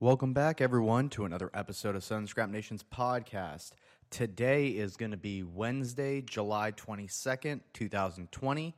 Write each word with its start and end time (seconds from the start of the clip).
Welcome 0.00 0.32
back, 0.32 0.60
everyone, 0.60 1.08
to 1.08 1.24
another 1.24 1.50
episode 1.52 1.96
of 1.96 2.04
Sun 2.04 2.28
Scrap 2.28 2.50
Nation's 2.50 2.84
podcast. 2.84 3.72
Today 4.10 4.68
is 4.68 4.96
going 4.96 5.10
to 5.10 5.16
be 5.16 5.42
Wednesday, 5.42 6.20
July 6.20 6.70
22nd, 6.70 7.62
2020, 7.72 8.76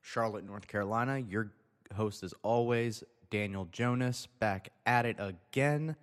Charlotte, 0.00 0.44
North 0.44 0.68
Carolina. 0.68 1.18
Your 1.18 1.50
host, 1.96 2.22
as 2.22 2.32
always, 2.44 3.02
Daniel 3.30 3.66
Jonas, 3.72 4.28
back 4.38 4.68
at 4.86 5.06
it 5.06 5.16
again. 5.18 5.96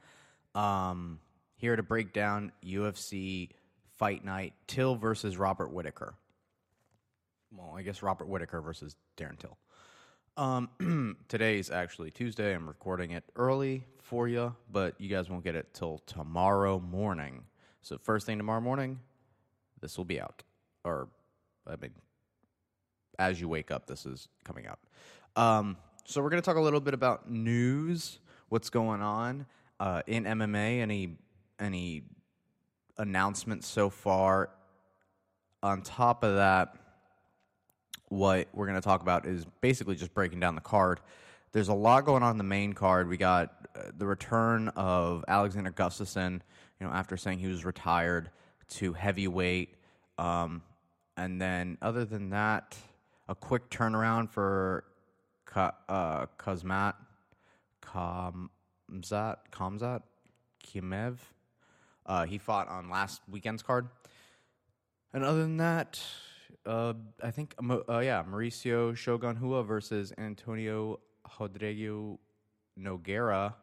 Um, 0.53 1.21
here 1.55 1.77
to 1.77 1.83
break 1.83 2.11
down 2.11 2.51
UFC 2.61 3.51
Fight 3.97 4.25
Night 4.25 4.53
Till 4.67 4.97
versus 4.97 5.37
Robert 5.37 5.71
Whitaker. 5.71 6.13
Well, 7.55 7.73
I 7.73 7.83
guess 7.83 8.03
Robert 8.03 8.27
Whitaker 8.27 8.59
versus 8.59 8.97
Darren 9.15 9.39
Till. 9.39 9.57
Um, 10.37 10.69
today 11.27 11.57
is 11.57 11.71
actually 11.71 12.11
Tuesday. 12.11 12.53
I'm 12.53 12.67
recording 12.67 13.09
it 13.09 13.23
early 13.35 13.85
for 14.03 14.27
you, 14.27 14.55
but 14.71 14.93
you 15.01 15.09
guys 15.09 15.31
won't 15.31 15.43
get 15.43 15.55
it 15.55 15.73
till 15.73 15.97
tomorrow 16.05 16.79
morning. 16.79 17.43
So 17.81 17.97
first 17.97 18.27
thing 18.27 18.37
tomorrow 18.37 18.61
morning, 18.61 18.99
this 19.81 19.97
will 19.97 20.05
be 20.05 20.21
out. 20.21 20.43
Or, 20.83 21.07
I 21.65 21.75
mean, 21.81 21.89
as 23.17 23.41
you 23.41 23.49
wake 23.49 23.71
up, 23.71 23.87
this 23.87 24.05
is 24.05 24.27
coming 24.43 24.67
out. 24.67 24.77
Um, 25.35 25.75
so 26.05 26.21
we're 26.21 26.29
going 26.29 26.41
to 26.43 26.45
talk 26.45 26.57
a 26.57 26.61
little 26.61 26.81
bit 26.81 26.93
about 26.93 27.27
news, 27.27 28.19
what's 28.49 28.69
going 28.69 29.01
on 29.01 29.47
uh, 29.79 30.03
in 30.05 30.25
MMA, 30.25 30.81
any 30.81 31.17
any 31.59 32.03
announcements 32.99 33.67
so 33.67 33.89
far. 33.89 34.51
On 35.63 35.81
top 35.81 36.23
of 36.23 36.35
that, 36.35 36.75
what 38.09 38.47
we're 38.53 38.65
going 38.65 38.79
to 38.79 38.85
talk 38.85 39.01
about 39.01 39.25
is 39.25 39.45
basically 39.61 39.95
just 39.95 40.13
breaking 40.13 40.39
down 40.39 40.55
the 40.55 40.61
card. 40.61 40.99
There's 41.51 41.67
a 41.67 41.73
lot 41.73 42.05
going 42.05 42.23
on 42.23 42.31
in 42.31 42.37
the 42.37 42.43
main 42.43 42.73
card. 42.73 43.07
We 43.07 43.17
got 43.17 43.69
uh, 43.75 43.91
the 43.97 44.05
return 44.05 44.69
of 44.69 45.25
Alexander 45.27 45.71
Gustafsson, 45.71 46.41
you 46.79 46.87
know, 46.87 46.93
after 46.93 47.17
saying 47.17 47.39
he 47.39 47.47
was 47.47 47.65
retired 47.65 48.29
to 48.69 48.93
heavyweight. 48.93 49.75
Um, 50.17 50.61
and 51.15 51.41
then, 51.41 51.77
other 51.81 52.05
than 52.05 52.29
that, 52.29 52.75
a 53.27 53.35
quick 53.35 53.69
turnaround 53.69 54.29
for 54.29 54.83
Ka- 55.45 55.75
uh, 55.89 56.27
Kazmat, 56.37 56.93
Kamzat, 57.81 59.37
Kamzat, 59.51 60.01
Chimaev. 60.65 61.17
Uh, 62.05 62.25
he 62.25 62.37
fought 62.37 62.69
on 62.69 62.89
last 62.89 63.21
weekend's 63.29 63.63
card. 63.63 63.87
And 65.13 65.23
other 65.23 65.41
than 65.41 65.57
that, 65.57 65.99
uh, 66.65 66.93
I 67.23 67.31
think, 67.31 67.55
uh, 67.59 67.99
yeah, 67.99 68.23
Mauricio 68.23 68.95
Shogun 68.95 69.39
Rua 69.39 69.63
versus 69.63 70.13
Antonio 70.17 70.99
Rodrigo 71.39 72.19
Nogueira. 72.79 73.53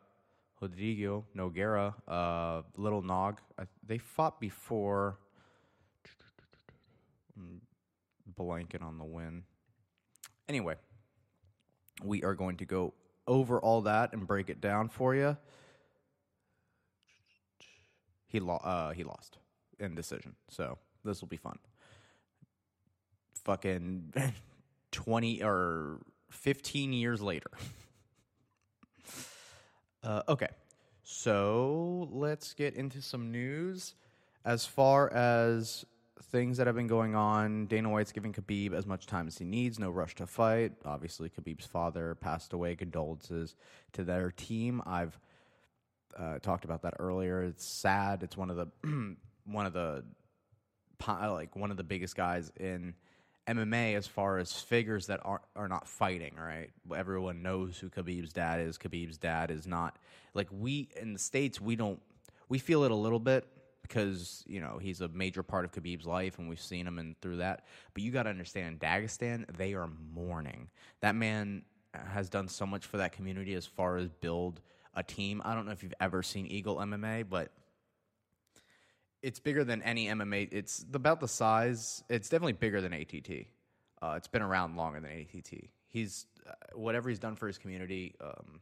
Rodrigo 0.60 1.26
Nogueira, 1.36 1.94
uh, 2.08 2.62
Little 2.76 3.02
Nog. 3.02 3.40
I, 3.58 3.64
they 3.86 3.98
fought 3.98 4.40
before. 4.40 5.18
Blanket 8.36 8.82
on 8.82 8.98
the 8.98 9.04
win. 9.04 9.44
Anyway, 10.48 10.74
we 12.02 12.24
are 12.24 12.34
going 12.34 12.56
to 12.56 12.64
go 12.64 12.94
over 13.26 13.60
all 13.60 13.82
that 13.82 14.12
and 14.12 14.26
break 14.26 14.48
it 14.48 14.60
down 14.60 14.88
for 14.88 15.14
you. 15.14 15.36
He 18.26 18.40
lo- 18.40 18.60
uh, 18.64 18.92
he 18.92 19.04
lost 19.04 19.38
in 19.78 19.94
decision, 19.94 20.34
so 20.48 20.78
this 21.04 21.20
will 21.20 21.28
be 21.28 21.36
fun. 21.36 21.58
Fucking 23.44 24.12
twenty 24.92 25.42
or 25.42 26.00
fifteen 26.30 26.92
years 26.92 27.20
later. 27.20 27.50
uh, 30.02 30.22
okay, 30.28 30.48
so 31.02 32.08
let's 32.10 32.54
get 32.54 32.74
into 32.74 33.02
some 33.02 33.30
news. 33.30 33.94
As 34.44 34.66
far 34.66 35.12
as 35.12 35.84
things 36.24 36.56
that 36.56 36.66
have 36.66 36.76
been 36.76 36.86
going 36.86 37.14
on, 37.14 37.66
Dana 37.66 37.88
White's 37.90 38.12
giving 38.12 38.32
Khabib 38.32 38.72
as 38.72 38.86
much 38.86 39.06
time 39.06 39.26
as 39.26 39.38
he 39.38 39.44
needs. 39.44 39.78
No 39.78 39.90
rush 39.90 40.14
to 40.16 40.26
fight. 40.26 40.72
Obviously, 40.84 41.30
Khabib's 41.30 41.66
father 41.66 42.14
passed 42.14 42.52
away. 42.52 42.74
Condolences 42.76 43.54
to 43.92 44.04
their 44.04 44.30
team. 44.30 44.82
I've 44.86 45.18
uh, 46.16 46.38
talked 46.40 46.64
about 46.64 46.82
that 46.82 46.94
earlier. 46.98 47.42
It's 47.42 47.64
sad. 47.64 48.22
It's 48.22 48.36
one 48.36 48.50
of 48.50 48.56
the 48.56 48.68
one 49.44 49.66
of 49.66 49.72
the 49.72 50.04
like 51.06 51.54
one 51.54 51.70
of 51.70 51.76
the 51.76 51.84
biggest 51.84 52.16
guys 52.16 52.50
in 52.58 52.94
MMA 53.46 53.94
as 53.94 54.06
far 54.06 54.38
as 54.38 54.52
figures 54.52 55.06
that 55.06 55.20
are 55.24 55.42
are 55.54 55.68
not 55.68 55.86
fighting. 55.86 56.34
Right, 56.36 56.70
everyone 56.94 57.42
knows 57.42 57.78
who 57.78 57.90
Khabib's 57.90 58.32
dad 58.32 58.60
is. 58.60 58.78
Khabib's 58.78 59.18
dad 59.18 59.50
is 59.50 59.66
not 59.66 59.96
like 60.32 60.48
we 60.50 60.88
in 61.00 61.12
the 61.12 61.18
states. 61.18 61.60
We 61.60 61.76
don't 61.76 62.00
we 62.48 62.58
feel 62.58 62.84
it 62.84 62.90
a 62.90 62.96
little 62.96 63.18
bit 63.18 63.46
because 63.82 64.44
you 64.46 64.60
know 64.60 64.78
he's 64.80 65.00
a 65.00 65.08
major 65.08 65.42
part 65.42 65.64
of 65.64 65.72
Khabib's 65.72 66.06
life, 66.06 66.38
and 66.38 66.48
we've 66.48 66.60
seen 66.60 66.86
him 66.86 66.98
and 66.98 67.20
through 67.20 67.36
that. 67.36 67.64
But 67.92 68.02
you 68.02 68.10
got 68.10 68.24
to 68.24 68.30
understand, 68.30 68.80
Dagestan, 68.80 69.44
they 69.56 69.74
are 69.74 69.88
mourning. 70.14 70.68
That 71.00 71.14
man 71.14 71.62
has 71.94 72.28
done 72.28 72.48
so 72.48 72.66
much 72.66 72.86
for 72.86 72.96
that 72.96 73.12
community 73.12 73.54
as 73.54 73.66
far 73.66 73.96
as 73.96 74.08
build 74.08 74.60
a 74.94 75.02
team. 75.02 75.42
I 75.44 75.54
don't 75.54 75.66
know 75.66 75.72
if 75.72 75.82
you've 75.82 75.94
ever 76.00 76.22
seen 76.22 76.46
Eagle 76.46 76.76
MMA, 76.76 77.28
but 77.28 77.50
it's 79.24 79.40
bigger 79.40 79.64
than 79.64 79.82
any 79.82 80.06
MMA. 80.08 80.50
It's 80.52 80.84
about 80.92 81.18
the 81.18 81.26
size. 81.26 82.04
It's 82.10 82.28
definitely 82.28 82.52
bigger 82.52 82.82
than 82.82 82.92
ATT. 82.92 83.46
Uh, 84.02 84.14
it's 84.18 84.28
been 84.28 84.42
around 84.42 84.76
longer 84.76 85.00
than 85.00 85.10
ATT. 85.10 85.70
He's 85.88 86.26
uh, 86.46 86.52
whatever 86.74 87.08
he's 87.08 87.18
done 87.18 87.34
for 87.34 87.46
his 87.46 87.56
community. 87.56 88.14
Um, 88.20 88.60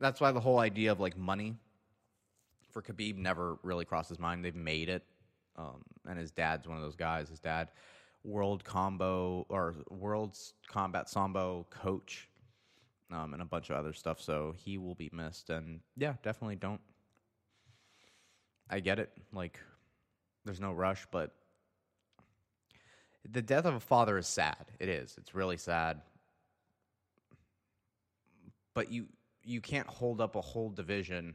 that's 0.00 0.20
why 0.20 0.32
the 0.32 0.40
whole 0.40 0.58
idea 0.58 0.90
of 0.90 0.98
like 0.98 1.16
money 1.16 1.54
for 2.72 2.82
Khabib 2.82 3.16
never 3.16 3.56
really 3.62 3.84
crossed 3.84 4.08
his 4.08 4.18
mind. 4.18 4.44
They've 4.44 4.52
made 4.52 4.88
it, 4.88 5.04
um, 5.56 5.84
and 6.08 6.18
his 6.18 6.32
dad's 6.32 6.66
one 6.66 6.76
of 6.76 6.82
those 6.82 6.96
guys. 6.96 7.28
His 7.28 7.38
dad, 7.38 7.68
world 8.24 8.64
combo 8.64 9.46
or 9.48 9.76
world's 9.90 10.54
combat 10.66 11.08
sambo 11.08 11.66
coach 11.70 12.28
um, 13.12 13.32
and 13.32 13.42
a 13.42 13.44
bunch 13.44 13.70
of 13.70 13.76
other 13.76 13.92
stuff. 13.92 14.20
So 14.20 14.54
he 14.56 14.76
will 14.76 14.96
be 14.96 15.08
missed. 15.12 15.50
And 15.50 15.80
yeah, 15.96 16.14
definitely 16.24 16.56
don't. 16.56 16.80
I 18.68 18.80
get 18.80 18.98
it. 18.98 19.10
Like, 19.32 19.58
there's 20.44 20.60
no 20.60 20.72
rush, 20.72 21.06
but 21.10 21.34
the 23.30 23.42
death 23.42 23.64
of 23.64 23.74
a 23.74 23.80
father 23.80 24.18
is 24.18 24.26
sad. 24.26 24.66
It 24.78 24.88
is. 24.88 25.14
It's 25.18 25.34
really 25.34 25.56
sad. 25.56 26.00
But 28.74 28.90
you 28.90 29.06
you 29.44 29.60
can't 29.60 29.86
hold 29.86 30.20
up 30.20 30.36
a 30.36 30.40
whole 30.40 30.70
division 30.70 31.34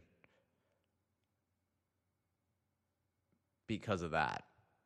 because 3.68 4.02
of 4.02 4.12
that, 4.12 4.44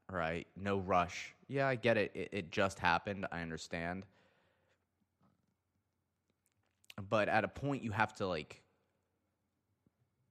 right? 0.10 0.48
No 0.58 0.78
rush. 0.80 1.34
Yeah, 1.48 1.68
I 1.68 1.76
get 1.76 1.98
it. 1.98 2.12
It, 2.14 2.30
it 2.32 2.52
just 2.52 2.80
happened. 2.80 3.26
I 3.32 3.42
understand 3.42 4.04
but 7.10 7.30
at 7.30 7.44
a 7.44 7.48
point 7.48 7.84
you 7.84 7.92
have 7.92 8.14
to 8.16 8.28
like 8.28 8.62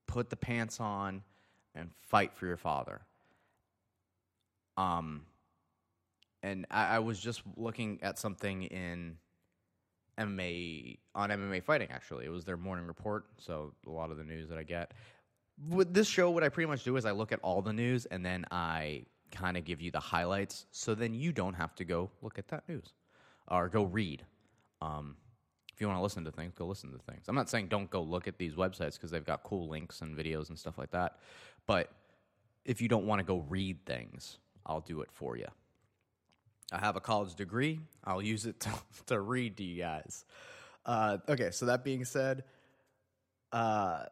put 0.06 0.30
the 0.30 0.36
pants 0.36 0.80
on 0.80 1.22
and 1.74 1.90
fight 2.00 2.34
for 2.34 2.46
your 2.46 2.56
father. 2.56 3.00
Um, 4.76 5.22
and 6.42 6.66
I, 6.70 6.96
I 6.96 6.98
was 7.00 7.20
just 7.20 7.42
looking 7.56 7.98
at 8.02 8.18
something 8.18 8.62
in 8.64 9.16
MMA 10.18 10.98
on 11.14 11.30
MMA 11.30 11.62
fighting. 11.62 11.88
Actually, 11.90 12.26
it 12.26 12.30
was 12.30 12.44
their 12.44 12.56
morning 12.56 12.86
report, 12.86 13.26
so 13.38 13.72
a 13.86 13.90
lot 13.90 14.10
of 14.10 14.16
the 14.16 14.24
news 14.24 14.48
that 14.48 14.58
I 14.58 14.62
get 14.62 14.92
with 15.68 15.92
this 15.92 16.08
show, 16.08 16.30
what 16.30 16.42
I 16.42 16.48
pretty 16.48 16.68
much 16.68 16.84
do 16.84 16.96
is 16.96 17.04
I 17.04 17.10
look 17.10 17.32
at 17.32 17.40
all 17.42 17.62
the 17.62 17.72
news 17.72 18.06
and 18.06 18.24
then 18.24 18.44
I 18.50 19.04
kind 19.30 19.56
of 19.56 19.64
give 19.64 19.80
you 19.80 19.90
the 19.90 20.00
highlights, 20.00 20.66
so 20.70 20.94
then 20.94 21.14
you 21.14 21.32
don't 21.32 21.54
have 21.54 21.74
to 21.76 21.84
go 21.84 22.10
look 22.22 22.38
at 22.38 22.48
that 22.48 22.68
news 22.68 22.94
or 23.48 23.68
go 23.68 23.84
read. 23.84 24.24
Um, 24.80 25.16
if 25.80 25.84
you 25.84 25.88
want 25.88 25.98
to 25.98 26.02
listen 26.02 26.26
to 26.26 26.30
things, 26.30 26.52
go 26.54 26.66
listen 26.66 26.92
to 26.92 26.98
things. 26.98 27.24
I'm 27.26 27.34
not 27.34 27.48
saying 27.48 27.68
don't 27.68 27.88
go 27.88 28.02
look 28.02 28.28
at 28.28 28.36
these 28.36 28.52
websites 28.52 28.96
because 28.96 29.10
they've 29.10 29.24
got 29.24 29.44
cool 29.44 29.66
links 29.66 30.02
and 30.02 30.14
videos 30.14 30.50
and 30.50 30.58
stuff 30.58 30.76
like 30.76 30.90
that. 30.90 31.16
But 31.66 31.90
if 32.66 32.82
you 32.82 32.88
don't 32.88 33.06
want 33.06 33.20
to 33.20 33.24
go 33.24 33.46
read 33.48 33.86
things, 33.86 34.36
I'll 34.66 34.82
do 34.82 35.00
it 35.00 35.08
for 35.10 35.38
you. 35.38 35.46
I 36.70 36.80
have 36.80 36.96
a 36.96 37.00
college 37.00 37.34
degree. 37.34 37.80
I'll 38.04 38.20
use 38.20 38.44
it 38.44 38.60
to, 38.64 38.70
to 39.06 39.20
read 39.20 39.56
to 39.56 39.64
you 39.64 39.80
guys. 39.80 40.26
Uh, 40.84 41.16
okay, 41.26 41.50
so 41.50 41.64
that 41.64 41.82
being 41.82 42.04
said, 42.04 42.44
uh, 43.50 44.02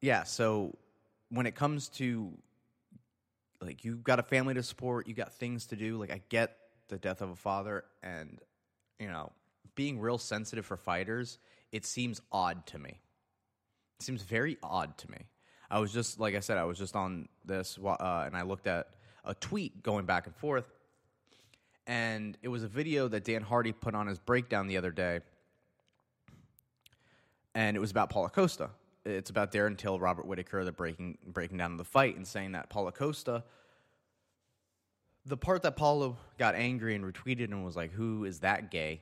yeah, 0.00 0.22
so 0.22 0.78
when 1.28 1.46
it 1.46 1.56
comes 1.56 1.88
to 1.88 2.30
like 3.60 3.84
you've 3.84 4.04
got 4.04 4.20
a 4.20 4.22
family 4.22 4.54
to 4.54 4.62
support, 4.62 5.08
you 5.08 5.14
got 5.14 5.32
things 5.32 5.66
to 5.66 5.76
do. 5.76 5.96
Like 5.96 6.12
I 6.12 6.22
get 6.28 6.56
the 6.86 6.98
death 6.98 7.20
of 7.20 7.30
a 7.30 7.36
father, 7.36 7.84
and 8.00 8.38
you 9.00 9.08
know 9.08 9.32
being 9.74 10.00
real 10.00 10.18
sensitive 10.18 10.66
for 10.66 10.76
fighters, 10.76 11.38
it 11.72 11.84
seems 11.84 12.20
odd 12.30 12.66
to 12.66 12.78
me. 12.78 13.00
It 13.98 14.04
seems 14.04 14.22
very 14.22 14.56
odd 14.62 14.96
to 14.98 15.10
me. 15.10 15.18
I 15.70 15.78
was 15.78 15.92
just 15.92 16.20
like 16.20 16.34
I 16.34 16.40
said, 16.40 16.58
I 16.58 16.64
was 16.64 16.78
just 16.78 16.94
on 16.94 17.28
this 17.44 17.78
uh, 17.84 18.24
and 18.26 18.36
I 18.36 18.42
looked 18.42 18.66
at 18.66 18.88
a 19.24 19.34
tweet 19.34 19.82
going 19.82 20.04
back 20.04 20.26
and 20.26 20.36
forth, 20.36 20.70
and 21.86 22.36
it 22.42 22.48
was 22.48 22.62
a 22.62 22.68
video 22.68 23.08
that 23.08 23.24
Dan 23.24 23.42
Hardy 23.42 23.72
put 23.72 23.94
on 23.94 24.06
his 24.06 24.18
breakdown 24.18 24.68
the 24.68 24.76
other 24.76 24.92
day, 24.92 25.20
and 27.54 27.76
it 27.76 27.80
was 27.80 27.90
about 27.90 28.10
Paulo 28.10 28.28
Costa. 28.28 28.70
it's 29.04 29.30
about 29.30 29.52
Darren 29.52 29.76
Till, 29.76 29.98
Robert 29.98 30.26
Whitaker, 30.26 30.64
the 30.64 30.72
breaking 30.72 31.18
breaking 31.26 31.58
down 31.58 31.76
the 31.76 31.84
fight 31.84 32.16
and 32.16 32.26
saying 32.26 32.52
that 32.52 32.68
Paulo 32.70 32.90
Costa. 32.90 33.42
The 35.26 35.38
part 35.38 35.62
that 35.62 35.74
Paulo 35.74 36.18
got 36.38 36.54
angry 36.54 36.94
and 36.94 37.02
retweeted 37.02 37.44
and 37.44 37.64
was 37.64 37.76
like, 37.76 37.92
"Who 37.92 38.24
is 38.24 38.40
that 38.40 38.70
gay?" 38.70 39.00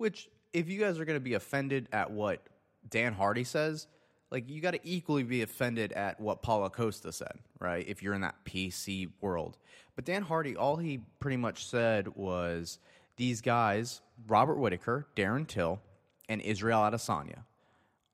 Which, 0.00 0.30
if 0.54 0.70
you 0.70 0.80
guys 0.80 0.98
are 0.98 1.04
going 1.04 1.18
to 1.18 1.20
be 1.20 1.34
offended 1.34 1.86
at 1.92 2.10
what 2.10 2.40
Dan 2.88 3.12
Hardy 3.12 3.44
says, 3.44 3.86
like 4.30 4.48
you 4.48 4.62
got 4.62 4.70
to 4.70 4.80
equally 4.82 5.24
be 5.24 5.42
offended 5.42 5.92
at 5.92 6.18
what 6.18 6.40
Paulo 6.40 6.70
Costa 6.70 7.12
said, 7.12 7.34
right? 7.58 7.86
If 7.86 8.02
you're 8.02 8.14
in 8.14 8.22
that 8.22 8.42
PC 8.46 9.10
world. 9.20 9.58
But 9.96 10.06
Dan 10.06 10.22
Hardy, 10.22 10.56
all 10.56 10.76
he 10.76 11.00
pretty 11.18 11.36
much 11.36 11.66
said 11.66 12.08
was 12.16 12.78
these 13.18 13.42
guys, 13.42 14.00
Robert 14.26 14.54
Whitaker, 14.54 15.06
Darren 15.16 15.46
Till, 15.46 15.82
and 16.30 16.40
Israel 16.40 16.80
Adesanya. 16.80 17.40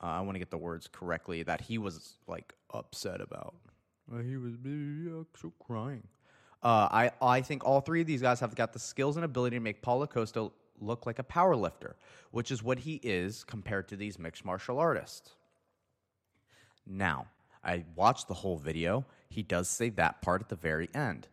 Uh, 0.02 0.06
I 0.06 0.20
want 0.22 0.34
to 0.34 0.40
get 0.40 0.50
the 0.50 0.58
words 0.58 0.88
correctly 0.90 1.44
that 1.44 1.60
he 1.60 1.78
was 1.78 2.14
like 2.26 2.52
upset 2.74 3.20
about. 3.20 3.54
Uh, 4.12 4.22
he 4.22 4.36
was 4.36 4.54
actually 4.56 5.52
crying. 5.64 6.02
Uh, 6.64 6.88
I 6.90 7.10
I 7.22 7.42
think 7.42 7.64
all 7.64 7.80
three 7.80 8.00
of 8.00 8.08
these 8.08 8.22
guys 8.22 8.40
have 8.40 8.56
got 8.56 8.72
the 8.72 8.80
skills 8.80 9.14
and 9.14 9.24
ability 9.24 9.54
to 9.54 9.60
make 9.60 9.82
Paulo 9.82 10.08
Costa 10.08 10.50
look 10.81 11.06
like 11.06 11.19
a 11.19 11.25
power 11.25 11.56
lifter, 11.56 11.96
which 12.31 12.50
is 12.50 12.62
what 12.62 12.81
he 12.81 13.00
is 13.02 13.44
compared 13.44 13.88
to 13.88 13.96
these 13.96 14.19
mixed 14.19 14.44
martial 14.44 14.78
artists. 14.78 15.31
Now, 16.87 17.26
I 17.64 17.84
watched 17.94 18.28
the 18.28 18.34
whole 18.34 18.56
video. 18.56 19.05
He 19.28 19.43
does 19.43 19.69
say 19.69 19.90
that 19.90 20.23
part 20.23 20.43
at 20.43 20.49
the 20.49 20.56
very 20.56 20.88
end. 20.94 21.28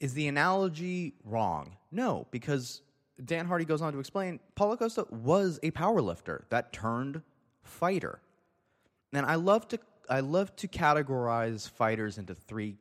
Is 0.00 0.14
the 0.14 0.28
analogy 0.28 1.14
wrong? 1.24 1.76
No, 1.90 2.26
because 2.30 2.82
Dan 3.22 3.46
Hardy 3.46 3.64
goes 3.64 3.80
on 3.80 3.92
to 3.92 3.98
explain 3.98 4.40
Paulo 4.54 4.76
Costa 4.76 5.06
was 5.10 5.58
a 5.62 5.70
power 5.70 6.00
lifter 6.00 6.44
that 6.50 6.72
turned 6.72 7.22
fighter. 7.62 8.20
And 9.12 9.24
I 9.24 9.36
love 9.36 9.68
to 9.68 9.78
I 10.08 10.20
love 10.20 10.54
to 10.56 10.68
categorize 10.68 11.68
fighters 11.68 12.18
into 12.18 12.34
three 12.34 12.76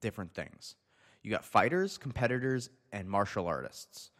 different 0.00 0.32
things. 0.34 0.76
You 1.24 1.30
got 1.30 1.44
fighters, 1.44 1.98
competitors, 1.98 2.70
and 2.92 3.08
martial 3.08 3.48
artists. 3.48 4.10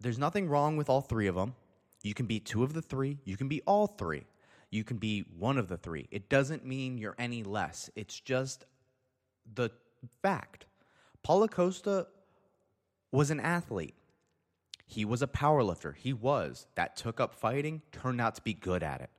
There's 0.00 0.18
nothing 0.18 0.48
wrong 0.48 0.76
with 0.76 0.88
all 0.88 1.02
three 1.02 1.26
of 1.26 1.34
them. 1.34 1.54
You 2.02 2.14
can 2.14 2.26
be 2.26 2.40
two 2.40 2.62
of 2.62 2.72
the 2.72 2.82
three, 2.82 3.18
you 3.24 3.36
can 3.36 3.48
be 3.48 3.60
all 3.66 3.86
three. 3.86 4.24
You 4.70 4.84
can 4.84 4.96
be 4.96 5.26
one 5.38 5.58
of 5.58 5.68
the 5.68 5.76
three. 5.76 6.08
It 6.10 6.30
doesn't 6.30 6.64
mean 6.64 6.96
you're 6.96 7.14
any 7.18 7.42
less. 7.42 7.90
It's 7.94 8.18
just 8.18 8.64
the 9.54 9.70
fact. 10.22 10.64
Paulo 11.22 11.46
Costa 11.46 12.06
was 13.10 13.30
an 13.30 13.38
athlete. 13.38 13.94
He 14.86 15.04
was 15.04 15.20
a 15.20 15.26
power 15.26 15.62
lifter. 15.62 15.92
He 15.92 16.14
was. 16.14 16.66
That 16.74 16.96
took 16.96 17.20
up 17.20 17.34
fighting, 17.34 17.82
turned 17.92 18.18
out 18.18 18.34
to 18.36 18.42
be 18.42 18.54
good 18.54 18.82
at 18.82 19.02
it. 19.02 19.10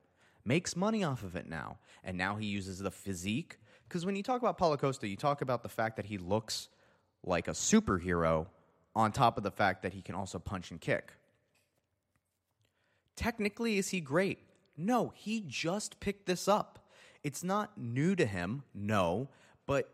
Makes 0.43 0.75
money 0.75 1.03
off 1.03 1.21
of 1.21 1.35
it 1.35 1.47
now. 1.47 1.77
And 2.03 2.17
now 2.17 2.35
he 2.35 2.47
uses 2.47 2.79
the 2.79 2.91
physique. 2.91 3.59
Because 3.93 4.07
when 4.07 4.15
you 4.15 4.23
talk 4.23 4.41
about 4.41 4.57
Paulo 4.57 4.75
Costa, 4.75 5.07
you 5.07 5.15
talk 5.15 5.43
about 5.43 5.61
the 5.61 5.69
fact 5.69 5.97
that 5.97 6.05
he 6.05 6.17
looks 6.17 6.67
like 7.23 7.47
a 7.47 7.51
superhero 7.51 8.47
on 8.95 9.11
top 9.11 9.37
of 9.37 9.43
the 9.43 9.51
fact 9.51 9.83
that 9.83 9.93
he 9.93 10.01
can 10.01 10.15
also 10.15 10.39
punch 10.39 10.71
and 10.71 10.81
kick. 10.81 11.13
Technically, 13.15 13.77
is 13.77 13.89
he 13.89 14.01
great? 14.01 14.39
No, 14.75 15.13
he 15.15 15.43
just 15.45 15.99
picked 15.99 16.25
this 16.25 16.47
up. 16.47 16.89
It's 17.21 17.43
not 17.43 17.77
new 17.77 18.15
to 18.15 18.25
him, 18.25 18.63
no, 18.73 19.29
but 19.67 19.91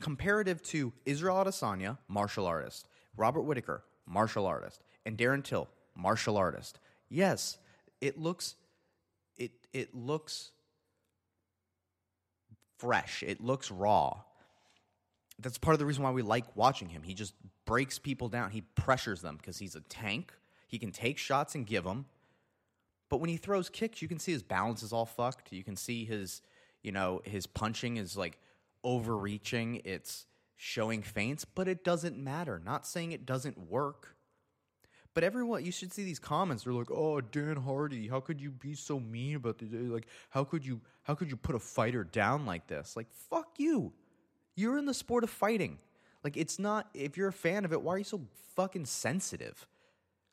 comparative 0.00 0.62
to 0.62 0.94
Israel 1.04 1.36
Adesanya, 1.36 1.98
martial 2.08 2.46
artist, 2.46 2.88
Robert 3.14 3.42
Whitaker, 3.42 3.84
martial 4.06 4.46
artist, 4.46 4.82
and 5.04 5.18
Darren 5.18 5.44
Till, 5.44 5.68
martial 5.94 6.38
artist. 6.38 6.80
Yes, 7.10 7.58
it 8.00 8.18
looks 8.18 8.54
it 9.36 9.52
it 9.74 9.94
looks 9.94 10.52
fresh. 12.78 13.22
It 13.22 13.40
looks 13.40 13.70
raw. 13.70 14.20
That's 15.38 15.58
part 15.58 15.74
of 15.74 15.78
the 15.78 15.86
reason 15.86 16.02
why 16.02 16.10
we 16.10 16.22
like 16.22 16.56
watching 16.56 16.88
him. 16.88 17.02
He 17.02 17.14
just 17.14 17.34
breaks 17.64 17.98
people 17.98 18.28
down. 18.28 18.50
He 18.50 18.62
pressures 18.62 19.20
them 19.20 19.36
because 19.36 19.58
he's 19.58 19.76
a 19.76 19.80
tank. 19.82 20.32
He 20.66 20.78
can 20.78 20.90
take 20.90 21.18
shots 21.18 21.54
and 21.54 21.66
give 21.66 21.84
them. 21.84 22.06
But 23.08 23.18
when 23.18 23.30
he 23.30 23.36
throws 23.36 23.68
kicks, 23.68 24.02
you 24.02 24.08
can 24.08 24.18
see 24.18 24.32
his 24.32 24.42
balance 24.42 24.82
is 24.82 24.92
all 24.92 25.06
fucked. 25.06 25.52
You 25.52 25.64
can 25.64 25.76
see 25.76 26.04
his, 26.04 26.42
you 26.82 26.92
know, 26.92 27.22
his 27.24 27.46
punching 27.46 27.96
is 27.96 28.16
like 28.16 28.38
overreaching. 28.84 29.80
It's 29.84 30.26
showing 30.56 31.02
feints, 31.02 31.44
but 31.44 31.68
it 31.68 31.84
doesn't 31.84 32.18
matter. 32.18 32.60
Not 32.62 32.86
saying 32.86 33.12
it 33.12 33.24
doesn't 33.24 33.70
work. 33.70 34.16
But 35.18 35.24
everyone, 35.24 35.64
you 35.64 35.72
should 35.72 35.92
see 35.92 36.04
these 36.04 36.20
comments. 36.20 36.62
They're 36.62 36.72
like, 36.72 36.92
"Oh, 36.92 37.20
Dan 37.20 37.56
Hardy, 37.56 38.06
how 38.06 38.20
could 38.20 38.40
you 38.40 38.52
be 38.52 38.76
so 38.76 39.00
mean 39.00 39.34
about 39.34 39.58
this? 39.58 39.68
Like, 39.72 40.06
how 40.30 40.44
could 40.44 40.64
you, 40.64 40.80
how 41.02 41.16
could 41.16 41.28
you 41.28 41.36
put 41.36 41.56
a 41.56 41.58
fighter 41.58 42.04
down 42.04 42.46
like 42.46 42.68
this? 42.68 42.94
Like, 42.94 43.08
fuck 43.10 43.48
you. 43.58 43.92
You're 44.54 44.78
in 44.78 44.86
the 44.86 44.94
sport 44.94 45.24
of 45.24 45.30
fighting. 45.30 45.78
Like, 46.22 46.36
it's 46.36 46.60
not. 46.60 46.88
If 46.94 47.16
you're 47.16 47.26
a 47.26 47.32
fan 47.32 47.64
of 47.64 47.72
it, 47.72 47.82
why 47.82 47.94
are 47.94 47.98
you 47.98 48.04
so 48.04 48.20
fucking 48.54 48.84
sensitive? 48.84 49.66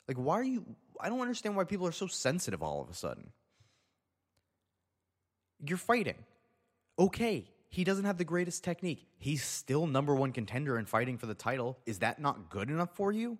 Like, 0.06 0.18
why 0.18 0.34
are 0.34 0.44
you? 0.44 0.64
I 1.00 1.08
don't 1.08 1.20
understand 1.20 1.56
why 1.56 1.64
people 1.64 1.88
are 1.88 1.90
so 1.90 2.06
sensitive 2.06 2.62
all 2.62 2.80
of 2.80 2.88
a 2.88 2.94
sudden. 2.94 3.30
You're 5.66 5.78
fighting. 5.78 6.24
Okay, 6.96 7.50
he 7.70 7.82
doesn't 7.82 8.04
have 8.04 8.18
the 8.18 8.24
greatest 8.24 8.62
technique. 8.62 9.04
He's 9.18 9.42
still 9.42 9.88
number 9.88 10.14
one 10.14 10.30
contender 10.30 10.76
and 10.76 10.88
fighting 10.88 11.18
for 11.18 11.26
the 11.26 11.34
title. 11.34 11.76
Is 11.86 11.98
that 11.98 12.20
not 12.20 12.50
good 12.50 12.70
enough 12.70 12.94
for 12.94 13.10
you? 13.10 13.38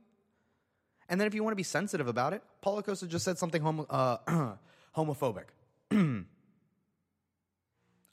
And 1.08 1.20
then 1.20 1.26
if 1.26 1.35
you 1.35 1.43
want 1.44 1.53
to 1.53 1.56
be 1.56 1.62
sensitive 1.62 2.08
about 2.08 2.32
it, 2.32 2.43
Paulo 2.61 2.82
Costa 2.82 3.06
just 3.06 3.25
said 3.25 3.38
something 3.38 3.62
homo, 3.62 3.87
uh, 3.88 4.55
homophobic. 4.97 5.47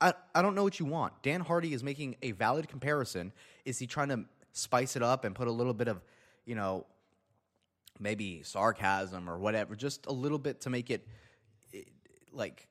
I, 0.01 0.13
I 0.35 0.41
don't 0.41 0.53
know 0.53 0.63
what 0.63 0.79
you 0.79 0.85
want. 0.85 1.13
Dan 1.23 1.41
Hardy 1.41 1.73
is 1.73 1.83
making 1.83 2.17
a 2.21 2.31
valid 2.31 2.67
comparison. 2.67 3.31
Is 3.65 3.79
he 3.79 3.87
trying 3.87 4.09
to 4.09 4.25
spice 4.51 4.95
it 4.95 5.01
up 5.01 5.25
and 5.25 5.33
put 5.33 5.47
a 5.47 5.51
little 5.51 5.73
bit 5.73 5.87
of, 5.87 6.01
you 6.45 6.55
know, 6.55 6.85
maybe 7.99 8.43
sarcasm 8.43 9.29
or 9.29 9.37
whatever, 9.37 9.75
just 9.75 10.05
a 10.07 10.11
little 10.11 10.39
bit 10.39 10.61
to 10.61 10.69
make 10.69 10.89
it 10.89 11.07
like, 12.31 12.67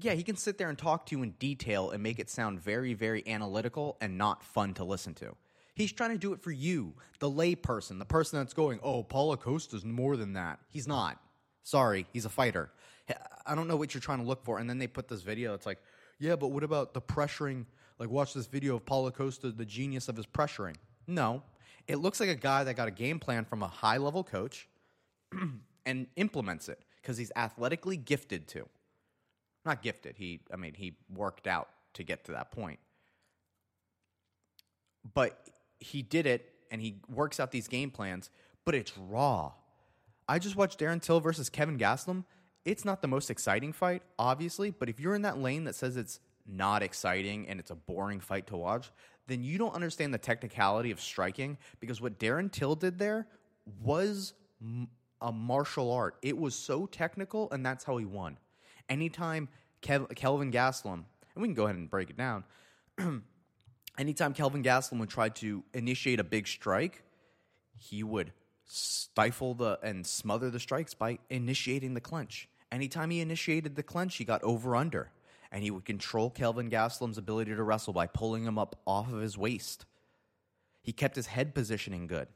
yeah, 0.00 0.12
he 0.12 0.22
can 0.22 0.36
sit 0.36 0.56
there 0.56 0.68
and 0.68 0.78
talk 0.78 1.06
to 1.06 1.16
you 1.16 1.22
in 1.22 1.32
detail 1.32 1.90
and 1.90 2.02
make 2.02 2.18
it 2.18 2.30
sound 2.30 2.60
very, 2.60 2.94
very 2.94 3.26
analytical 3.26 3.96
and 4.00 4.16
not 4.16 4.42
fun 4.42 4.74
to 4.74 4.84
listen 4.84 5.14
to. 5.14 5.36
He's 5.80 5.92
trying 5.92 6.10
to 6.10 6.18
do 6.18 6.32
it 6.32 6.42
for 6.42 6.50
you, 6.50 6.94
the 7.20 7.30
layperson, 7.30 7.98
the 7.98 8.04
person 8.04 8.38
that's 8.38 8.52
going, 8.52 8.80
oh, 8.82 9.02
Paulo 9.02 9.36
Costa's 9.36 9.84
more 9.84 10.16
than 10.16 10.34
that. 10.34 10.58
He's 10.68 10.86
not. 10.86 11.18
Sorry, 11.62 12.06
he's 12.12 12.24
a 12.24 12.28
fighter. 12.28 12.70
I 13.46 13.54
don't 13.54 13.66
know 13.66 13.76
what 13.76 13.94
you're 13.94 14.00
trying 14.00 14.18
to 14.18 14.24
look 14.24 14.44
for. 14.44 14.58
And 14.58 14.68
then 14.68 14.78
they 14.78 14.86
put 14.86 15.08
this 15.08 15.22
video. 15.22 15.54
It's 15.54 15.66
like, 15.66 15.78
yeah, 16.18 16.36
but 16.36 16.48
what 16.48 16.64
about 16.64 16.92
the 16.92 17.00
pressuring? 17.00 17.64
Like, 17.98 18.10
watch 18.10 18.34
this 18.34 18.46
video 18.46 18.76
of 18.76 18.84
Paulo 18.84 19.10
Costa, 19.10 19.52
the 19.52 19.64
genius 19.64 20.08
of 20.08 20.16
his 20.16 20.26
pressuring. 20.26 20.76
No, 21.06 21.42
it 21.88 21.96
looks 21.96 22.20
like 22.20 22.28
a 22.28 22.34
guy 22.34 22.62
that 22.64 22.74
got 22.74 22.88
a 22.88 22.92
game 22.92 23.18
plan 23.18 23.44
from 23.44 23.62
a 23.62 23.68
high 23.68 23.96
level 23.96 24.22
coach 24.22 24.68
and 25.86 26.06
implements 26.16 26.68
it 26.68 26.84
because 27.00 27.16
he's 27.16 27.32
athletically 27.36 27.96
gifted 27.96 28.46
to. 28.48 28.68
Not 29.64 29.82
gifted. 29.82 30.16
He, 30.18 30.40
I 30.52 30.56
mean, 30.56 30.74
he 30.74 30.96
worked 31.12 31.46
out 31.46 31.68
to 31.94 32.02
get 32.02 32.24
to 32.26 32.32
that 32.32 32.50
point. 32.50 32.78
But 35.14 35.48
he 35.80 36.02
did 36.02 36.26
it 36.26 36.52
and 36.70 36.80
he 36.80 37.00
works 37.08 37.40
out 37.40 37.50
these 37.50 37.66
game 37.66 37.90
plans, 37.90 38.30
but 38.64 38.74
it's 38.74 38.96
raw. 38.96 39.52
I 40.28 40.38
just 40.38 40.54
watched 40.54 40.78
Darren 40.78 41.02
Till 41.02 41.18
versus 41.18 41.50
Kevin 41.50 41.78
Gastelum. 41.78 42.24
It's 42.64 42.84
not 42.84 43.02
the 43.02 43.08
most 43.08 43.30
exciting 43.30 43.72
fight, 43.72 44.02
obviously, 44.18 44.70
but 44.70 44.88
if 44.88 45.00
you're 45.00 45.14
in 45.14 45.22
that 45.22 45.38
lane 45.38 45.64
that 45.64 45.74
says 45.74 45.96
it's 45.96 46.20
not 46.46 46.82
exciting 46.82 47.48
and 47.48 47.58
it's 47.58 47.70
a 47.70 47.74
boring 47.74 48.20
fight 48.20 48.46
to 48.48 48.56
watch, 48.56 48.90
then 49.26 49.42
you 49.42 49.58
don't 49.58 49.74
understand 49.74 50.12
the 50.14 50.18
technicality 50.18 50.90
of 50.90 51.00
striking 51.00 51.56
because 51.80 52.00
what 52.00 52.18
Darren 52.18 52.52
Till 52.52 52.74
did 52.74 52.98
there 52.98 53.26
was 53.82 54.34
a 55.20 55.32
martial 55.32 55.90
art. 55.90 56.16
It 56.22 56.36
was 56.36 56.54
so 56.54 56.86
technical, 56.86 57.48
and 57.50 57.64
that's 57.64 57.84
how 57.84 57.96
he 57.96 58.04
won. 58.04 58.36
Anytime 58.88 59.48
Kev- 59.82 60.14
Kelvin 60.14 60.50
Gastelum, 60.50 61.04
and 61.34 61.42
we 61.42 61.48
can 61.48 61.54
go 61.54 61.64
ahead 61.64 61.76
and 61.76 61.90
break 61.90 62.10
it 62.10 62.16
down. 62.16 62.44
anytime 63.98 64.34
Kelvin 64.34 64.62
Gastelum 64.62 65.00
would 65.00 65.10
try 65.10 65.28
to 65.28 65.62
initiate 65.74 66.20
a 66.20 66.24
big 66.24 66.46
strike, 66.46 67.02
he 67.76 68.02
would 68.02 68.32
stifle 68.64 69.54
the 69.54 69.78
and 69.82 70.06
smother 70.06 70.50
the 70.50 70.60
strikes 70.60 70.94
by 70.94 71.18
initiating 71.28 71.94
the 71.94 72.00
clinch. 72.00 72.48
Anytime 72.70 73.10
he 73.10 73.20
initiated 73.20 73.74
the 73.74 73.82
clinch, 73.82 74.16
he 74.16 74.24
got 74.24 74.42
over 74.44 74.76
under, 74.76 75.10
and 75.50 75.62
he 75.62 75.70
would 75.70 75.84
control 75.84 76.30
Kelvin 76.30 76.70
Gastelum's 76.70 77.18
ability 77.18 77.54
to 77.54 77.62
wrestle 77.62 77.92
by 77.92 78.06
pulling 78.06 78.44
him 78.44 78.58
up 78.58 78.76
off 78.86 79.12
of 79.12 79.20
his 79.20 79.36
waist. 79.36 79.86
He 80.82 80.92
kept 80.92 81.16
his 81.16 81.26
head 81.26 81.54
positioning 81.54 82.06
good. 82.06 82.28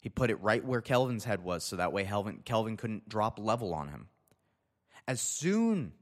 He 0.00 0.08
put 0.08 0.30
it 0.30 0.40
right 0.42 0.64
where 0.64 0.82
Kelvin's 0.82 1.24
head 1.24 1.42
was, 1.42 1.64
so 1.64 1.76
that 1.76 1.92
way 1.92 2.04
Kelvin, 2.04 2.42
Kelvin 2.44 2.76
couldn't 2.76 3.08
drop 3.08 3.38
level 3.38 3.74
on 3.74 3.88
him. 3.88 4.08
As 5.08 5.20
soon, 5.20 5.92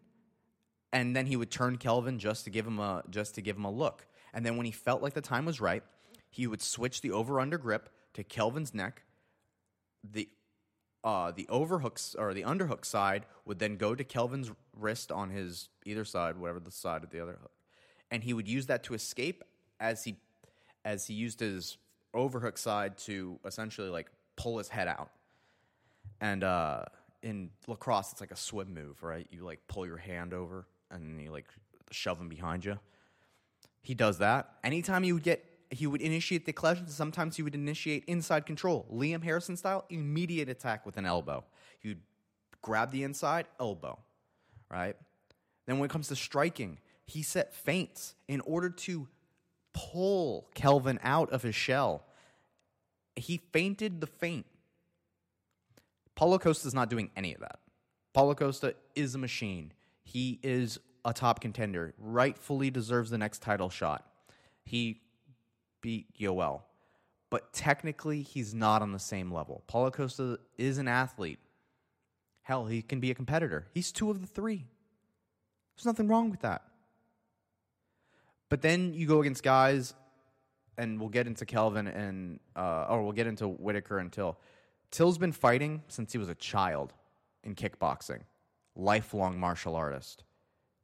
and 0.92 1.14
then 1.14 1.26
he 1.26 1.36
would 1.36 1.50
turn 1.50 1.78
Kelvin 1.78 2.18
just 2.18 2.44
to 2.44 2.50
give 2.50 2.66
him 2.66 2.78
a 2.78 3.02
just 3.10 3.34
to 3.36 3.40
give 3.40 3.56
him 3.56 3.64
a 3.64 3.70
look. 3.70 4.06
And 4.34 4.44
then 4.44 4.56
when 4.56 4.66
he 4.66 4.72
felt 4.72 5.00
like 5.00 5.14
the 5.14 5.20
time 5.20 5.46
was 5.46 5.60
right, 5.60 5.84
he 6.28 6.46
would 6.46 6.60
switch 6.60 7.00
the 7.00 7.12
over 7.12 7.40
under 7.40 7.56
grip 7.56 7.88
to 8.14 8.24
Kelvin's 8.24 8.74
neck. 8.74 9.04
The 10.02 10.28
uh, 11.04 11.30
the 11.30 11.46
overhooks 11.48 12.14
or 12.18 12.34
the 12.34 12.42
underhook 12.42 12.84
side 12.84 13.26
would 13.44 13.58
then 13.58 13.76
go 13.76 13.94
to 13.94 14.02
Kelvin's 14.02 14.50
wrist 14.74 15.12
on 15.12 15.30
his 15.30 15.68
either 15.84 16.04
side, 16.04 16.38
whatever 16.38 16.60
the 16.60 16.70
side 16.70 17.04
of 17.04 17.10
the 17.10 17.20
other 17.20 17.38
hook, 17.40 17.52
and 18.10 18.24
he 18.24 18.32
would 18.32 18.48
use 18.48 18.66
that 18.66 18.82
to 18.84 18.94
escape 18.94 19.44
as 19.78 20.04
he 20.04 20.16
as 20.84 21.06
he 21.06 21.14
used 21.14 21.40
his 21.40 21.76
overhook 22.12 22.58
side 22.58 22.98
to 22.98 23.38
essentially 23.44 23.88
like 23.88 24.10
pull 24.36 24.58
his 24.58 24.68
head 24.68 24.88
out. 24.88 25.10
And 26.20 26.42
uh, 26.42 26.84
in 27.22 27.50
lacrosse, 27.66 28.12
it's 28.12 28.20
like 28.20 28.30
a 28.30 28.36
swim 28.36 28.74
move, 28.74 29.02
right? 29.02 29.26
You 29.30 29.44
like 29.44 29.60
pull 29.68 29.86
your 29.86 29.96
hand 29.96 30.32
over 30.34 30.66
and 30.90 31.20
you 31.20 31.30
like 31.30 31.46
shove 31.90 32.20
him 32.20 32.28
behind 32.28 32.64
you. 32.64 32.78
He 33.84 33.94
does 33.94 34.16
that. 34.18 34.48
Anytime 34.64 35.02
he 35.02 35.12
would 35.12 35.22
get, 35.22 35.44
he 35.68 35.86
would 35.86 36.00
initiate 36.00 36.46
the 36.46 36.54
collision. 36.54 36.88
Sometimes 36.88 37.36
he 37.36 37.42
would 37.42 37.54
initiate 37.54 38.04
inside 38.06 38.46
control, 38.46 38.86
Liam 38.90 39.22
Harrison 39.22 39.58
style, 39.58 39.84
immediate 39.90 40.48
attack 40.48 40.86
with 40.86 40.96
an 40.96 41.04
elbow. 41.04 41.44
He 41.80 41.88
would 41.88 42.00
grab 42.62 42.90
the 42.90 43.02
inside, 43.02 43.46
elbow, 43.60 43.98
right? 44.70 44.96
Then 45.66 45.78
when 45.78 45.90
it 45.90 45.92
comes 45.92 46.08
to 46.08 46.16
striking, 46.16 46.78
he 47.04 47.22
set 47.22 47.54
feints 47.54 48.14
in 48.26 48.40
order 48.40 48.70
to 48.70 49.06
pull 49.74 50.48
Kelvin 50.54 50.98
out 51.02 51.30
of 51.30 51.42
his 51.42 51.54
shell. 51.54 52.06
He 53.16 53.42
feinted 53.52 54.00
the 54.00 54.06
feint. 54.06 54.46
Paulo 56.14 56.38
Costa 56.38 56.66
is 56.66 56.74
not 56.74 56.88
doing 56.88 57.10
any 57.16 57.34
of 57.34 57.40
that. 57.40 57.58
Paulo 58.14 58.34
Costa 58.34 58.76
is 58.94 59.14
a 59.14 59.18
machine. 59.18 59.72
He 60.04 60.38
is 60.42 60.78
a 61.04 61.12
top 61.12 61.40
contender. 61.40 61.94
Rightfully 61.98 62.70
deserves 62.70 63.10
the 63.10 63.18
next 63.18 63.42
title 63.42 63.70
shot. 63.70 64.06
He 64.64 65.00
beat 65.80 66.06
Yoel. 66.18 66.62
But 67.30 67.52
technically, 67.52 68.22
he's 68.22 68.54
not 68.54 68.80
on 68.82 68.92
the 68.92 68.98
same 68.98 69.32
level. 69.32 69.64
Paulo 69.66 69.90
Costa 69.90 70.38
is 70.56 70.78
an 70.78 70.88
athlete. 70.88 71.38
Hell, 72.42 72.66
he 72.66 72.82
can 72.82 73.00
be 73.00 73.10
a 73.10 73.14
competitor. 73.14 73.66
He's 73.74 73.90
two 73.90 74.10
of 74.10 74.20
the 74.20 74.26
three. 74.26 74.66
There's 75.76 75.86
nothing 75.86 76.08
wrong 76.08 76.30
with 76.30 76.40
that. 76.40 76.62
But 78.48 78.62
then 78.62 78.94
you 78.94 79.06
go 79.06 79.20
against 79.20 79.42
guys, 79.42 79.94
and 80.78 81.00
we'll 81.00 81.08
get 81.08 81.26
into 81.26 81.44
Kelvin 81.46 81.86
and, 81.86 82.40
uh, 82.54 82.86
or 82.88 83.02
we'll 83.02 83.12
get 83.12 83.26
into 83.26 83.48
Whitaker 83.48 83.98
and 83.98 84.12
Till. 84.12 84.38
Till's 84.90 85.18
been 85.18 85.32
fighting 85.32 85.82
since 85.88 86.12
he 86.12 86.18
was 86.18 86.28
a 86.28 86.34
child 86.34 86.92
in 87.42 87.54
kickboxing, 87.54 88.20
lifelong 88.76 89.38
martial 89.38 89.74
artist. 89.74 90.24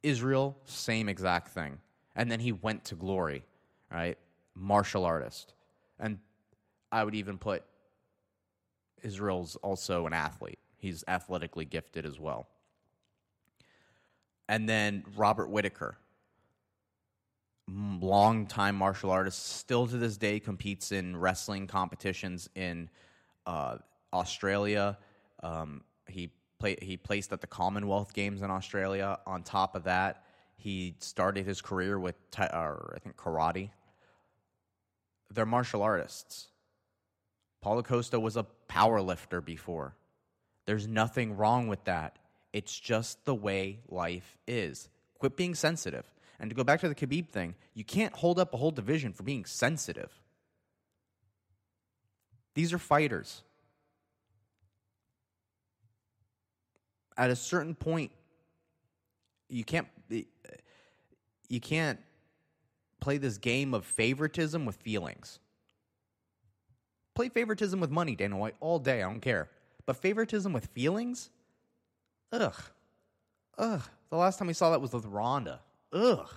Israel, 0.03 0.57
same 0.65 1.09
exact 1.09 1.49
thing. 1.49 1.79
And 2.15 2.31
then 2.31 2.39
he 2.39 2.51
went 2.51 2.85
to 2.85 2.95
glory, 2.95 3.43
right? 3.91 4.17
Martial 4.55 5.05
artist. 5.05 5.53
And 5.99 6.19
I 6.91 7.03
would 7.03 7.15
even 7.15 7.37
put 7.37 7.63
Israel's 9.01 9.55
also 9.57 10.07
an 10.07 10.13
athlete. 10.13 10.59
He's 10.77 11.03
athletically 11.07 11.65
gifted 11.65 12.05
as 12.05 12.19
well. 12.19 12.47
And 14.49 14.67
then 14.67 15.03
Robert 15.15 15.49
Whitaker, 15.49 15.97
long 17.67 18.47
time 18.47 18.75
martial 18.75 19.11
artist, 19.11 19.57
still 19.57 19.87
to 19.87 19.97
this 19.97 20.17
day 20.17 20.39
competes 20.39 20.91
in 20.91 21.15
wrestling 21.15 21.67
competitions 21.67 22.49
in 22.55 22.89
uh, 23.45 23.77
Australia. 24.11 24.97
Um, 25.41 25.83
he 26.07 26.31
play, 26.61 26.77
he 26.81 26.95
placed 26.95 27.33
at 27.33 27.41
the 27.41 27.47
Commonwealth 27.47 28.13
Games 28.13 28.41
in 28.41 28.49
Australia. 28.49 29.19
On 29.25 29.43
top 29.43 29.75
of 29.75 29.83
that, 29.83 30.23
he 30.55 30.95
started 30.99 31.45
his 31.45 31.61
career 31.61 31.99
with 31.99 32.15
I 32.37 32.99
think 33.03 33.17
karate. 33.17 33.71
They're 35.29 35.45
martial 35.45 35.81
artists. 35.81 36.47
Paulo 37.61 37.83
Costa 37.83 38.19
was 38.19 38.37
a 38.37 38.43
power 38.67 39.01
lifter 39.01 39.41
before. 39.41 39.95
There's 40.65 40.87
nothing 40.87 41.35
wrong 41.35 41.67
with 41.67 41.83
that. 41.85 42.17
It's 42.53 42.77
just 42.77 43.25
the 43.25 43.35
way 43.35 43.79
life 43.89 44.37
is. 44.47 44.89
Quit 45.19 45.35
being 45.35 45.55
sensitive. 45.55 46.05
And 46.39 46.49
to 46.49 46.55
go 46.55 46.63
back 46.63 46.81
to 46.81 46.89
the 46.89 46.95
Khabib 46.95 47.29
thing, 47.29 47.55
you 47.73 47.83
can't 47.83 48.15
hold 48.15 48.39
up 48.39 48.53
a 48.53 48.57
whole 48.57 48.71
division 48.71 49.13
for 49.13 49.23
being 49.23 49.45
sensitive. 49.45 50.11
These 52.55 52.73
are 52.73 52.79
fighters. 52.79 53.43
At 57.21 57.29
a 57.29 57.35
certain 57.35 57.75
point, 57.75 58.11
you 59.47 59.63
can't 59.63 59.87
you 60.09 61.59
can't 61.61 61.99
play 62.99 63.19
this 63.19 63.37
game 63.37 63.75
of 63.75 63.85
favoritism 63.85 64.65
with 64.65 64.77
feelings. 64.77 65.39
Play 67.13 67.29
favoritism 67.29 67.79
with 67.79 67.91
money, 67.91 68.15
Dana 68.15 68.37
White, 68.37 68.55
all 68.59 68.79
day. 68.79 69.03
I 69.03 69.05
don't 69.05 69.19
care. 69.19 69.51
But 69.85 69.97
favoritism 69.97 70.51
with 70.51 70.65
feelings? 70.73 71.29
Ugh. 72.31 72.55
Ugh. 73.59 73.83
The 74.09 74.17
last 74.17 74.39
time 74.39 74.47
we 74.47 74.55
saw 74.55 74.71
that 74.71 74.81
was 74.81 74.91
with 74.91 75.05
Ronda. 75.05 75.59
Ugh. 75.93 76.27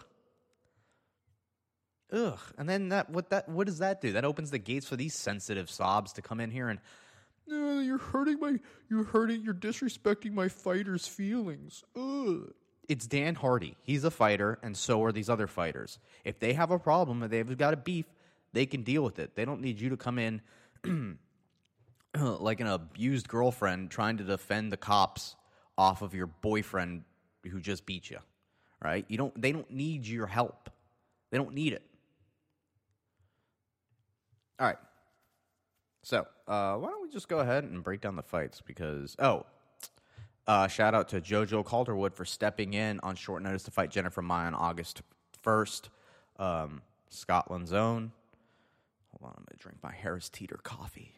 Ugh. 2.12 2.40
And 2.58 2.68
then 2.68 2.90
that 2.90 3.08
what 3.08 3.30
that 3.30 3.48
what 3.48 3.66
does 3.66 3.78
that 3.78 4.02
do? 4.02 4.12
That 4.12 4.26
opens 4.26 4.50
the 4.50 4.58
gates 4.58 4.86
for 4.86 4.96
these 4.96 5.18
sensitive 5.18 5.70
sobs 5.70 6.12
to 6.12 6.20
come 6.20 6.40
in 6.40 6.50
here 6.50 6.68
and 6.68 6.78
no, 7.46 7.80
you're 7.80 7.98
hurting 7.98 8.40
my 8.40 8.58
you're 8.88 9.04
hurting 9.04 9.42
you're 9.42 9.54
disrespecting 9.54 10.32
my 10.32 10.48
fighter's 10.48 11.06
feelings. 11.06 11.84
Ugh. 11.96 12.52
It's 12.86 13.06
Dan 13.06 13.34
Hardy. 13.34 13.76
He's 13.82 14.04
a 14.04 14.10
fighter, 14.10 14.58
and 14.62 14.76
so 14.76 15.02
are 15.04 15.12
these 15.12 15.30
other 15.30 15.46
fighters. 15.46 15.98
If 16.22 16.38
they 16.38 16.52
have 16.52 16.70
a 16.70 16.78
problem, 16.78 17.22
if 17.22 17.30
they've 17.30 17.56
got 17.56 17.72
a 17.72 17.78
beef, 17.78 18.04
they 18.52 18.66
can 18.66 18.82
deal 18.82 19.02
with 19.02 19.18
it. 19.18 19.34
They 19.36 19.46
don't 19.46 19.62
need 19.62 19.80
you 19.80 19.88
to 19.90 19.96
come 19.96 20.18
in 20.18 20.42
like 22.14 22.60
an 22.60 22.66
abused 22.66 23.26
girlfriend 23.26 23.90
trying 23.90 24.18
to 24.18 24.24
defend 24.24 24.70
the 24.70 24.76
cops 24.76 25.34
off 25.78 26.02
of 26.02 26.14
your 26.14 26.26
boyfriend 26.26 27.04
who 27.50 27.58
just 27.58 27.86
beat 27.86 28.10
you 28.10 28.18
right? 28.84 29.04
You 29.08 29.16
don't, 29.16 29.40
they 29.40 29.50
don't 29.50 29.70
need 29.70 30.06
your 30.06 30.26
help. 30.26 30.70
They 31.30 31.38
don't 31.38 31.54
need 31.54 31.72
it. 31.72 31.82
All 34.60 34.66
right. 34.66 34.76
So, 36.04 36.26
uh, 36.46 36.76
why 36.76 36.90
don't 36.90 37.02
we 37.02 37.08
just 37.08 37.28
go 37.28 37.38
ahead 37.38 37.64
and 37.64 37.82
break 37.82 38.02
down 38.02 38.14
the 38.14 38.22
fights? 38.22 38.60
Because, 38.60 39.16
oh, 39.18 39.46
uh, 40.46 40.68
shout 40.68 40.94
out 40.94 41.08
to 41.08 41.20
JoJo 41.20 41.64
Calderwood 41.64 42.14
for 42.14 42.26
stepping 42.26 42.74
in 42.74 43.00
on 43.00 43.16
short 43.16 43.42
notice 43.42 43.62
to 43.62 43.70
fight 43.70 43.90
Jennifer 43.90 44.20
Maia 44.20 44.48
on 44.48 44.54
August 44.54 45.00
1st. 45.42 45.88
Um, 46.38 46.82
Scotland's 47.08 47.72
own. 47.72 48.12
Hold 49.12 49.30
on, 49.30 49.34
I'm 49.38 49.46
to 49.50 49.56
drink 49.56 49.78
my 49.82 49.92
Harris 49.92 50.28
Teeter 50.28 50.58
coffee. 50.62 51.14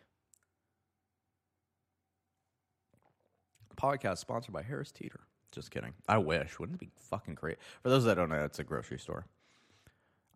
Podcast 3.76 4.18
sponsored 4.18 4.54
by 4.54 4.62
Harris 4.62 4.92
Teeter. 4.92 5.20
Just 5.50 5.72
kidding. 5.72 5.94
I 6.08 6.18
wish. 6.18 6.60
Wouldn't 6.60 6.80
it 6.80 6.86
be 6.86 6.92
fucking 7.10 7.34
great? 7.34 7.58
For 7.82 7.88
those 7.88 8.04
that 8.04 8.14
don't 8.14 8.28
know, 8.28 8.44
it's 8.44 8.60
a 8.60 8.64
grocery 8.64 9.00
store. 9.00 9.26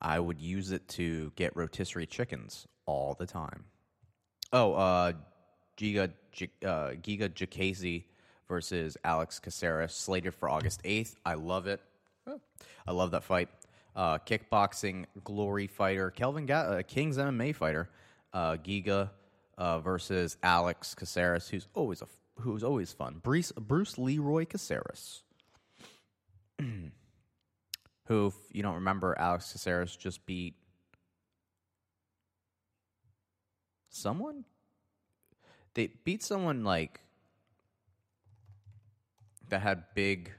I 0.02 0.18
would 0.18 0.40
use 0.40 0.72
it 0.72 0.88
to 0.88 1.30
get 1.36 1.56
rotisserie 1.56 2.06
chickens 2.06 2.66
all 2.84 3.14
the 3.16 3.26
time. 3.26 3.66
Oh, 4.52 4.74
uh, 4.74 5.12
Giga, 5.76 6.12
uh, 6.64 6.90
Giga 7.02 7.28
Chikadze 7.28 8.04
versus 8.48 8.96
Alex 9.04 9.38
Caceres, 9.38 9.92
slated 9.92 10.34
for 10.34 10.48
August 10.48 10.82
8th. 10.82 11.14
I 11.24 11.34
love 11.34 11.66
it. 11.66 11.80
I 12.86 12.92
love 12.92 13.12
that 13.12 13.24
fight. 13.24 13.48
Uh, 13.94 14.18
kickboxing 14.18 15.06
glory 15.24 15.66
fighter, 15.66 16.10
Kelvin 16.10 16.46
Ga- 16.46 16.54
uh, 16.54 16.82
King's 16.82 17.16
MMA 17.16 17.54
fighter, 17.54 17.88
uh, 18.32 18.56
Giga 18.56 19.10
uh, 19.58 19.80
versus 19.80 20.36
Alex 20.42 20.94
Caceres, 20.94 21.48
who's 21.48 21.66
always 21.74 22.02
a 22.02 22.06
who's 22.40 22.64
always 22.64 22.92
fun. 22.92 23.20
Bruce, 23.22 23.52
Bruce 23.52 23.98
Leroy 23.98 24.46
Caceres. 24.46 25.22
who, 26.58 28.26
if 28.26 28.34
you 28.52 28.62
don't 28.62 28.76
remember, 28.76 29.16
Alex 29.18 29.52
Caceres 29.52 29.96
just 29.96 30.24
beat 30.26 30.54
someone? 33.90 34.44
They 35.74 35.88
beat 36.04 36.22
someone 36.22 36.64
like 36.64 37.00
that 39.48 39.62
had 39.62 39.84
big. 39.94 40.32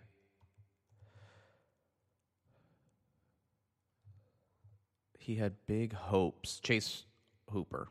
He 5.17 5.35
had 5.35 5.53
big 5.67 5.93
hopes. 5.93 6.59
Chase 6.59 7.05
Hooper. 7.49 7.87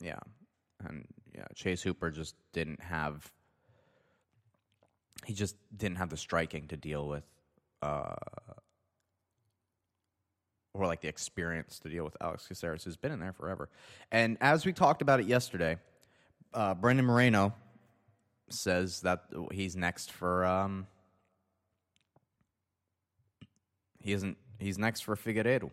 Yeah. 0.00 0.20
And 0.84 1.06
yeah, 1.34 1.46
Chase 1.54 1.82
Hooper 1.82 2.10
just 2.10 2.36
didn't 2.52 2.82
have 2.82 3.32
he 5.24 5.32
just 5.32 5.56
didn't 5.76 5.96
have 5.96 6.10
the 6.10 6.16
striking 6.16 6.68
to 6.68 6.76
deal 6.76 7.08
with, 7.08 7.24
uh, 7.82 8.14
or 10.74 10.86
like 10.86 11.00
the 11.00 11.08
experience 11.08 11.78
to 11.78 11.88
deal 11.88 12.04
with 12.04 12.16
Alex 12.20 12.46
Caceres, 12.48 12.84
who's 12.84 12.96
been 12.96 13.12
in 13.12 13.20
there 13.20 13.32
forever. 13.32 13.68
And 14.10 14.36
as 14.40 14.66
we 14.66 14.72
talked 14.72 15.02
about 15.02 15.20
it 15.20 15.26
yesterday, 15.26 15.78
uh, 16.52 16.74
Brandon 16.74 17.06
Moreno 17.06 17.54
says 18.50 19.00
that 19.02 19.24
he's 19.52 19.76
next 19.76 20.10
for. 20.10 20.44
Um, 20.44 20.86
he 24.02 24.12
isn't. 24.12 24.36
He's 24.58 24.76
next 24.76 25.00
for 25.00 25.16
Figueiredo. 25.16 25.70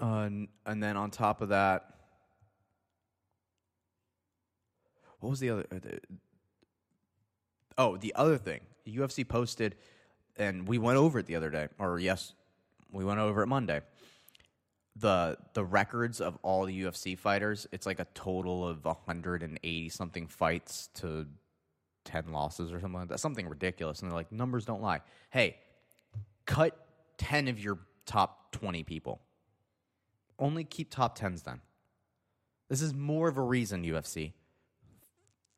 Uh, 0.00 0.30
and 0.64 0.82
then 0.82 0.96
on 0.96 1.10
top 1.10 1.40
of 1.40 1.48
that, 1.48 1.94
what 5.18 5.30
was 5.30 5.40
the 5.40 5.50
other? 5.50 5.66
uh, 5.72 5.78
oh, 7.76 7.96
the 7.96 8.14
other 8.14 8.38
thing. 8.38 8.60
The 8.88 8.96
UFC 8.96 9.28
posted, 9.28 9.76
and 10.36 10.66
we 10.66 10.78
went 10.78 10.96
over 10.96 11.18
it 11.18 11.26
the 11.26 11.36
other 11.36 11.50
day, 11.50 11.68
or 11.78 11.98
yes, 11.98 12.32
we 12.90 13.04
went 13.04 13.20
over 13.20 13.42
it 13.42 13.46
Monday. 13.46 13.82
The 14.96 15.36
the 15.52 15.62
records 15.62 16.22
of 16.22 16.38
all 16.42 16.64
the 16.64 16.82
UFC 16.84 17.16
fighters, 17.16 17.66
it's 17.70 17.84
like 17.84 18.00
a 18.00 18.06
total 18.14 18.66
of 18.66 18.86
180 18.86 19.88
something 19.90 20.26
fights 20.26 20.88
to 20.94 21.26
10 22.06 22.32
losses 22.32 22.72
or 22.72 22.80
something 22.80 23.00
like 23.00 23.08
that. 23.10 23.20
Something 23.20 23.46
ridiculous. 23.46 24.00
And 24.00 24.10
they're 24.10 24.16
like, 24.16 24.32
numbers 24.32 24.64
don't 24.64 24.80
lie. 24.80 25.02
Hey, 25.28 25.58
cut 26.46 26.74
10 27.18 27.48
of 27.48 27.60
your 27.62 27.78
top 28.06 28.52
20 28.52 28.84
people. 28.84 29.20
Only 30.38 30.64
keep 30.64 30.90
top 30.90 31.18
10s 31.18 31.44
then. 31.44 31.60
This 32.70 32.80
is 32.80 32.94
more 32.94 33.28
of 33.28 33.36
a 33.36 33.42
reason, 33.42 33.84
UFC. 33.84 34.32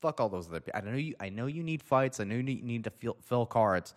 Fuck 0.00 0.21
all 0.21 0.28
those 0.28 0.49
other 0.49 0.61
people. 0.61 0.80
I 0.83 0.88
know 0.88 0.97
you 0.97 1.14
I 1.21 1.28
know 1.28 1.47
you 1.47 1.62
need 1.62 1.83
fights. 1.83 2.21
I 2.21 2.25
know 2.25 2.37
you 2.37 2.42
need, 2.42 2.85
to 2.85 2.90
fill, 2.90 3.16
fill 3.23 3.47
cards. 3.47 3.95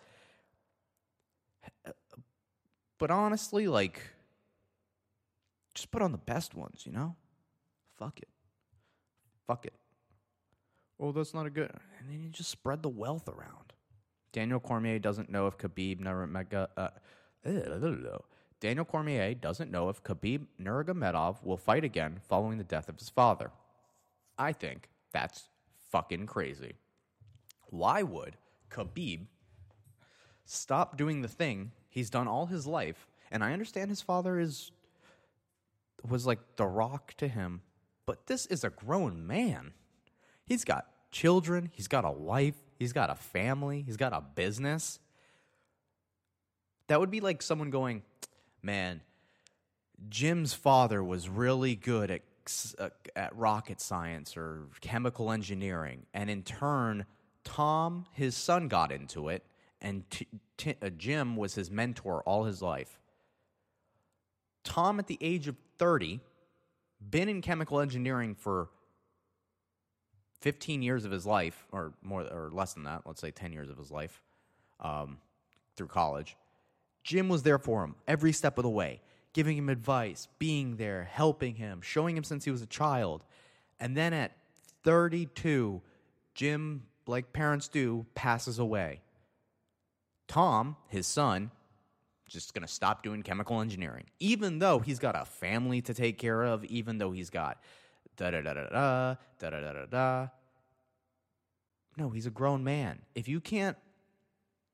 But 2.98 3.10
honestly, 3.10 3.66
like 3.68 4.00
just 5.74 5.90
put 5.90 6.02
on 6.02 6.12
the 6.12 6.18
best 6.18 6.54
ones, 6.54 6.82
you 6.84 6.92
know? 6.92 7.16
Fuck 7.98 8.20
it. 8.20 8.28
Fuck 9.46 9.66
it. 9.66 9.74
Oh, 11.00 11.12
that's 11.12 11.34
not 11.34 11.46
a 11.46 11.50
good. 11.50 11.70
And 11.98 12.08
then 12.08 12.22
you 12.22 12.28
just 12.28 12.50
spread 12.50 12.82
the 12.82 12.88
wealth 12.88 13.28
around. 13.28 13.72
Daniel 14.32 14.60
Cormier 14.60 14.98
doesn't 14.98 15.30
know 15.30 15.46
if 15.46 15.58
Khabib 15.58 16.00
Nurmagomedov. 16.00 16.68
Uh, 16.76 18.18
Daniel 18.60 18.84
Cormier 18.84 19.34
doesn't 19.34 19.70
know 19.70 19.88
if 19.88 20.02
Khabib 20.02 20.46
Nurmagomedov 20.60 21.44
will 21.44 21.56
fight 21.56 21.84
again 21.84 22.20
following 22.28 22.58
the 22.58 22.64
death 22.64 22.88
of 22.88 22.98
his 22.98 23.08
father. 23.08 23.50
I 24.38 24.52
think 24.52 24.88
that's 25.12 25.48
fucking 25.94 26.26
crazy. 26.26 26.72
Why 27.66 28.02
would 28.02 28.36
Khabib 28.68 29.28
stop 30.44 30.96
doing 30.96 31.22
the 31.22 31.28
thing 31.28 31.70
he's 31.88 32.10
done 32.10 32.26
all 32.26 32.46
his 32.46 32.66
life? 32.66 33.06
And 33.30 33.44
I 33.44 33.52
understand 33.52 33.90
his 33.90 34.00
father 34.00 34.40
is 34.40 34.72
was 36.02 36.26
like 36.26 36.40
the 36.56 36.66
rock 36.66 37.14
to 37.18 37.28
him, 37.28 37.62
but 38.06 38.26
this 38.26 38.44
is 38.46 38.64
a 38.64 38.70
grown 38.70 39.24
man. 39.24 39.72
He's 40.44 40.64
got 40.64 40.88
children, 41.12 41.70
he's 41.72 41.86
got 41.86 42.04
a 42.04 42.10
wife, 42.10 42.56
he's 42.76 42.92
got 42.92 43.08
a 43.08 43.14
family, 43.14 43.82
he's 43.82 43.96
got 43.96 44.12
a 44.12 44.20
business. 44.20 44.98
That 46.88 46.98
would 46.98 47.12
be 47.12 47.20
like 47.20 47.40
someone 47.40 47.70
going, 47.70 48.02
"Man, 48.62 49.00
Jim's 50.08 50.54
father 50.54 51.04
was 51.04 51.28
really 51.28 51.76
good 51.76 52.10
at 52.10 52.22
at 53.16 53.36
rocket 53.36 53.80
science 53.80 54.36
or 54.36 54.68
chemical 54.80 55.30
engineering, 55.30 56.06
and 56.14 56.30
in 56.30 56.42
turn, 56.42 57.06
Tom, 57.44 58.06
his 58.12 58.36
son, 58.36 58.68
got 58.68 58.90
into 58.92 59.28
it, 59.28 59.44
and 59.80 60.08
t- 60.10 60.26
t- 60.56 60.76
uh, 60.80 60.90
Jim 60.90 61.36
was 61.36 61.54
his 61.54 61.70
mentor 61.70 62.22
all 62.22 62.44
his 62.44 62.62
life." 62.62 62.98
Tom, 64.64 64.98
at 64.98 65.06
the 65.06 65.18
age 65.20 65.46
of 65.46 65.56
30, 65.78 66.20
been 67.10 67.28
in 67.28 67.42
chemical 67.42 67.80
engineering 67.80 68.34
for 68.34 68.70
15 70.40 70.82
years 70.82 71.04
of 71.04 71.10
his 71.10 71.26
life, 71.26 71.66
or 71.72 71.94
more, 72.02 72.22
or 72.22 72.50
less 72.52 72.74
than 72.74 72.84
that, 72.84 73.02
let's 73.06 73.20
say 73.20 73.30
10 73.30 73.52
years 73.52 73.70
of 73.70 73.78
his 73.78 73.90
life 73.90 74.22
um, 74.80 75.18
through 75.76 75.86
college. 75.86 76.36
Jim 77.02 77.28
was 77.28 77.42
there 77.42 77.58
for 77.58 77.84
him 77.84 77.94
every 78.08 78.32
step 78.32 78.58
of 78.58 78.62
the 78.62 78.70
way, 78.70 79.00
giving 79.34 79.58
him 79.58 79.68
advice, 79.68 80.28
being 80.38 80.76
there, 80.76 81.04
helping 81.04 81.56
him, 81.56 81.82
showing 81.82 82.16
him 82.16 82.24
since 82.24 82.44
he 82.44 82.50
was 82.50 82.62
a 82.62 82.66
child. 82.66 83.24
And 83.78 83.94
then 83.94 84.14
at 84.14 84.32
32, 84.84 85.82
Jim, 86.34 86.84
like 87.06 87.32
parents 87.34 87.68
do, 87.68 88.06
passes 88.14 88.58
away. 88.58 89.02
Tom, 90.26 90.76
his 90.88 91.06
son, 91.06 91.50
just 92.26 92.54
going 92.54 92.66
to 92.66 92.72
stop 92.72 93.02
doing 93.02 93.22
chemical 93.22 93.60
engineering, 93.60 94.04
even 94.18 94.60
though 94.60 94.78
he's 94.78 94.98
got 94.98 95.20
a 95.20 95.24
family 95.24 95.82
to 95.82 95.92
take 95.92 96.16
care 96.16 96.42
of, 96.42 96.64
even 96.64 96.98
though 96.98 97.12
he's 97.12 97.28
got 97.28 97.58
da 98.16 98.30
da 98.30 98.40
da 98.40 98.54
da 98.54 98.68
da 98.70 99.16
da 99.38 99.50
da 99.50 99.72
da 99.72 99.86
da. 99.86 100.28
No, 101.96 102.10
he's 102.10 102.26
a 102.26 102.30
grown 102.30 102.64
man. 102.64 103.00
If 103.14 103.28
you 103.28 103.40
can't, 103.40 103.76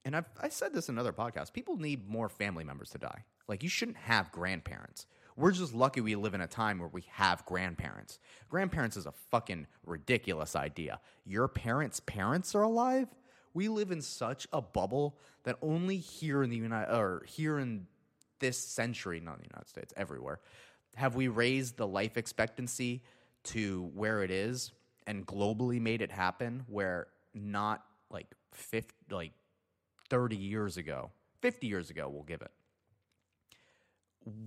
and 0.05 0.17
I've 0.17 0.27
I 0.41 0.49
said 0.49 0.73
this 0.73 0.89
in 0.89 0.99
other 0.99 1.13
podcasts, 1.13 1.53
people 1.53 1.77
need 1.77 2.09
more 2.09 2.29
family 2.29 2.65
members 2.65 2.91
to 2.91 2.99
die. 2.99 3.25
Like 3.49 3.63
you 3.63 3.69
shouldn't 3.69 3.99
have 3.99 4.33
grandparents. 4.33 5.07
We're 5.37 5.53
just 5.53 5.75
lucky 5.75 6.01
we 6.01 6.17
live 6.17 6.35
in 6.35 6.41
a 6.41 6.47
time 6.47 6.79
where 6.79 6.89
we 6.89 7.05
have 7.13 7.45
grandparents. 7.47 8.19
Grandparents 8.49 8.97
is 8.97 9.07
a 9.07 9.13
fucking 9.31 9.67
ridiculous 9.87 10.55
idea. 10.55 11.01
Your 11.25 11.49
parents' 11.49 12.01
parents 12.01 12.55
are 12.55 12.63
alive? 12.63 13.09
We 13.55 13.69
live 13.69 13.91
in 13.91 14.03
such 14.03 14.47
a 14.53 14.61
bubble 14.61 15.17
that 15.45 15.57
only 15.63 15.97
here 15.97 16.43
in 16.43 16.51
the 16.51 16.57
United 16.57 16.95
or 16.95 17.25
here 17.27 17.59
in 17.59 17.87
this 18.39 18.59
century, 18.59 19.21
not 19.21 19.37
in 19.37 19.43
the 19.43 19.49
United 19.51 19.69
States, 19.69 19.95
everywhere, 19.97 20.41
have 20.95 21.15
we 21.15 21.29
raised 21.29 21.77
the 21.77 21.87
life 21.87 22.17
expectancy 22.17 23.03
to 23.45 23.91
where 23.95 24.23
it 24.23 24.31
is 24.31 24.73
and 25.07 25.27
globally 25.27 25.81
made 25.81 26.03
it 26.03 26.11
happen 26.11 26.65
where 26.69 27.07
not 27.35 27.85
like 28.11 28.27
50 28.53 28.95
like 29.11 29.33
30 30.11 30.37
years 30.37 30.77
ago, 30.77 31.11
50 31.41 31.67
years 31.67 31.91
ago 31.91 32.09
we'll 32.09 32.25
give 32.25 32.43
it. 32.43 32.51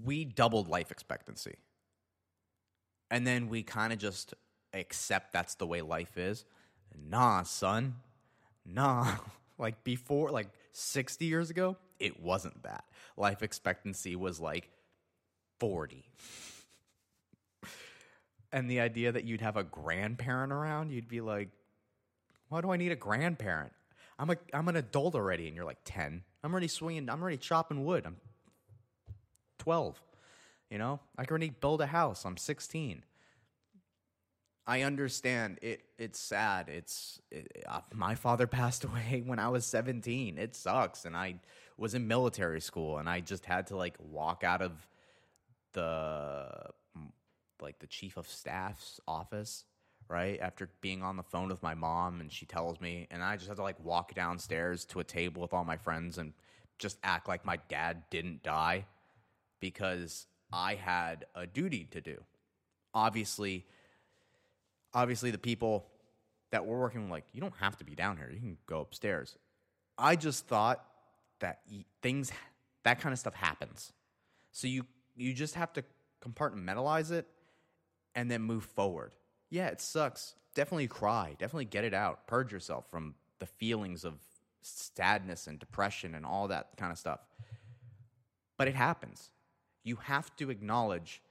We 0.05 0.25
doubled 0.25 0.67
life 0.67 0.91
expectancy. 0.91 1.55
And 3.09 3.25
then 3.25 3.49
we 3.49 3.63
kind 3.63 3.91
of 3.91 3.99
just 3.99 4.33
accept 4.73 5.33
that's 5.33 5.55
the 5.55 5.65
way 5.65 5.81
life 5.81 6.17
is. 6.17 6.45
Nah, 7.09 7.43
son. 7.43 7.95
Nah. 8.65 9.15
Like 9.59 9.83
before, 9.83 10.31
like 10.31 10.47
60 10.71 11.25
years 11.25 11.51
ago, 11.51 11.77
it 11.99 12.19
wasn't 12.19 12.63
that. 12.63 12.85
Life 13.15 13.43
expectancy 13.43 14.15
was 14.15 14.39
like 14.39 14.71
40. 15.59 16.03
and 18.51 18.69
the 18.69 18.79
idea 18.79 19.11
that 19.11 19.25
you'd 19.25 19.41
have 19.41 19.55
a 19.55 19.63
grandparent 19.63 20.51
around, 20.51 20.91
you'd 20.91 21.07
be 21.07 21.21
like, 21.21 21.49
why 22.49 22.61
do 22.61 22.71
I 22.71 22.77
need 22.77 22.91
a 22.91 22.95
grandparent? 22.95 23.73
I'm 24.19 24.29
a 24.29 24.37
I'm 24.53 24.67
an 24.67 24.75
adult 24.75 25.15
already, 25.15 25.47
and 25.47 25.55
you're 25.55 25.65
like 25.65 25.79
10. 25.85 26.23
I'm 26.43 26.51
already 26.51 26.67
swinging. 26.67 27.09
I'm 27.09 27.21
already 27.21 27.37
chopping 27.37 27.83
wood. 27.83 28.05
I'm 28.05 28.17
12. 29.59 30.01
You 30.69 30.77
know, 30.77 30.99
I 31.17 31.25
can 31.25 31.31
already 31.31 31.49
build 31.49 31.81
a 31.81 31.85
house. 31.85 32.25
I'm 32.25 32.37
16. 32.37 33.03
I 34.65 34.81
understand 34.81 35.59
it. 35.61 35.81
It's 35.97 36.19
sad. 36.19 36.69
It's 36.69 37.21
it, 37.31 37.63
uh, 37.67 37.81
my 37.93 38.15
father 38.15 38.47
passed 38.59 38.83
away 38.83 39.23
when 39.25 39.39
I 39.39 39.49
was 39.49 39.65
17. 39.65 40.37
It 40.37 40.55
sucks, 40.55 41.05
and 41.05 41.15
I 41.15 41.35
was 41.77 41.93
in 41.93 42.07
military 42.07 42.61
school, 42.61 42.97
and 42.97 43.09
I 43.09 43.19
just 43.19 43.45
had 43.45 43.67
to 43.67 43.75
like 43.75 43.95
walk 43.99 44.43
out 44.43 44.61
of 44.61 44.87
the 45.73 46.47
like 47.61 47.79
the 47.79 47.87
chief 47.87 48.17
of 48.17 48.27
staff's 48.27 48.99
office 49.07 49.65
right 50.13 50.39
after 50.39 50.69
being 50.79 51.01
on 51.01 51.17
the 51.17 51.23
phone 51.23 51.49
with 51.49 51.63
my 51.63 51.73
mom, 51.73 52.21
and 52.21 52.31
she 52.31 52.45
tells 52.45 52.79
me, 52.79 53.07
and 53.09 53.23
I 53.23 53.35
just 53.35 53.47
had 53.47 53.57
to 53.57 53.63
like 53.63 53.83
walk 53.83 54.13
downstairs 54.13 54.85
to 54.85 54.99
a 54.99 55.03
table 55.03 55.41
with 55.41 55.53
all 55.53 55.65
my 55.65 55.77
friends 55.77 56.19
and 56.19 56.33
just 56.77 56.99
act 57.03 57.27
like 57.27 57.43
my 57.43 57.57
dad 57.67 58.03
didn't 58.11 58.43
die 58.43 58.85
because 59.59 60.27
I 60.51 60.75
had 60.75 61.25
a 61.33 61.47
duty 61.47 61.87
to 61.91 61.99
do. 62.01 62.21
Obviously 62.93 63.65
obviously 64.93 65.31
the 65.31 65.37
people 65.37 65.87
that 66.51 66.65
we're 66.65 66.79
working 66.79 67.03
with 67.03 67.11
like 67.11 67.25
you 67.33 67.41
don't 67.41 67.55
have 67.59 67.77
to 67.77 67.83
be 67.83 67.95
down 67.95 68.17
here. 68.17 68.29
You 68.31 68.39
can 68.39 68.57
go 68.67 68.81
upstairs. 68.81 69.35
I 69.97 70.15
just 70.15 70.47
thought 70.47 70.85
that 71.39 71.61
things 72.01 72.31
that 72.83 72.99
kind 72.99 73.13
of 73.13 73.19
stuff 73.19 73.33
happens. 73.33 73.91
So 74.51 74.67
you 74.67 74.85
you 75.15 75.33
just 75.33 75.55
have 75.55 75.73
to 75.73 75.83
compartmentalize 76.23 77.11
it 77.11 77.27
and 78.15 78.29
then 78.29 78.41
move 78.41 78.65
forward 78.65 79.13
yeah 79.53 79.67
it 79.67 79.79
sucks 79.79 80.35
definitely 80.55 80.87
cry 80.87 81.35
definitely 81.39 81.65
get 81.65 81.83
it 81.83 81.93
out 81.93 82.27
purge 82.27 82.51
yourself 82.51 82.85
from 82.89 83.15
the 83.39 83.45
feelings 83.45 84.03
of 84.03 84.15
sadness 84.61 85.47
and 85.47 85.59
depression 85.59 86.15
and 86.15 86.25
all 86.25 86.47
that 86.47 86.69
kind 86.77 86.91
of 86.91 86.97
stuff 86.97 87.19
but 88.57 88.67
it 88.67 88.75
happens 88.75 89.29
you 89.83 89.97
have 89.97 90.33
to 90.37 90.49
acknowledge 90.49 91.21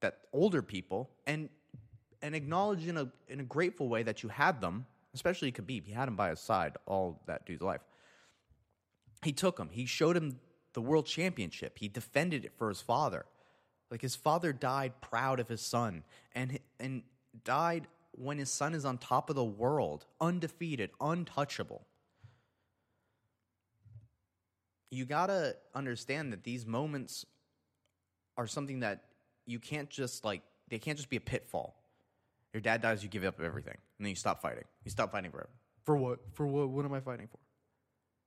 that 0.00 0.18
older 0.32 0.62
people 0.62 1.10
and 1.26 1.48
and 2.22 2.34
acknowledge 2.34 2.86
in 2.86 2.96
a 2.96 3.08
in 3.28 3.40
a 3.40 3.44
grateful 3.44 3.88
way 3.88 4.02
that 4.02 4.22
you 4.22 4.28
had 4.28 4.60
them, 4.60 4.86
especially 5.14 5.52
Khabib. 5.52 5.84
He 5.84 5.92
had 5.92 6.08
him 6.08 6.16
by 6.16 6.30
his 6.30 6.40
side 6.40 6.76
all 6.86 7.20
that 7.26 7.46
dude's 7.46 7.62
life. 7.62 7.82
He 9.22 9.32
took 9.32 9.58
him. 9.58 9.68
He 9.70 9.86
showed 9.86 10.16
him 10.16 10.38
the 10.72 10.80
world 10.80 11.06
championship. 11.06 11.78
He 11.78 11.88
defended 11.88 12.44
it 12.44 12.52
for 12.56 12.68
his 12.68 12.80
father. 12.80 13.24
Like 13.90 14.02
his 14.02 14.16
father 14.16 14.52
died 14.52 15.00
proud 15.00 15.40
of 15.40 15.48
his 15.48 15.60
son 15.60 16.04
and 16.34 16.58
and 16.80 17.02
died 17.44 17.86
when 18.12 18.38
his 18.38 18.50
son 18.50 18.74
is 18.74 18.84
on 18.84 18.98
top 18.98 19.30
of 19.30 19.36
the 19.36 19.44
world, 19.44 20.06
undefeated, 20.20 20.90
untouchable. 21.00 21.86
You 24.90 25.04
got 25.04 25.26
to 25.26 25.56
understand 25.74 26.32
that 26.32 26.44
these 26.44 26.64
moments 26.64 27.26
are 28.36 28.46
something 28.46 28.80
that 28.80 29.04
you 29.44 29.58
can't 29.58 29.90
just 29.90 30.24
like 30.24 30.42
they 30.68 30.78
can't 30.78 30.96
just 30.96 31.10
be 31.10 31.16
a 31.16 31.20
pitfall. 31.20 31.76
Your 32.52 32.60
dad 32.60 32.80
dies, 32.82 33.02
you 33.02 33.08
give 33.08 33.24
up 33.24 33.40
everything. 33.40 33.76
and 33.98 34.06
then 34.06 34.10
you 34.10 34.16
stop 34.16 34.40
fighting. 34.40 34.64
You 34.84 34.90
stop 34.90 35.12
fighting 35.12 35.30
forever. 35.30 35.50
For 35.84 35.96
what? 35.96 36.20
For 36.32 36.46
what? 36.46 36.70
What 36.70 36.84
am 36.84 36.92
I 36.92 37.00
fighting 37.00 37.28
for? 37.28 37.38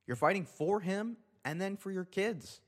You're 0.06 0.16
fighting 0.16 0.44
for 0.44 0.80
him 0.80 1.16
and 1.44 1.60
then 1.60 1.76
for 1.76 1.90
your 1.90 2.04
kids. 2.04 2.60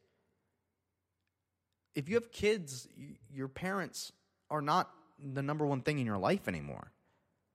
If 1.95 2.09
you 2.09 2.15
have 2.17 2.33
kids, 2.33 2.89
your 3.33 3.49
parents 3.49 4.13
are 4.51 4.63
not 4.63 4.91
the 5.23 5.43
number 5.43 5.67
one 5.67 5.83
thing 5.83 5.99
in 5.99 6.07
your 6.07 6.19
life 6.19 6.49
anymore. 6.49 6.93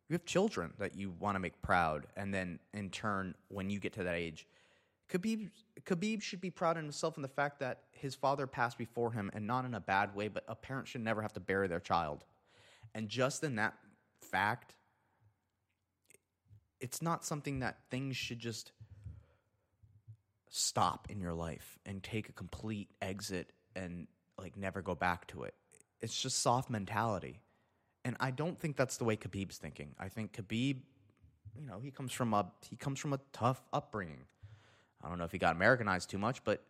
You 0.09 0.13
have 0.13 0.25
children 0.25 0.73
that 0.79 0.95
you 0.95 1.09
want 1.19 1.35
to 1.35 1.39
make 1.39 1.61
proud, 1.61 2.07
and 2.15 2.33
then 2.33 2.59
in 2.73 2.89
turn, 2.89 3.35
when 3.49 3.69
you 3.69 3.79
get 3.79 3.93
to 3.93 4.03
that 4.03 4.15
age, 4.15 4.47
Khabib 5.11 5.49
Khabib 5.83 6.21
should 6.21 6.41
be 6.41 6.49
proud 6.49 6.77
of 6.77 6.83
himself 6.83 7.17
in 7.17 7.21
the 7.21 7.27
fact 7.27 7.59
that 7.59 7.83
his 7.91 8.15
father 8.15 8.47
passed 8.47 8.77
before 8.77 9.11
him, 9.11 9.29
and 9.33 9.45
not 9.45 9.65
in 9.65 9.73
a 9.73 9.79
bad 9.79 10.15
way. 10.15 10.27
But 10.27 10.43
a 10.47 10.55
parent 10.55 10.87
should 10.87 11.01
never 11.01 11.21
have 11.21 11.33
to 11.33 11.39
bury 11.39 11.67
their 11.67 11.79
child, 11.79 12.23
and 12.95 13.09
just 13.09 13.43
in 13.43 13.55
that 13.55 13.73
fact, 14.21 14.75
it's 16.79 17.01
not 17.01 17.25
something 17.25 17.59
that 17.59 17.79
things 17.89 18.15
should 18.15 18.39
just 18.39 18.71
stop 20.49 21.07
in 21.09 21.19
your 21.19 21.33
life 21.33 21.77
and 21.85 22.01
take 22.01 22.29
a 22.29 22.33
complete 22.33 22.89
exit 23.01 23.51
and 23.75 24.07
like 24.37 24.55
never 24.55 24.81
go 24.81 24.95
back 24.95 25.27
to 25.27 25.43
it. 25.43 25.53
It's 25.99 26.21
just 26.21 26.39
soft 26.39 26.69
mentality. 26.69 27.41
And 28.07 28.15
I 28.21 28.31
don't 28.31 28.57
think 28.57 28.77
that's 28.77 28.95
the 28.95 29.03
way 29.03 29.17
Khabib's 29.17 29.57
thinking. 29.57 29.93
I 29.99 30.07
think 30.07 30.31
Khabib, 30.31 30.77
you 31.59 31.67
know, 31.67 31.81
he 31.83 31.91
comes 31.91 32.13
from 32.13 32.33
a 32.33 32.49
he 32.69 32.77
comes 32.77 32.99
from 32.99 33.11
a 33.11 33.19
tough 33.33 33.61
upbringing. 33.73 34.21
I 35.03 35.09
don't 35.09 35.17
know 35.17 35.25
if 35.25 35.33
he 35.33 35.37
got 35.37 35.57
Americanized 35.57 36.09
too 36.09 36.17
much, 36.17 36.41
but 36.45 36.63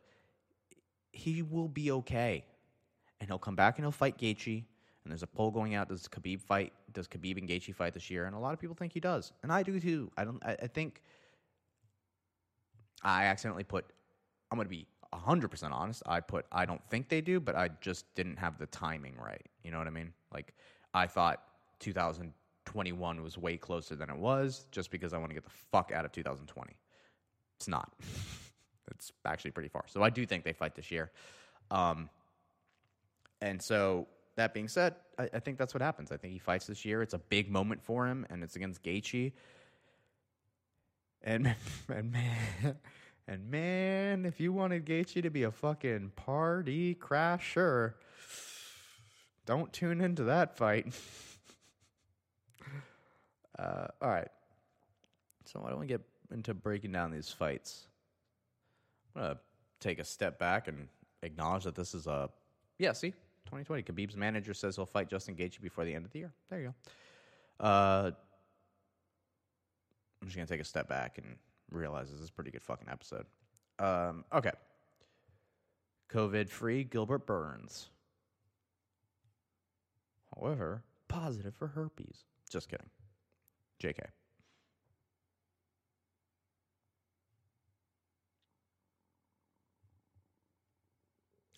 he 1.11 1.43
will 1.43 1.67
be 1.67 1.91
okay. 1.91 2.43
And 3.19 3.29
he'll 3.29 3.37
come 3.37 3.55
back 3.55 3.77
and 3.77 3.85
he'll 3.85 3.91
fight 3.91 4.17
Gaethje. 4.17 4.63
And 5.03 5.11
there's 5.11 5.21
a 5.21 5.27
poll 5.27 5.51
going 5.51 5.75
out: 5.75 5.89
Does 5.89 6.07
Khabib 6.07 6.41
fight? 6.41 6.73
Does 6.91 7.07
Khabib 7.07 7.37
and 7.37 7.47
Gaethje 7.47 7.75
fight 7.75 7.93
this 7.93 8.09
year? 8.09 8.25
And 8.25 8.35
a 8.35 8.39
lot 8.39 8.53
of 8.55 8.59
people 8.59 8.75
think 8.75 8.93
he 8.93 8.99
does, 8.99 9.31
and 9.43 9.51
I 9.51 9.61
do 9.61 9.79
too. 9.79 10.09
I 10.17 10.25
don't. 10.25 10.43
I, 10.43 10.53
I 10.63 10.67
think 10.67 11.03
I 13.03 13.25
accidentally 13.25 13.63
put. 13.63 13.85
I'm 14.49 14.57
going 14.57 14.65
to 14.65 14.75
be 14.75 14.87
100 15.11 15.49
percent 15.49 15.71
honest. 15.71 16.01
I 16.07 16.19
put. 16.19 16.47
I 16.51 16.65
don't 16.65 16.81
think 16.89 17.09
they 17.09 17.21
do, 17.21 17.39
but 17.39 17.55
I 17.55 17.69
just 17.79 18.11
didn't 18.15 18.37
have 18.37 18.57
the 18.57 18.65
timing 18.65 19.15
right. 19.23 19.45
You 19.63 19.69
know 19.69 19.77
what 19.77 19.85
I 19.85 19.91
mean? 19.91 20.13
Like 20.33 20.55
I 20.97 21.07
thought 21.07 21.43
2021 21.79 23.21
was 23.23 23.37
way 23.37 23.55
closer 23.55 23.95
than 23.95 24.09
it 24.09 24.17
was, 24.17 24.65
just 24.71 24.89
because 24.89 25.13
I 25.13 25.17
want 25.17 25.29
to 25.29 25.35
get 25.35 25.43
the 25.43 25.57
fuck 25.71 25.91
out 25.93 26.05
of 26.05 26.11
2020. 26.11 26.75
It's 27.57 27.67
not. 27.67 27.93
it's 28.91 29.11
actually 29.25 29.51
pretty 29.51 29.69
far. 29.69 29.83
So 29.87 30.01
I 30.01 30.09
do 30.09 30.25
think 30.25 30.43
they 30.43 30.53
fight 30.53 30.75
this 30.75 30.89
year. 30.89 31.11
Um, 31.69 32.09
and 33.41 33.61
so 33.61 34.07
that 34.37 34.53
being 34.55 34.67
said, 34.67 34.95
I, 35.19 35.29
I 35.33 35.39
think 35.39 35.59
that's 35.59 35.73
what 35.73 35.81
happens. 35.83 36.11
I 36.11 36.17
think 36.17 36.33
he 36.33 36.39
fights 36.39 36.65
this 36.65 36.83
year. 36.83 37.03
It's 37.03 37.13
a 37.13 37.19
big 37.19 37.51
moment 37.51 37.83
for 37.83 38.07
him, 38.07 38.25
and 38.29 38.43
it's 38.43 38.55
against 38.55 38.81
Gaethje. 38.83 39.33
And 41.23 41.55
and 41.93 42.11
man, 42.11 42.75
and 43.27 43.51
man, 43.51 44.25
if 44.25 44.39
you 44.39 44.51
wanted 44.51 44.85
Gaethje 44.85 45.21
to 45.21 45.29
be 45.29 45.43
a 45.43 45.51
fucking 45.51 46.13
party 46.15 46.95
crasher, 46.95 47.93
don't 49.47 49.73
tune 49.73 50.01
into 50.01 50.25
that 50.25 50.57
fight. 50.57 50.85
uh, 53.57 53.87
all 53.99 54.09
right. 54.09 54.27
So 55.45 55.61
why 55.61 55.69
don't 55.69 55.79
we 55.79 55.87
get 55.87 56.01
into 56.31 56.53
breaking 56.53 56.91
down 56.91 57.09
these 57.09 57.29
fights? 57.29 57.87
I'm 59.15 59.21
gonna 59.21 59.39
take 59.79 59.97
a 59.97 60.03
step 60.03 60.37
back 60.37 60.67
and 60.67 60.89
acknowledge 61.23 61.63
that 61.63 61.73
this 61.73 61.95
is 61.95 62.05
a 62.05 62.29
yeah. 62.77 62.91
See, 62.91 63.11
2020. 63.45 63.83
Khabib's 63.83 64.17
manager 64.17 64.53
says 64.53 64.75
he'll 64.75 64.85
fight 64.85 65.09
Justin 65.09 65.35
Gaethje 65.35 65.61
before 65.61 65.85
the 65.85 65.95
end 65.95 66.05
of 66.05 66.11
the 66.11 66.19
year. 66.19 66.33
There 66.49 66.59
you 66.59 66.65
go. 67.59 67.65
Uh, 67.65 68.11
I'm 70.21 70.27
just 70.27 70.35
gonna 70.35 70.45
take 70.45 70.61
a 70.61 70.65
step 70.65 70.89
back 70.89 71.17
and 71.17 71.37
realize 71.71 72.11
this 72.11 72.19
is 72.19 72.29
a 72.29 72.33
pretty 72.33 72.51
good 72.51 72.63
fucking 72.63 72.89
episode. 72.91 73.25
Um, 73.79 74.25
okay. 74.33 74.51
COVID 76.09 76.49
free 76.49 76.83
Gilbert 76.83 77.25
Burns. 77.25 77.89
However, 80.39 80.83
positive 81.07 81.55
for 81.55 81.67
herpes. 81.67 82.25
Just 82.49 82.69
kidding. 82.69 82.89
JK. 83.81 83.99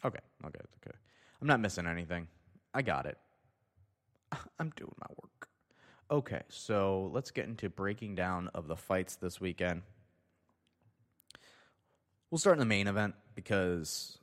Okay, 0.05 0.19
okay, 0.45 0.59
okay. 0.81 0.97
I'm 1.41 1.47
not 1.47 1.59
missing 1.59 1.85
anything. 1.85 2.27
I 2.73 2.81
got 2.81 3.05
it. 3.05 3.17
I'm 4.59 4.71
doing 4.75 4.95
my 4.99 5.07
work. 5.21 5.49
Okay, 6.11 6.41
so 6.47 7.11
let's 7.13 7.31
get 7.31 7.45
into 7.45 7.69
breaking 7.69 8.15
down 8.15 8.49
of 8.53 8.67
the 8.67 8.75
fights 8.75 9.15
this 9.15 9.41
weekend. 9.41 9.81
We'll 12.31 12.39
start 12.39 12.55
in 12.55 12.59
the 12.59 12.65
main 12.65 12.87
event 12.87 13.15
because 13.35 14.17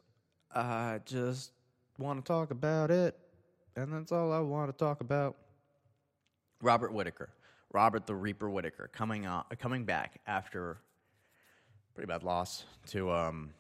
I 0.55 1.01
just 1.05 1.53
want 1.99 2.25
to 2.25 2.29
talk 2.29 2.51
about 2.51 2.91
it, 2.91 3.19
and 3.77 3.93
that's 3.93 4.11
all 4.11 4.33
I 4.33 4.41
want 4.41 4.71
to 4.71 4.77
talk 4.77 5.01
about. 5.01 5.37
Robert 6.63 6.93
Whitaker, 6.93 7.29
Robert 7.73 8.07
the 8.07 8.15
Reaper 8.15 8.49
Whitaker, 8.49 8.89
coming 8.93 9.27
on, 9.27 9.45
coming 9.59 9.85
back 9.85 10.21
after 10.27 10.79
pretty 11.95 12.07
bad 12.07 12.23
loss 12.23 12.65
to 12.89 13.11
um, 13.11 13.51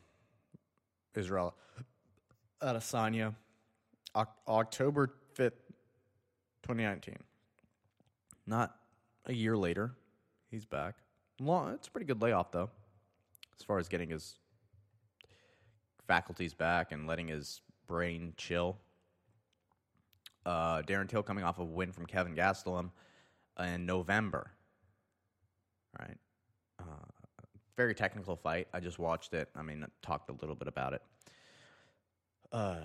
Israel 1.14 1.55
Adesanya, 2.62 3.35
Oc- 4.14 4.37
October 4.48 5.12
fifth, 5.35 5.61
twenty 6.62 6.83
nineteen. 6.83 7.18
Not 8.46 8.74
a 9.26 9.33
year 9.33 9.57
later, 9.57 9.92
he's 10.50 10.64
back. 10.64 10.94
Long, 11.38 11.74
it's 11.74 11.88
a 11.88 11.90
pretty 11.90 12.07
good 12.07 12.22
layoff 12.22 12.50
though, 12.50 12.70
as 13.59 13.64
far 13.64 13.79
as 13.79 13.88
getting 13.88 14.09
his 14.09 14.38
faculties 16.07 16.55
back 16.55 16.92
and 16.92 17.07
letting 17.07 17.29
his 17.29 17.61
brain 17.87 18.33
chill. 18.38 18.79
Uh, 20.46 20.80
Darren 20.82 21.09
Till 21.09 21.24
coming 21.24 21.42
off 21.42 21.59
a 21.59 21.64
win 21.64 21.90
from 21.90 22.06
Kevin 22.06 22.37
Gastelum 22.37 22.90
in 23.59 23.85
November. 23.85 24.52
Right, 25.98 26.16
uh, 26.78 26.85
very 27.76 27.94
technical 27.94 28.37
fight. 28.37 28.68
I 28.72 28.78
just 28.78 29.00
watched 29.00 29.35
it. 29.35 29.48
I 29.56 29.62
mean, 29.62 29.82
I 29.82 29.87
talked 30.06 30.30
a 30.30 30.35
little 30.35 30.54
bit 30.54 30.68
about 30.68 30.92
it. 30.92 31.02
Uh, 32.52 32.76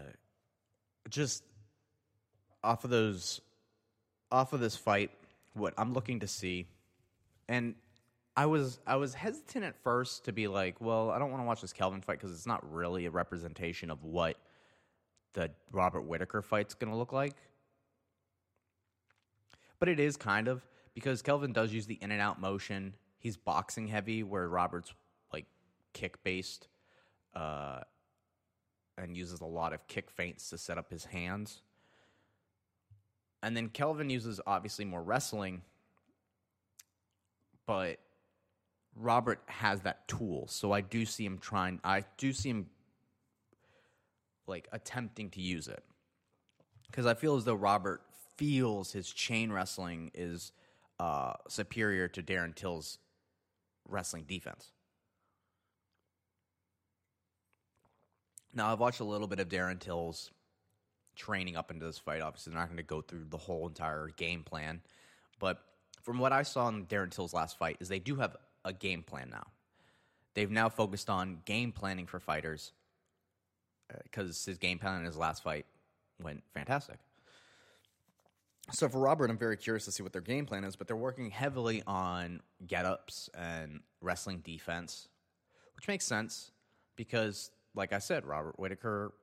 just 1.09 1.43
off 2.63 2.83
of 2.83 2.89
those, 2.89 3.41
off 4.31 4.53
of 4.53 4.59
this 4.59 4.75
fight, 4.75 5.11
what 5.53 5.75
I'm 5.77 5.93
looking 5.93 6.21
to 6.21 6.27
see, 6.27 6.65
and 7.47 7.75
I 8.35 8.47
was 8.47 8.79
I 8.87 8.95
was 8.95 9.13
hesitant 9.13 9.65
at 9.65 9.75
first 9.83 10.25
to 10.25 10.31
be 10.31 10.47
like, 10.47 10.81
well, 10.81 11.11
I 11.11 11.19
don't 11.19 11.29
want 11.29 11.43
to 11.43 11.45
watch 11.45 11.61
this 11.61 11.73
Kelvin 11.73 12.01
fight 12.01 12.19
because 12.19 12.31
it's 12.31 12.47
not 12.47 12.73
really 12.73 13.05
a 13.05 13.11
representation 13.11 13.91
of 13.91 14.03
what 14.03 14.37
the 15.33 15.51
Robert 15.71 16.01
Whitaker 16.01 16.41
fight's 16.41 16.73
going 16.73 16.91
to 16.91 16.97
look 16.97 17.13
like. 17.13 17.35
But 19.81 19.89
it 19.89 19.99
is 19.99 20.15
kind 20.15 20.47
of 20.47 20.63
because 20.93 21.23
Kelvin 21.23 21.53
does 21.53 21.73
use 21.73 21.87
the 21.87 21.97
in 22.01 22.11
and 22.11 22.21
out 22.21 22.39
motion. 22.39 22.93
He's 23.17 23.35
boxing 23.35 23.87
heavy, 23.87 24.21
where 24.21 24.47
Robert's 24.47 24.93
like 25.33 25.47
kick 25.93 26.23
based, 26.23 26.67
uh, 27.35 27.79
and 28.95 29.17
uses 29.17 29.41
a 29.41 29.45
lot 29.45 29.73
of 29.73 29.87
kick 29.87 30.11
feints 30.11 30.51
to 30.51 30.59
set 30.59 30.77
up 30.77 30.91
his 30.91 31.05
hands. 31.05 31.63
And 33.41 33.57
then 33.57 33.69
Kelvin 33.69 34.11
uses 34.11 34.39
obviously 34.45 34.85
more 34.85 35.01
wrestling, 35.01 35.63
but 37.65 37.97
Robert 38.95 39.41
has 39.47 39.81
that 39.81 40.07
tool. 40.07 40.45
So 40.47 40.71
I 40.71 40.81
do 40.81 41.07
see 41.07 41.25
him 41.25 41.39
trying, 41.39 41.79
I 41.83 42.03
do 42.17 42.33
see 42.33 42.49
him 42.49 42.67
like 44.45 44.67
attempting 44.71 45.31
to 45.31 45.41
use 45.41 45.67
it. 45.67 45.83
Because 46.85 47.07
I 47.07 47.15
feel 47.15 47.35
as 47.35 47.45
though 47.45 47.55
Robert 47.55 48.03
feels 48.41 48.91
his 48.91 49.07
chain 49.07 49.51
wrestling 49.51 50.09
is 50.15 50.51
uh, 50.99 51.33
superior 51.47 52.07
to 52.07 52.23
Darren 52.23 52.55
Till's 52.55 52.97
wrestling 53.87 54.23
defense. 54.27 54.71
Now, 58.51 58.73
I've 58.73 58.79
watched 58.79 58.99
a 58.99 59.03
little 59.03 59.27
bit 59.27 59.39
of 59.39 59.47
Darren 59.47 59.79
Till's 59.79 60.31
training 61.15 61.55
up 61.55 61.69
into 61.69 61.85
this 61.85 61.99
fight. 61.99 62.23
Obviously, 62.23 62.51
they're 62.51 62.59
not 62.59 62.67
going 62.67 62.77
to 62.77 62.83
go 62.83 63.01
through 63.01 63.25
the 63.29 63.37
whole 63.37 63.67
entire 63.67 64.09
game 64.17 64.41
plan. 64.41 64.81
But 65.37 65.59
from 66.01 66.17
what 66.17 66.33
I 66.33 66.41
saw 66.41 66.67
in 66.67 66.87
Darren 66.87 67.11
Till's 67.11 67.35
last 67.35 67.59
fight, 67.59 67.77
is 67.79 67.89
they 67.89 67.99
do 67.99 68.15
have 68.15 68.35
a 68.65 68.73
game 68.73 69.03
plan 69.03 69.29
now. 69.29 69.45
They've 70.33 70.49
now 70.49 70.67
focused 70.67 71.11
on 71.11 71.41
game 71.45 71.71
planning 71.71 72.07
for 72.07 72.19
fighters 72.19 72.71
because 74.01 74.43
his 74.43 74.57
game 74.57 74.79
plan 74.79 74.97
in 74.97 75.05
his 75.05 75.15
last 75.15 75.43
fight 75.43 75.67
went 76.19 76.41
fantastic. 76.55 76.97
So 78.69 78.87
for 78.87 78.99
Robert, 78.99 79.29
I'm 79.29 79.37
very 79.37 79.57
curious 79.57 79.85
to 79.85 79.91
see 79.91 80.03
what 80.03 80.13
their 80.13 80.21
game 80.21 80.45
plan 80.45 80.63
is, 80.63 80.75
but 80.75 80.87
they're 80.87 80.95
working 80.95 81.29
heavily 81.29 81.83
on 81.87 82.41
get 82.67 82.85
ups 82.85 83.29
and 83.33 83.81
wrestling 84.01 84.39
defense, 84.39 85.07
which 85.75 85.87
makes 85.87 86.05
sense 86.05 86.51
because, 86.95 87.51
like 87.75 87.91
I 87.91 87.99
said, 87.99 88.25
Robert 88.25 88.59
Whitaker 88.59 89.13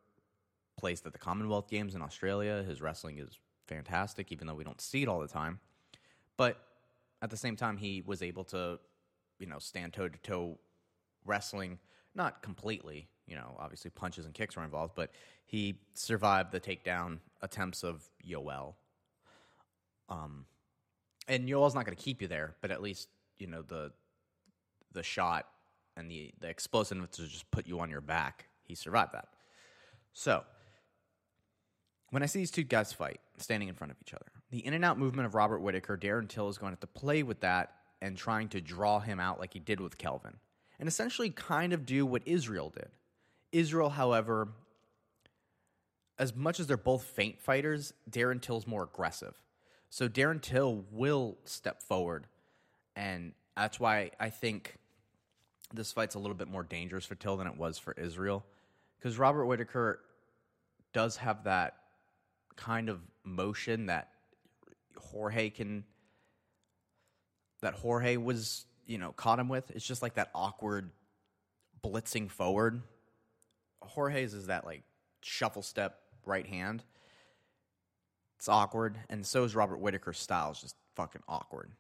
placed 0.76 1.06
at 1.06 1.12
the 1.12 1.18
Commonwealth 1.18 1.68
Games 1.68 1.94
in 1.94 2.02
Australia. 2.02 2.62
His 2.62 2.82
wrestling 2.82 3.18
is 3.18 3.38
fantastic, 3.66 4.32
even 4.32 4.46
though 4.46 4.54
we 4.54 4.64
don't 4.64 4.80
see 4.80 5.02
it 5.02 5.08
all 5.08 5.20
the 5.20 5.28
time. 5.28 5.60
But 6.36 6.58
at 7.22 7.30
the 7.30 7.36
same 7.36 7.56
time, 7.56 7.76
he 7.76 8.02
was 8.04 8.22
able 8.22 8.44
to, 8.44 8.78
you 9.38 9.46
know, 9.46 9.58
stand 9.58 9.92
toe 9.92 10.08
to 10.08 10.18
toe 10.18 10.58
wrestling, 11.24 11.78
not 12.14 12.42
completely. 12.42 13.08
You 13.26 13.36
know, 13.36 13.56
obviously 13.58 13.90
punches 13.90 14.24
and 14.24 14.34
kicks 14.34 14.56
were 14.56 14.64
involved, 14.64 14.94
but 14.94 15.10
he 15.46 15.80
survived 15.94 16.52
the 16.52 16.60
takedown 16.60 17.18
attempts 17.42 17.82
of 17.82 18.02
Yoel. 18.26 18.74
Um, 20.08 20.46
and 21.26 21.48
Yoel's 21.48 21.74
not 21.74 21.84
going 21.84 21.96
to 21.96 22.02
keep 22.02 22.22
you 22.22 22.28
there, 22.28 22.56
but 22.60 22.70
at 22.70 22.82
least 22.82 23.08
you 23.38 23.46
know 23.46 23.62
the 23.62 23.92
the 24.92 25.02
shot 25.02 25.46
and 25.96 26.10
the 26.10 26.32
the 26.40 26.48
explosiveness 26.48 27.10
to 27.10 27.22
just 27.26 27.50
put 27.50 27.66
you 27.66 27.80
on 27.80 27.90
your 27.90 28.00
back. 28.00 28.48
He 28.64 28.74
survived 28.74 29.12
that. 29.14 29.28
So 30.12 30.44
when 32.10 32.22
I 32.22 32.26
see 32.26 32.38
these 32.38 32.50
two 32.50 32.64
guys 32.64 32.92
fight, 32.92 33.20
standing 33.36 33.68
in 33.68 33.74
front 33.74 33.90
of 33.90 33.96
each 34.02 34.14
other, 34.14 34.26
the 34.50 34.64
in 34.64 34.74
and 34.74 34.84
out 34.84 34.98
movement 34.98 35.26
of 35.26 35.34
Robert 35.34 35.60
Whitaker, 35.60 35.96
Darren 35.96 36.28
Till 36.28 36.48
is 36.48 36.58
going 36.58 36.70
to 36.70 36.72
have 36.72 36.80
to 36.80 36.86
play 36.86 37.22
with 37.22 37.40
that 37.40 37.74
and 38.00 38.16
trying 38.16 38.48
to 38.48 38.60
draw 38.60 39.00
him 39.00 39.20
out 39.20 39.38
like 39.38 39.52
he 39.52 39.58
did 39.58 39.80
with 39.80 39.98
Kelvin, 39.98 40.36
and 40.78 40.88
essentially 40.88 41.30
kind 41.30 41.72
of 41.72 41.84
do 41.84 42.06
what 42.06 42.22
Israel 42.24 42.70
did. 42.70 42.88
Israel, 43.52 43.90
however, 43.90 44.48
as 46.18 46.34
much 46.34 46.60
as 46.60 46.66
they're 46.66 46.76
both 46.76 47.04
feint 47.04 47.40
fighters, 47.40 47.92
Darren 48.10 48.40
Till's 48.40 48.66
more 48.66 48.82
aggressive. 48.84 49.34
So 49.90 50.08
Darren 50.08 50.40
Till 50.40 50.84
will 50.90 51.38
step 51.44 51.82
forward, 51.82 52.26
and 52.94 53.32
that's 53.56 53.80
why 53.80 54.10
I 54.20 54.30
think 54.30 54.76
this 55.72 55.92
fight's 55.92 56.14
a 56.14 56.18
little 56.18 56.36
bit 56.36 56.48
more 56.48 56.62
dangerous 56.62 57.04
for 57.06 57.14
Till 57.14 57.36
than 57.36 57.46
it 57.46 57.56
was 57.56 57.78
for 57.78 57.92
Israel, 57.94 58.44
because 58.98 59.18
Robert 59.18 59.46
Whitaker 59.46 60.00
does 60.92 61.16
have 61.16 61.44
that 61.44 61.76
kind 62.56 62.88
of 62.88 63.00
motion 63.24 63.86
that 63.86 64.10
Jorge 64.96 65.50
can 65.50 65.84
that 67.60 67.74
Jorge 67.74 68.16
was, 68.16 68.66
you 68.86 68.98
know, 68.98 69.12
caught 69.12 69.38
him 69.38 69.48
with. 69.48 69.70
It's 69.72 69.86
just 69.86 70.02
like 70.02 70.14
that 70.14 70.30
awkward 70.34 70.90
blitzing 71.82 72.30
forward. 72.30 72.82
Jorge's 73.82 74.34
is 74.34 74.46
that 74.46 74.64
like 74.64 74.82
shuffle 75.22 75.62
step 75.62 75.98
right 76.24 76.46
hand. 76.46 76.84
It's 78.38 78.48
awkward, 78.48 78.96
and 79.10 79.26
so 79.26 79.42
is 79.42 79.56
Robert 79.56 79.78
Whitaker's 79.78 80.18
style. 80.18 80.52
It's 80.52 80.60
just 80.60 80.76
fucking 80.94 81.22
awkward. 81.28 81.72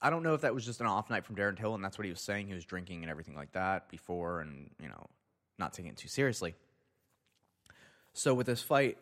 I 0.00 0.10
don't 0.10 0.22
know 0.22 0.34
if 0.34 0.42
that 0.42 0.54
was 0.54 0.64
just 0.64 0.80
an 0.80 0.86
off 0.86 1.10
night 1.10 1.24
from 1.24 1.34
Darren 1.34 1.58
Till, 1.58 1.74
and 1.74 1.84
that's 1.84 1.98
what 1.98 2.04
he 2.04 2.10
was 2.10 2.20
saying. 2.20 2.46
He 2.46 2.54
was 2.54 2.64
drinking 2.64 3.02
and 3.02 3.10
everything 3.10 3.34
like 3.34 3.50
that 3.52 3.88
before, 3.90 4.40
and 4.40 4.70
you 4.80 4.88
know, 4.88 5.08
not 5.58 5.72
taking 5.72 5.90
it 5.90 5.96
too 5.96 6.06
seriously. 6.06 6.54
So 8.12 8.32
with 8.32 8.46
this 8.46 8.62
fight, 8.62 8.96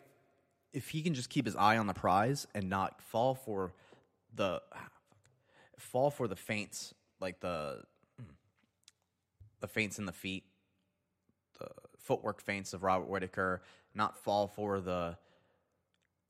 if 0.73 0.89
he 0.89 1.03
can 1.03 1.13
just 1.13 1.29
keep 1.29 1.45
his 1.45 1.55
eye 1.55 1.77
on 1.77 1.85
the 1.85 1.93
prize 1.93 2.47
and 2.55 2.67
not 2.67 2.99
fall 3.03 3.35
for 3.35 3.73
the 4.35 4.63
ah, 4.73 4.87
fall 5.77 6.09
for 6.09 6.27
the 6.27 6.35
feints, 6.35 6.95
like 7.21 7.41
the 7.41 7.83
hmm, 8.19 8.31
the 9.59 9.67
feints 9.67 9.99
in 9.99 10.07
the 10.07 10.11
feet, 10.11 10.45
the 11.59 11.67
footwork 11.99 12.41
feints 12.41 12.73
of 12.73 12.81
Robert 12.81 13.07
Whitaker, 13.07 13.61
not 13.93 14.17
fall 14.17 14.47
for 14.47 14.81
the 14.81 15.15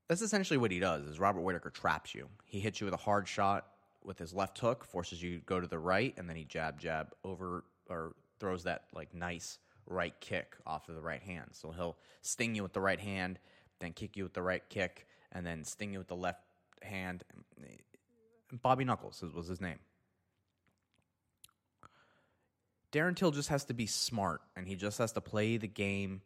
that's 0.10 0.22
essentially 0.22 0.58
what 0.58 0.72
he 0.72 0.80
does 0.80 1.06
is 1.06 1.20
Robert 1.20 1.42
Whitaker 1.42 1.70
traps 1.70 2.16
you. 2.16 2.28
He 2.46 2.60
hits 2.60 2.82
you 2.82 2.86
with 2.86 2.96
a 2.96 2.98
hard 2.98 3.28
shot 3.28 3.68
with 4.04 4.18
his 4.18 4.34
left 4.34 4.58
hook, 4.58 4.84
forces 4.84 5.22
you 5.22 5.38
to 5.38 5.46
go 5.46 5.60
to 5.60 5.68
the 5.68 5.78
right, 5.78 6.14
and 6.18 6.28
then 6.28 6.36
he 6.36 6.44
jab 6.44 6.80
jab 6.80 7.14
over 7.24 7.64
or 7.90 8.16
throws 8.40 8.64
that 8.64 8.86
like 8.94 9.14
nice 9.14 9.60
right 9.86 10.14
kick 10.20 10.56
off 10.66 10.90
of 10.90 10.96
the 10.96 11.02
right 11.02 11.22
hand. 11.22 11.50
So 11.52 11.72
he'll 11.72 11.96
sting 12.22 12.56
you 12.56 12.64
with 12.64 12.74
the 12.74 12.82
right 12.82 13.00
hand, 13.00 13.40
then 13.80 13.94
kick 13.94 14.18
you 14.18 14.24
with 14.24 14.34
the 14.34 14.42
right 14.42 14.64
kick, 14.68 15.06
and 15.32 15.46
then 15.46 15.64
sting 15.64 15.94
you 15.94 16.00
with 16.00 16.08
the 16.08 16.16
left 16.16 16.42
hand. 16.82 17.24
Bobby 18.52 18.86
Knuckles 18.86 19.24
was 19.36 19.48
his 19.48 19.62
name. 19.62 19.80
Darren 22.92 23.16
Till 23.16 23.30
just 23.30 23.50
has 23.50 23.66
to 23.66 23.76
be 23.76 23.86
smart, 23.86 24.42
and 24.56 24.68
he 24.68 24.76
just 24.76 24.98
has 24.98 25.12
to 25.12 25.22
play 25.22 25.58
the 25.58 25.68
game 25.68 26.22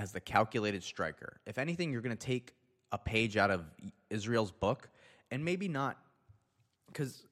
as 0.00 0.12
the 0.12 0.20
calculated 0.20 0.82
striker. 0.82 1.40
If 1.46 1.58
anything, 1.58 1.92
you're 1.92 2.00
going 2.00 2.16
to 2.16 2.26
take 2.26 2.54
a 2.90 2.96
page 2.96 3.36
out 3.36 3.50
of 3.50 3.64
Israel's 4.08 4.50
book, 4.50 4.88
and 5.30 5.44
maybe 5.44 5.68
not 5.68 5.98
because 6.86 7.26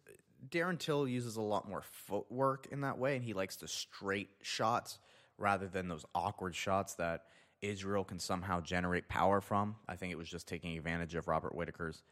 Darren 0.51 0.79
Till 0.79 1.09
uses 1.09 1.37
a 1.37 1.41
lot 1.41 1.67
more 1.67 1.83
footwork 1.83 2.69
in 2.71 2.83
that 2.83 2.99
way, 2.99 3.17
and 3.17 3.25
he 3.25 3.33
likes 3.33 3.57
the 3.57 3.67
straight 3.67 4.29
shots 4.43 4.99
rather 5.39 5.67
than 5.67 5.89
those 5.89 6.05
awkward 6.15 6.55
shots 6.55 6.95
that 6.95 7.25
Israel 7.63 8.05
can 8.05 8.19
somehow 8.19 8.61
generate 8.61 9.09
power 9.09 9.41
from. 9.41 9.77
I 9.89 9.97
think 9.97 10.13
it 10.13 10.19
was 10.19 10.29
just 10.29 10.47
taking 10.47 10.77
advantage 10.77 11.15
of 11.15 11.27
Robert 11.27 11.55
Whitaker's 11.55 12.03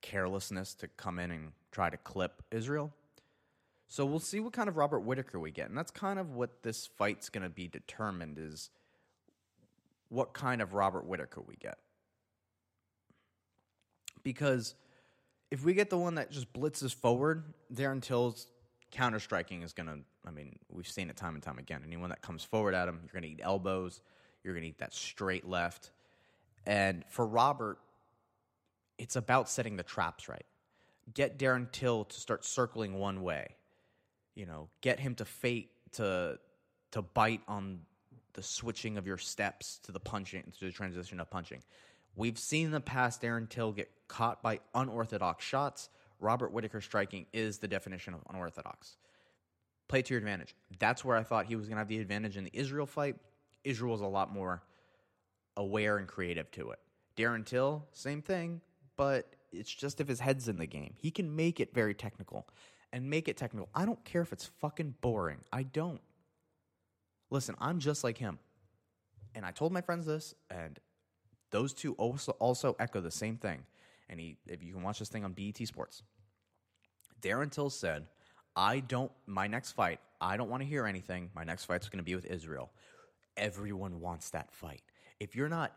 carelessness 0.00 0.74
to 0.76 0.88
come 0.88 1.18
in 1.18 1.32
and 1.32 1.52
try 1.72 1.90
to 1.90 1.96
clip 1.96 2.42
Israel. 2.52 2.92
So 3.88 4.06
we'll 4.06 4.20
see 4.20 4.38
what 4.38 4.52
kind 4.52 4.68
of 4.68 4.76
Robert 4.76 5.00
Whitaker 5.00 5.40
we 5.40 5.50
get. 5.50 5.68
And 5.68 5.76
that's 5.76 5.90
kind 5.90 6.18
of 6.18 6.34
what 6.34 6.62
this 6.62 6.86
fight's 6.86 7.28
going 7.28 7.42
to 7.42 7.50
be 7.50 7.66
determined 7.66 8.38
is 8.38 8.70
what 10.14 10.32
kind 10.32 10.62
of 10.62 10.72
Robert 10.72 11.06
Whitaker 11.06 11.40
we 11.40 11.56
get. 11.56 11.78
Because 14.22 14.74
if 15.50 15.64
we 15.64 15.74
get 15.74 15.90
the 15.90 15.98
one 15.98 16.14
that 16.14 16.30
just 16.30 16.52
blitzes 16.52 16.94
forward, 16.94 17.44
Darren 17.72 18.00
Till's 18.00 18.46
counter 18.90 19.20
striking 19.20 19.62
is 19.62 19.72
going 19.72 19.88
to, 19.88 19.98
I 20.26 20.30
mean, 20.30 20.56
we've 20.70 20.88
seen 20.88 21.10
it 21.10 21.16
time 21.16 21.34
and 21.34 21.42
time 21.42 21.58
again. 21.58 21.82
Anyone 21.86 22.10
that 22.10 22.22
comes 22.22 22.44
forward 22.44 22.74
at 22.74 22.88
him, 22.88 23.00
you're 23.02 23.20
going 23.20 23.22
to 23.22 23.28
eat 23.28 23.40
elbows, 23.42 24.00
you're 24.42 24.54
going 24.54 24.62
to 24.62 24.68
eat 24.68 24.78
that 24.78 24.94
straight 24.94 25.46
left. 25.46 25.90
And 26.64 27.04
for 27.08 27.26
Robert, 27.26 27.78
it's 28.98 29.16
about 29.16 29.50
setting 29.50 29.76
the 29.76 29.82
traps 29.82 30.28
right. 30.28 30.46
Get 31.12 31.38
Darren 31.38 31.70
Till 31.70 32.04
to 32.04 32.20
start 32.20 32.44
circling 32.44 32.94
one 32.94 33.22
way. 33.22 33.56
You 34.34 34.46
know, 34.46 34.68
get 34.80 35.00
him 35.00 35.14
to 35.16 35.24
fate 35.24 35.70
to 35.92 36.38
to 36.92 37.02
bite 37.02 37.40
on 37.48 37.80
the 38.34 38.42
switching 38.42 38.98
of 38.98 39.06
your 39.06 39.18
steps 39.18 39.80
to 39.84 39.92
the 39.92 40.00
punching 40.00 40.52
to 40.58 40.66
the 40.66 40.72
transition 40.72 41.20
of 41.20 41.30
punching. 41.30 41.62
We've 42.16 42.38
seen 42.38 42.66
in 42.66 42.72
the 42.72 42.80
past 42.80 43.22
Darren 43.22 43.48
Till 43.48 43.72
get 43.72 43.90
caught 44.06 44.42
by 44.42 44.60
unorthodox 44.74 45.44
shots. 45.44 45.88
Robert 46.20 46.52
Whitaker 46.52 46.80
striking 46.80 47.26
is 47.32 47.58
the 47.58 47.68
definition 47.68 48.14
of 48.14 48.20
unorthodox. 48.30 48.96
Play 49.88 50.02
to 50.02 50.14
your 50.14 50.18
advantage. 50.18 50.54
That's 50.78 51.04
where 51.04 51.16
I 51.16 51.22
thought 51.22 51.46
he 51.46 51.56
was 51.56 51.66
going 51.66 51.76
to 51.76 51.80
have 51.80 51.88
the 51.88 51.98
advantage 51.98 52.36
in 52.36 52.44
the 52.44 52.50
Israel 52.52 52.86
fight. 52.86 53.16
Israel 53.64 53.92
was 53.92 54.00
a 54.00 54.06
lot 54.06 54.32
more 54.32 54.62
aware 55.56 55.98
and 55.98 56.06
creative 56.06 56.50
to 56.52 56.70
it. 56.70 56.78
Darren 57.16 57.44
Till, 57.44 57.86
same 57.92 58.22
thing, 58.22 58.60
but 58.96 59.34
it's 59.52 59.72
just 59.72 60.00
if 60.00 60.08
his 60.08 60.20
head's 60.20 60.48
in 60.48 60.56
the 60.56 60.66
game. 60.66 60.94
He 60.96 61.10
can 61.10 61.34
make 61.34 61.60
it 61.60 61.74
very 61.74 61.94
technical 61.94 62.48
and 62.92 63.08
make 63.08 63.28
it 63.28 63.36
technical. 63.36 63.68
I 63.74 63.86
don't 63.86 64.04
care 64.04 64.22
if 64.22 64.32
it's 64.32 64.46
fucking 64.60 64.94
boring. 65.00 65.40
I 65.52 65.64
don't. 65.64 66.00
Listen, 67.30 67.54
I'm 67.60 67.78
just 67.78 68.04
like 68.04 68.18
him. 68.18 68.38
And 69.34 69.44
I 69.44 69.50
told 69.50 69.72
my 69.72 69.80
friends 69.80 70.06
this, 70.06 70.34
and 70.50 70.78
those 71.50 71.72
two 71.72 71.94
also 71.94 72.32
also 72.32 72.76
echo 72.78 73.00
the 73.00 73.10
same 73.10 73.36
thing. 73.36 73.64
And 74.08 74.20
he, 74.20 74.36
if 74.46 74.62
you 74.62 74.72
can 74.72 74.82
watch 74.82 74.98
this 74.98 75.08
thing 75.08 75.24
on 75.24 75.32
BET 75.32 75.56
Sports, 75.66 76.02
Darren 77.20 77.50
Till 77.50 77.70
said, 77.70 78.06
"I 78.54 78.80
don't. 78.80 79.10
My 79.26 79.46
next 79.46 79.72
fight, 79.72 79.98
I 80.20 80.36
don't 80.36 80.50
want 80.50 80.62
to 80.62 80.68
hear 80.68 80.86
anything. 80.86 81.30
My 81.34 81.44
next 81.44 81.64
fight's 81.64 81.88
going 81.88 81.98
to 81.98 82.04
be 82.04 82.14
with 82.14 82.26
Israel. 82.26 82.70
Everyone 83.36 84.00
wants 84.00 84.30
that 84.30 84.52
fight. 84.52 84.82
If 85.18 85.34
you're 85.34 85.48
not 85.48 85.72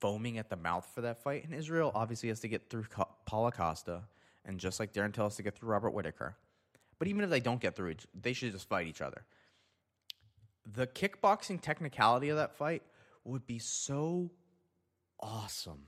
foaming 0.00 0.38
at 0.38 0.50
the 0.50 0.56
mouth 0.56 0.88
for 0.94 1.00
that 1.00 1.22
fight, 1.22 1.44
and 1.44 1.54
Israel 1.54 1.90
obviously 1.94 2.28
has 2.28 2.40
to 2.40 2.48
get 2.48 2.68
through 2.70 2.84
Paulo 3.24 3.50
Costa, 3.50 4.02
and 4.44 4.60
just 4.60 4.78
like 4.78 4.92
Darren 4.92 5.12
Till 5.12 5.24
has 5.24 5.36
to 5.36 5.42
get 5.42 5.56
through 5.56 5.70
Robert 5.70 5.90
Whitaker. 5.90 6.36
But 6.98 7.08
even 7.08 7.24
if 7.24 7.30
they 7.30 7.40
don't 7.40 7.60
get 7.60 7.74
through, 7.74 7.94
they 8.14 8.32
should 8.32 8.52
just 8.52 8.68
fight 8.68 8.86
each 8.86 9.00
other. 9.00 9.24
The 10.72 10.86
kickboxing 10.86 11.60
technicality 11.60 12.28
of 12.28 12.36
that 12.36 12.56
fight 12.56 12.82
would 13.24 13.46
be 13.46 13.58
so 13.58 14.30
awesome. 15.20 15.86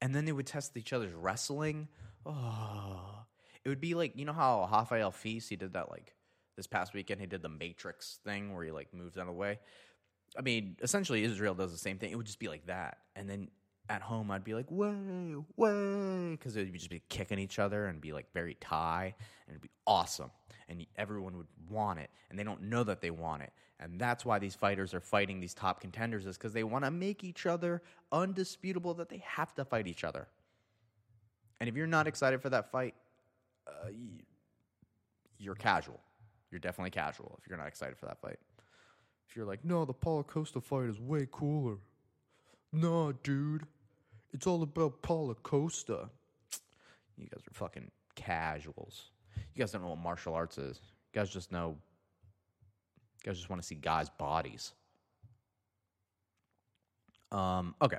And 0.00 0.14
then 0.14 0.24
they 0.24 0.32
would 0.32 0.46
test 0.46 0.76
each 0.76 0.92
other's 0.92 1.12
wrestling. 1.12 1.88
Oh, 2.24 3.24
it 3.64 3.68
would 3.68 3.80
be 3.80 3.94
like 3.94 4.16
you 4.16 4.24
know 4.24 4.32
how 4.32 4.68
Rafael 4.70 5.12
Fiziev 5.12 5.48
he 5.48 5.56
did 5.56 5.72
that 5.72 5.90
like 5.90 6.14
this 6.56 6.66
past 6.66 6.94
weekend. 6.94 7.20
He 7.20 7.26
did 7.26 7.42
the 7.42 7.48
Matrix 7.48 8.20
thing 8.24 8.54
where 8.54 8.64
he 8.64 8.70
like 8.70 8.94
moves 8.94 9.16
out 9.16 9.22
of 9.22 9.26
the 9.28 9.32
way. 9.32 9.58
I 10.38 10.42
mean, 10.42 10.76
essentially 10.82 11.24
Israel 11.24 11.54
does 11.54 11.72
the 11.72 11.78
same 11.78 11.98
thing. 11.98 12.10
It 12.10 12.16
would 12.16 12.26
just 12.26 12.38
be 12.38 12.48
like 12.48 12.66
that, 12.66 12.98
and 13.16 13.28
then 13.28 13.48
at 13.88 14.02
home 14.02 14.30
I'd 14.30 14.44
be 14.44 14.54
like, 14.54 14.70
way, 14.70 15.34
way, 15.56 16.30
because 16.32 16.56
it 16.56 16.60
would 16.60 16.74
just 16.74 16.90
be 16.90 17.02
kicking 17.08 17.38
each 17.38 17.58
other 17.58 17.86
and 17.86 18.00
be 18.00 18.12
like 18.12 18.32
very 18.32 18.56
Thai, 18.60 19.14
and 19.46 19.54
it'd 19.54 19.62
be 19.62 19.70
awesome, 19.86 20.30
and 20.68 20.84
everyone 20.96 21.36
would 21.36 21.46
want 21.70 21.98
it, 21.98 22.10
and 22.30 22.38
they 22.38 22.44
don't 22.44 22.62
know 22.62 22.84
that 22.84 23.00
they 23.00 23.10
want 23.10 23.42
it, 23.42 23.52
and 23.80 23.98
that's 23.98 24.24
why 24.24 24.38
these 24.38 24.54
fighters 24.54 24.92
are 24.94 25.00
fighting 25.00 25.40
these 25.40 25.54
top 25.54 25.80
contenders 25.80 26.26
is 26.26 26.36
because 26.36 26.52
they 26.52 26.64
want 26.64 26.84
to 26.84 26.90
make 26.90 27.24
each 27.24 27.46
other 27.46 27.82
undisputable 28.12 28.94
that 28.94 29.08
they 29.08 29.22
have 29.24 29.54
to 29.54 29.64
fight 29.64 29.86
each 29.86 30.04
other. 30.04 30.26
And 31.60 31.68
if 31.68 31.76
you're 31.76 31.86
not 31.86 32.06
excited 32.06 32.40
for 32.40 32.50
that 32.50 32.70
fight, 32.70 32.94
uh, 33.66 33.88
you're 35.38 35.54
casual. 35.54 36.00
You're 36.50 36.60
definitely 36.60 36.90
casual 36.90 37.38
if 37.40 37.48
you're 37.48 37.58
not 37.58 37.66
excited 37.68 37.96
for 37.98 38.06
that 38.06 38.20
fight. 38.20 38.38
If 39.28 39.36
you're 39.36 39.44
like, 39.44 39.64
no, 39.64 39.84
the 39.84 39.92
Paulo 39.92 40.22
Costa 40.22 40.60
fight 40.60 40.88
is 40.88 40.98
way 40.98 41.28
cooler. 41.30 41.76
Nah, 42.72 43.12
dude. 43.22 43.66
It's 44.32 44.46
all 44.46 44.62
about 44.62 45.02
Paulo 45.02 45.34
Costa. 45.42 46.08
You 47.16 47.26
guys 47.26 47.42
are 47.48 47.54
fucking 47.54 47.90
casuals. 48.14 49.10
You 49.54 49.60
guys 49.60 49.72
don't 49.72 49.82
know 49.82 49.88
what 49.88 49.98
martial 49.98 50.34
arts 50.34 50.58
is. 50.58 50.80
You 51.12 51.20
guys 51.20 51.30
just 51.30 51.50
know. 51.50 51.76
You 53.24 53.30
guys 53.30 53.36
just 53.36 53.50
want 53.50 53.60
to 53.60 53.66
see 53.66 53.74
guys' 53.74 54.10
bodies. 54.10 54.72
Um, 57.32 57.74
okay. 57.82 57.98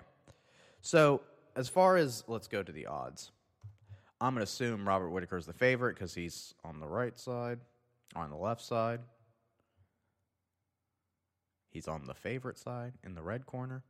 So, 0.82 1.22
as 1.56 1.68
far 1.68 1.98
as 1.98 2.24
let's 2.28 2.48
go 2.48 2.63
to 2.63 2.72
the 2.72 2.86
odds, 2.86 3.32
I'm 4.22 4.36
to 4.36 4.42
assume 4.42 4.88
Robert 4.88 5.10
Whitaker 5.10 5.38
is 5.38 5.46
the 5.46 5.54
favorite 5.54 5.96
because 5.96 6.13
he's 6.13 6.54
on 6.63 6.80
the 6.80 6.88
right 6.88 7.18
side, 7.18 7.60
on 8.15 8.30
the 8.30 8.38
left 8.38 8.62
side. 8.62 9.02
He's 11.70 11.88
on 11.88 12.06
the 12.06 12.13
favorite 12.13 12.58
side 12.58 12.94
in 13.04 13.13
the 13.13 13.22
red 13.22 13.46
corner. 13.46 13.84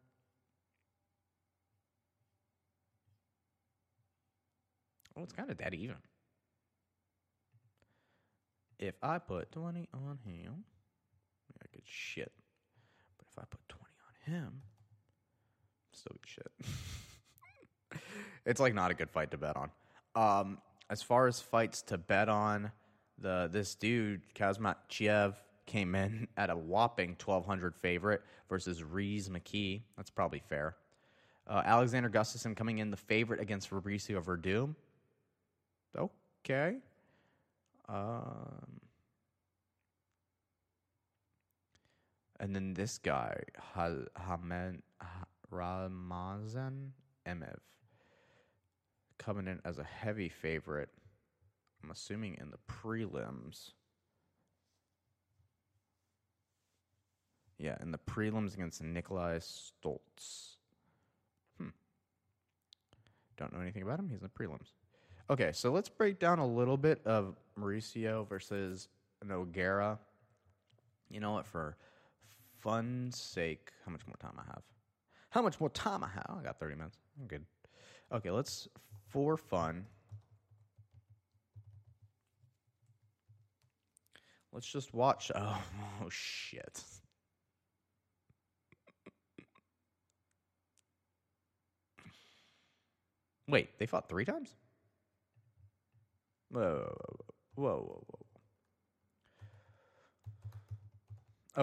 Oh, 5.20 5.24
it's 5.24 5.34
kind 5.34 5.50
of 5.50 5.58
dead 5.58 5.74
even. 5.74 5.98
If 8.78 8.96
I 9.04 9.18
put 9.20 9.52
20 9.52 9.90
on 9.94 10.20
him, 10.26 10.64
I 11.62 11.66
get 11.74 11.84
shit. 11.86 12.32
But 13.18 13.28
if 13.30 13.38
I 13.38 13.44
put 13.50 13.60
20 13.68 13.84
on 13.84 14.34
him, 14.34 14.62
still 15.92 16.14
get 16.14 16.30
shit. 16.30 18.02
it's 18.46 18.62
like 18.62 18.74
not 18.74 18.92
a 18.92 18.94
good 18.94 19.10
fight 19.10 19.32
to 19.32 19.38
bet 19.38 19.58
on. 19.58 19.72
Um, 20.16 20.60
as 20.90 21.02
far 21.02 21.28
as 21.28 21.42
fights 21.42 21.82
to 21.84 21.98
bet 21.98 22.30
on, 22.30 22.72
the 23.18 23.50
this 23.52 23.76
dude 23.76 24.22
Khamzat 24.34 24.76
Chimaev 24.90 25.36
came 25.66 25.96
in 25.96 26.30
at 26.38 26.50
a 26.50 26.56
whopping 26.56 27.18
1200 27.22 27.76
favorite 27.76 28.22
versus 28.48 28.82
Rhys 28.84 29.28
McKee. 29.28 29.82
That's 29.98 30.10
probably 30.10 30.42
fair. 30.48 30.78
Uh, 31.46 31.62
Alexander 31.66 32.10
Gustafsson 32.10 32.56
coming 32.56 32.78
in 32.78 32.90
the 32.92 32.98
favorite 32.98 33.42
against 33.42 33.70
Fabricio 33.70 34.24
Werdum. 34.24 34.76
Okay. 35.98 36.78
Um, 37.88 38.82
and 42.40 42.56
then 42.56 42.74
this 42.74 42.98
guy, 42.98 43.42
Hal- 43.74 44.06
Hamed 44.16 44.84
Ramazan 45.50 46.94
Emeev, 47.28 47.60
coming 49.18 49.48
in 49.48 49.60
as 49.66 49.80
a 49.80 49.84
heavy 49.84 50.30
favorite. 50.30 50.90
I'm 51.84 51.92
assuming 51.92 52.38
in 52.40 52.52
the 52.52 52.60
prelims. 52.68 53.72
Yeah, 57.58 57.76
in 57.82 57.92
the 57.92 57.98
prelims 57.98 58.54
against 58.54 58.82
Nikolai 58.82 59.40
Stoltz. 59.40 60.56
Hmm. 61.58 61.70
Don't 63.38 63.54
know 63.54 63.60
anything 63.60 63.84
about 63.84 64.00
him. 64.00 64.10
He's 64.10 64.22
in 64.22 64.30
the 64.34 64.44
prelims. 64.44 64.79
Okay, 65.32 65.52
so 65.54 65.72
let's 65.72 65.90
break 65.90 66.18
down 66.18 66.40
a 66.40 66.48
little 66.48 66.78
bit 66.78 67.06
of 67.06 67.36
Mauricio 67.60 68.28
versus 68.28 68.88
Nogueira. 69.24 70.00
You 71.12 71.20
know 71.20 71.34
what? 71.34 71.46
For 71.46 71.78
fun's 72.60 73.22
sake, 73.22 73.70
how 73.86 73.92
much 73.92 74.08
more 74.08 74.16
time 74.20 74.34
I 74.40 74.44
have? 74.48 74.64
How 75.30 75.44
much 75.44 75.60
more 75.60 75.70
time 75.70 76.04
I 76.04 76.08
have? 76.08 76.38
I 76.40 76.44
got 76.44 76.60
30 76.60 76.76
minutes. 76.76 76.98
I'm 77.20 77.28
good. 77.28 77.46
Okay, 78.12 78.32
let's, 78.32 78.68
for 79.08 79.38
fun, 79.38 79.86
let's 84.52 84.68
just 84.68 84.94
watch. 84.96 85.32
Oh, 85.40 85.62
oh 86.04 86.10
shit. 86.10 86.84
Wait, 93.48 93.78
they 93.78 93.86
fought 93.86 94.10
three 94.10 94.26
times? 94.26 94.56
Whoa, 96.52 96.96
whoa, 97.56 97.78
whoa, 97.78 98.04
whoa. 98.08 98.26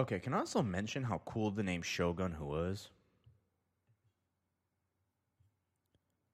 Okay, 0.01 0.19
can 0.19 0.33
I 0.33 0.39
also 0.39 0.61
mention 0.61 1.03
how 1.03 1.21
cool 1.25 1.51
the 1.51 1.63
name 1.63 1.81
Shogun 1.81 2.35
Rua 2.39 2.69
is? 2.69 2.89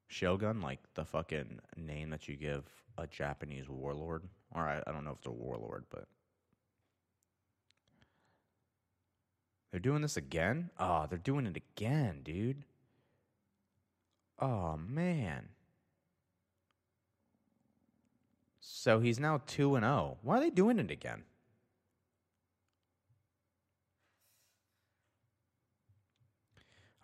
Shogun, 0.08 0.60
like 0.60 0.80
the 0.94 1.04
fucking 1.04 1.60
name 1.76 2.10
that 2.10 2.28
you 2.28 2.36
give 2.36 2.64
a 2.98 3.06
Japanese 3.06 3.68
warlord. 3.68 4.22
Or 4.54 4.62
I, 4.62 4.82
I 4.86 4.92
don't 4.92 5.04
know 5.04 5.12
if 5.12 5.18
it's 5.18 5.26
a 5.26 5.32
warlord, 5.32 5.84
but. 5.90 6.06
They're 9.70 9.80
doing 9.80 10.02
this 10.02 10.16
again? 10.16 10.70
Oh, 10.78 11.06
they're 11.08 11.18
doing 11.18 11.46
it 11.46 11.56
again, 11.56 12.20
dude. 12.22 12.62
Oh, 14.38 14.76
man. 14.76 15.48
So 18.66 18.98
he's 19.00 19.20
now 19.20 19.42
2 19.46 19.76
and 19.76 19.84
0. 19.84 20.16
Why 20.22 20.38
are 20.38 20.40
they 20.40 20.48
doing 20.48 20.78
it 20.78 20.90
again? 20.90 21.22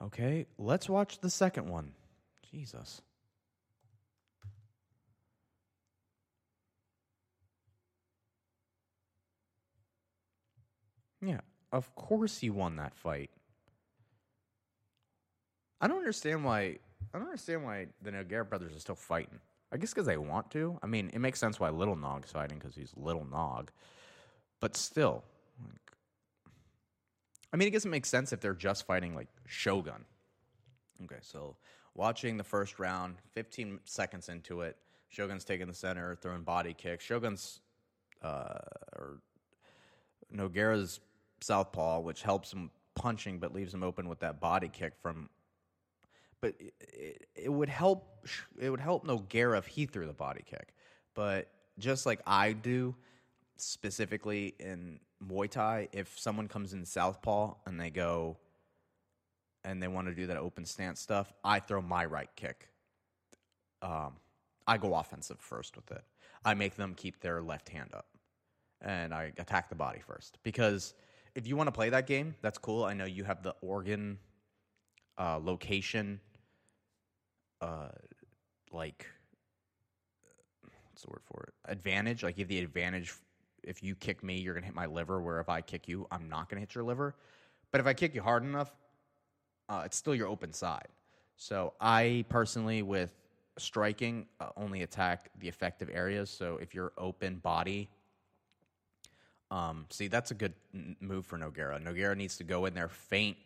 Okay, 0.03 0.47
let's 0.57 0.89
watch 0.89 1.19
the 1.21 1.29
second 1.29 1.69
one. 1.69 1.93
Jesus. 2.51 3.03
Yeah, 11.21 11.41
of 11.71 11.95
course 11.95 12.39
he 12.39 12.49
won 12.49 12.77
that 12.77 12.95
fight. 12.95 13.31
I 15.79 15.89
don't 15.89 15.99
understand 15.99 16.43
why 16.43 16.79
I 17.13 17.19
don't 17.19 17.27
understand 17.27 17.65
why 17.65 17.89
the 18.01 18.13
Nogueira 18.13 18.49
brothers 18.49 18.75
are 18.75 18.81
still 18.81 18.95
fighting. 18.95 19.41
I 19.73 19.77
guess 19.77 19.93
because 19.93 20.07
they 20.07 20.17
want 20.17 20.51
to. 20.53 20.79
I 20.83 20.87
mean, 20.87 21.11
it 21.13 21.21
makes 21.21 21.39
sense 21.39 21.61
why 21.61 21.71
Little 21.71 21.97
Nog's 21.97 22.33
fighting 22.33 22.59
because 22.59 22.75
he's 22.75 22.93
Little 22.97 23.25
Nog, 23.25 23.71
but 24.61 24.77
still, 24.77 25.23
like, 25.65 25.93
I 27.53 27.57
mean, 27.57 27.69
it 27.69 27.73
doesn't 27.73 27.91
make 27.91 28.07
sense 28.07 28.33
if 28.33 28.41
they're 28.41 28.55
just 28.55 28.87
fighting 28.87 29.15
like 29.15 29.29
Shogun. 29.47 30.05
Okay, 31.05 31.21
so 31.23 31.57
watching 31.95 32.37
the 32.37 32.45
first 32.45 32.79
round, 32.79 33.17
15 33.33 33.81
seconds 33.85 34.29
into 34.29 34.63
it, 34.63 34.77
Shogun's 35.09 35.45
taking 35.45 35.67
the 35.67 35.75
center, 35.75 36.17
throwing 36.17 36.43
body 36.43 36.75
kicks. 36.75 37.05
Shogun's 37.05 37.61
uh, 38.23 38.59
or 38.97 39.19
Nogueira's 40.35 41.01
southpaw, 41.41 42.01
which 42.01 42.23
helps 42.23 42.53
him 42.53 42.71
punching 42.95 43.39
but 43.39 43.55
leaves 43.55 43.73
him 43.73 43.83
open 43.83 44.09
with 44.09 44.21
that 44.21 44.41
body 44.41 44.69
kick 44.69 44.95
from. 45.01 45.29
But 46.41 46.55
it, 46.59 47.27
it, 47.35 47.53
would 47.53 47.69
help. 47.69 48.27
It 48.59 48.71
would 48.71 48.81
help 48.81 49.07
Nogueira 49.07 49.59
if 49.59 49.67
he 49.67 49.87
threw 49.87 50.07
the 50.07 50.13
body 50.13 50.43
kick. 50.49 50.75
But 51.15 51.49
just 51.79 52.07
like 52.07 52.21
I 52.27 52.53
do, 52.53 52.95
specifically 53.57 54.55
in 54.59 55.01
Muay 55.27 55.51
Thai, 55.51 55.89
if 55.93 56.19
someone 56.19 56.49
comes 56.49 56.73
in 56.73 56.85
southpaw 56.85 57.55
and 57.67 57.79
they 57.79 57.91
go 57.91 58.39
and 59.65 59.83
they 59.83 59.89
want 59.89 60.07
to 60.09 60.15
do 60.15 60.27
that 60.29 60.39
open 60.39 60.65
stance 60.65 61.01
stuff, 61.01 61.33
I 61.45 61.61
throw 61.61 61.83
my 61.83 62.05
right 62.05 62.31
kick. 62.37 62.69
Um, 63.83 64.15
I 64.67 64.79
go 64.79 64.95
offensive 64.95 65.39
first 65.41 65.77
with 65.77 65.91
it. 65.91 66.03
I 66.45 66.55
make 66.55 66.77
them 66.77 66.95
keep 66.95 67.21
their 67.21 67.43
left 67.43 67.69
hand 67.69 67.91
up, 67.95 68.07
and 68.81 69.13
I 69.13 69.33
attack 69.37 69.69
the 69.69 69.75
body 69.75 70.01
first. 70.01 70.39
Because 70.43 70.95
if 71.35 71.47
you 71.47 71.57
want 71.57 71.67
to 71.69 71.73
play 71.73 71.91
that 71.91 72.07
game, 72.07 72.35
that's 72.41 72.59
cool. 72.59 72.85
I 72.85 72.95
know 72.95 73.05
you 73.05 73.25
have 73.25 73.43
the 73.43 73.55
organ 73.61 74.19
uh, 75.19 75.39
location, 75.43 76.21
uh, 77.61 77.89
like 78.73 79.07
what's 81.01 81.03
the 81.03 81.11
word 81.11 81.23
for 81.25 81.45
it? 81.45 81.55
Advantage. 81.71 82.23
Like 82.23 82.37
you 82.37 82.45
have 82.45 82.49
the 82.49 82.59
advantage. 82.59 83.15
If 83.63 83.83
you 83.83 83.95
kick 83.95 84.23
me, 84.23 84.39
you're 84.39 84.55
gonna 84.55 84.67
hit 84.67 84.75
my 84.75 84.87
liver. 84.87 85.21
Where 85.21 85.41
if 85.41 85.49
I 85.49 85.61
kick 85.61 85.89
you, 85.89 86.07
I'm 86.11 86.29
not 86.29 86.49
gonna 86.49 86.61
hit 86.61 86.75
your 86.75 86.85
liver. 86.85 87.15
But 87.71 87.81
if 87.81 87.87
I 87.87 87.95
kick 87.95 88.15
you 88.15 88.23
hard 88.23 88.43
enough, 88.43 88.75
uh, 89.69 89.83
it's 89.85 89.97
still 89.97 90.15
your 90.15 90.29
open 90.29 90.53
side. 90.53 90.89
So 91.37 91.73
I 91.81 92.25
personally, 92.29 92.83
with 92.83 93.13
striking, 93.59 94.27
uh, 94.41 94.51
only 94.57 94.83
attack 94.83 95.31
the 95.39 95.49
effective 95.49 95.91
areas. 95.93 96.31
So 96.31 96.59
if 96.61 96.75
you're 96.75 96.93
open 96.99 97.37
body, 97.37 97.89
um, 99.51 99.87
see 99.91 100.09
that's 100.09 100.31
a 100.31 100.35
good 100.35 100.55
move 101.01 101.27
for 101.27 101.39
Nogueira. 101.39 101.83
Nogueira 101.83 102.17
needs 102.17 102.37
to 102.39 102.45
go 102.45 102.67
in 102.67 102.75
there, 102.75 102.89
faint 102.89 103.37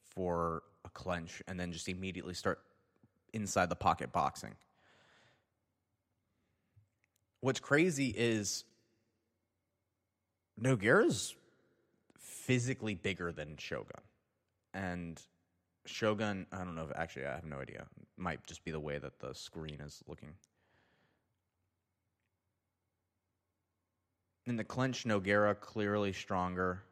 for 0.00 0.62
a 0.84 0.88
clench, 0.90 1.42
and 1.48 1.58
then 1.58 1.72
just 1.72 1.88
immediately 1.88 2.34
start 2.34 2.60
inside 3.34 3.68
the 3.68 3.76
pocket 3.76 4.12
boxing. 4.12 4.54
What's 7.40 7.60
crazy 7.60 8.14
is 8.16 8.64
Nogueira's 10.60 11.34
physically 12.18 12.94
bigger 12.94 13.32
than 13.32 13.56
Shogun, 13.58 14.00
and 14.72 15.20
Shogun, 15.84 16.46
I 16.52 16.58
don't 16.58 16.74
know 16.74 16.86
if 16.90 16.96
actually 16.96 17.26
I 17.26 17.34
have 17.34 17.44
no 17.44 17.58
idea. 17.58 17.84
Might 18.16 18.46
just 18.46 18.64
be 18.64 18.70
the 18.70 18.80
way 18.80 18.98
that 18.98 19.18
the 19.18 19.34
screen 19.34 19.80
is 19.80 20.02
looking. 20.06 20.30
In 24.46 24.56
the 24.56 24.64
clinch, 24.64 25.04
Nogueira 25.04 25.58
clearly 25.58 26.12
stronger. 26.12 26.82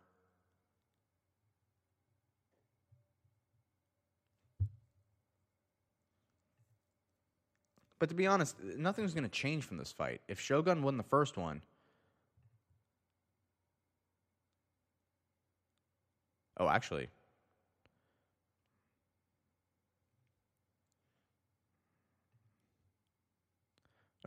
But 8.02 8.08
to 8.08 8.16
be 8.16 8.26
honest, 8.26 8.56
nothing's 8.60 9.14
going 9.14 9.22
to 9.22 9.30
change 9.30 9.62
from 9.62 9.76
this 9.76 9.92
fight. 9.92 10.22
If 10.26 10.40
Shogun 10.40 10.82
won 10.82 10.96
the 10.96 11.04
first 11.04 11.36
one, 11.36 11.62
oh, 16.56 16.68
actually, 16.68 17.10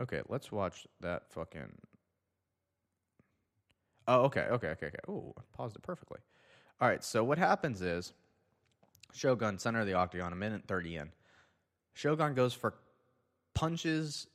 okay, 0.01 0.21
let's 0.29 0.53
watch 0.53 0.87
that 1.01 1.23
fucking. 1.33 1.73
Oh, 4.07 4.21
okay, 4.21 4.47
okay, 4.51 4.67
okay, 4.69 4.85
okay. 4.85 4.99
Oh, 5.09 5.33
paused 5.53 5.75
it 5.75 5.81
perfectly. 5.81 6.19
All 6.79 6.87
right, 6.87 7.03
so 7.03 7.25
what 7.25 7.37
happens 7.37 7.81
is 7.81 8.13
Shogun, 9.11 9.59
center 9.59 9.81
of 9.81 9.85
the 9.85 9.95
octagon, 9.95 10.31
a 10.31 10.37
minute 10.37 10.61
30 10.65 10.95
in. 10.95 11.11
Shogun 11.93 12.35
goes 12.35 12.53
for 12.53 12.75
punches, 13.55 14.27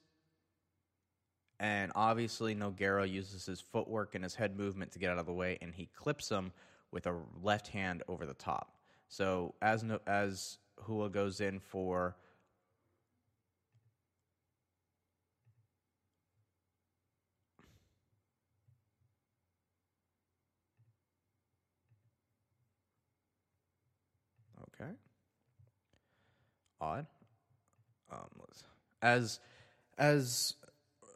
and 1.60 1.92
obviously 1.94 2.54
Nogueira 2.54 3.08
uses 3.08 3.46
his 3.46 3.60
footwork 3.60 4.14
and 4.14 4.24
his 4.24 4.34
head 4.34 4.56
movement 4.58 4.92
to 4.92 4.98
get 4.98 5.10
out 5.10 5.18
of 5.18 5.26
the 5.26 5.32
way, 5.32 5.58
and 5.62 5.74
he 5.74 5.86
clips 5.94 6.28
him 6.28 6.52
with 6.90 7.06
a 7.06 7.14
left 7.42 7.68
hand 7.68 8.02
over 8.08 8.26
the 8.26 8.34
top. 8.34 8.74
So 9.08 9.54
as 9.62 9.84
no, 9.84 10.00
as 10.06 10.58
Rua 10.88 11.10
goes 11.10 11.40
in 11.40 11.60
for 11.60 12.16
Okay. 24.74 24.92
Odd. 26.80 27.06
Um, 28.10 28.28
let's- 28.38 28.64
as 29.03 29.40
as 29.98 30.55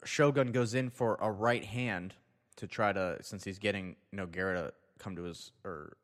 Shogun 0.04 0.52
goes 0.52 0.74
in 0.74 0.90
for 0.90 1.16
a 1.20 1.30
right 1.30 1.64
hand 1.64 2.14
to 2.56 2.66
try 2.66 2.92
to, 2.92 3.18
since 3.22 3.44
he's 3.44 3.58
getting 3.58 3.96
Nogueira 4.14 4.54
to 4.54 4.72
come 4.98 5.16
to 5.16 5.22
his, 5.22 5.52
or 5.64 5.96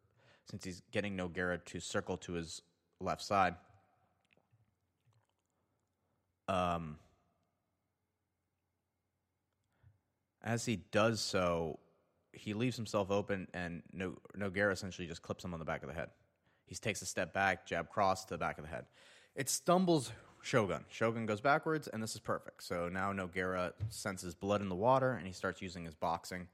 since 0.50 0.64
he's 0.64 0.82
getting 0.90 1.16
Nogueira 1.16 1.64
to 1.66 1.80
circle 1.80 2.16
to 2.18 2.32
his 2.32 2.62
left 3.00 3.22
side. 3.22 3.54
Um, 6.48 6.96
as 10.42 10.64
he 10.64 10.76
does 10.76 11.20
so, 11.20 11.78
he 12.32 12.54
leaves 12.54 12.76
himself 12.76 13.10
open, 13.10 13.46
and 13.54 13.82
no- 13.92 14.18
Nogueira 14.36 14.72
essentially 14.72 15.06
just 15.06 15.22
clips 15.22 15.44
him 15.44 15.52
on 15.52 15.60
the 15.60 15.64
back 15.64 15.82
of 15.82 15.88
the 15.88 15.94
head. 15.94 16.10
He 16.66 16.74
takes 16.74 17.02
a 17.02 17.06
step 17.06 17.32
back, 17.32 17.66
jab 17.66 17.88
cross 17.90 18.24
to 18.24 18.34
the 18.34 18.38
back 18.38 18.58
of 18.58 18.64
the 18.64 18.70
head. 18.70 18.86
It 19.34 19.48
stumbles 19.48 20.10
Shogun. 20.42 20.84
Shogun 20.88 21.26
goes 21.26 21.40
backwards, 21.40 21.88
and 21.88 22.02
this 22.02 22.14
is 22.14 22.20
perfect. 22.20 22.62
So 22.62 22.88
now 22.88 23.12
Nogueira 23.12 23.72
senses 23.88 24.34
blood 24.34 24.60
in 24.60 24.68
the 24.68 24.74
water, 24.74 25.12
and 25.12 25.26
he 25.26 25.32
starts 25.32 25.60
using 25.60 25.84
his 25.84 25.94
boxing. 25.94 26.48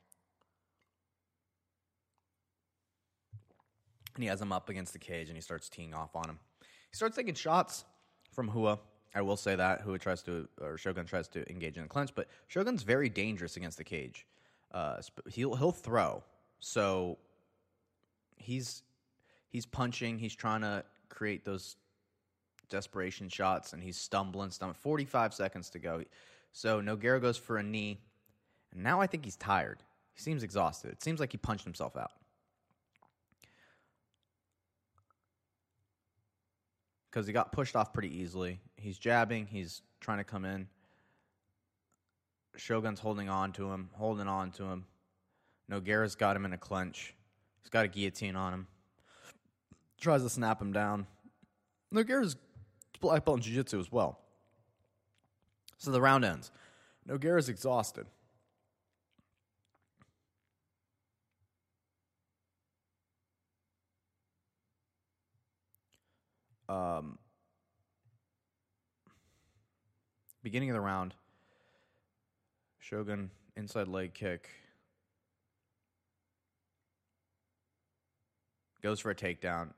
And 4.14 4.22
he 4.22 4.28
has 4.28 4.41
him 4.41 4.53
up 4.53 4.68
against 4.68 4.93
the 4.93 4.99
cage, 4.99 5.28
and 5.28 5.37
he 5.37 5.43
starts 5.43 5.68
teeing 5.68 5.95
off 5.95 6.16
on 6.16 6.28
him. 6.28 6.39
He 6.61 6.97
starts 6.97 7.16
taking 7.16 7.34
shots 7.34 7.84
from 8.32 8.51
Rua. 8.51 8.78
I 9.14 9.22
will 9.22 9.37
say 9.37 9.57
that 9.57 9.87
Rua 9.87 9.99
tries 9.99 10.22
to, 10.24 10.49
or 10.61 10.76
Shogun 10.76 11.07
tries 11.07 11.28
to 11.28 11.49
engage 11.51 11.76
in 11.76 11.84
a 11.84 11.89
clinch, 11.89 12.14
but 12.14 12.28
Shogun's 12.49 12.82
very 12.82 13.09
dangerous 13.09 13.57
against 13.57 13.78
the 13.78 13.84
cage. 13.84 14.26
Uh, 14.72 15.01
he'll 15.30 15.55
he'll 15.55 15.72
throw, 15.72 16.22
so 16.59 17.18
he's 18.37 18.82
he's 19.49 19.64
punching. 19.64 20.18
He's 20.18 20.34
trying 20.34 20.62
to 20.62 20.84
create 21.09 21.45
those 21.45 21.76
desperation 22.69 23.29
shots, 23.29 23.73
and 23.73 23.83
he's 23.83 23.97
stumbling. 23.97 24.51
Stumbling. 24.51 24.79
Forty-five 24.81 25.35
seconds 25.35 25.71
to 25.71 25.79
go. 25.79 26.03
So 26.53 26.81
Nogueira 26.81 27.21
goes 27.21 27.37
for 27.37 27.59
a 27.59 27.62
knee, 27.62 27.99
and 28.73 28.83
now 28.83 29.01
I 29.01 29.07
think 29.07 29.25
he's 29.25 29.37
tired. 29.37 29.83
He 30.14 30.21
seems 30.21 30.43
exhausted. 30.43 30.93
It 30.93 31.03
seems 31.03 31.21
like 31.21 31.33
he 31.33 31.39
punched 31.39 31.64
himself 31.64 31.97
out. 31.97 32.12
Because 37.11 37.27
he 37.27 37.33
got 37.33 37.53
pushed 37.53 37.77
off 37.77 37.93
pretty 37.93 38.14
easily. 38.19 38.61
He's 38.77 38.99
jabbing. 38.99 39.47
He's 39.47 39.83
trying 40.01 40.19
to 40.19 40.25
come 40.25 40.45
in. 40.45 40.69
Shogun's 42.57 43.01
holding 43.01 43.29
on 43.29 43.53
to 43.53 43.71
him, 43.71 43.91
holding 43.93 44.29
on 44.29 44.51
to 44.53 44.64
him. 44.64 44.87
Nogueira's 45.71 46.14
got 46.14 46.37
him 46.37 46.45
in 46.47 46.53
a 46.53 46.59
clench. 46.59 47.14
He's 47.62 47.71
got 47.71 47.85
a 47.85 47.89
guillotine 47.89 48.37
on 48.37 48.55
him. 48.55 48.67
Tries 50.01 50.23
to 50.23 50.31
snap 50.31 50.61
him 50.61 50.73
down. 50.73 51.07
Nogueira's 51.95 52.37
black 52.97 53.24
belt 53.24 53.38
in 53.38 53.42
jiu-jitsu 53.42 53.78
as 53.78 53.90
well. 53.90 54.18
So 55.78 55.90
the 55.90 56.01
round 56.01 56.24
ends. 56.24 56.51
Nogueira's 57.09 57.49
exhausted. 57.49 58.07
Um, 66.68 67.18
beginning 70.42 70.70
of 70.70 70.74
the 70.74 70.80
round, 70.80 71.14
Shogun 72.80 73.30
inside 73.57 73.86
leg 73.86 74.14
kick 74.14 74.51
goes 78.82 79.01
for 79.01 79.11
a 79.11 79.14
takedown, 79.14 79.68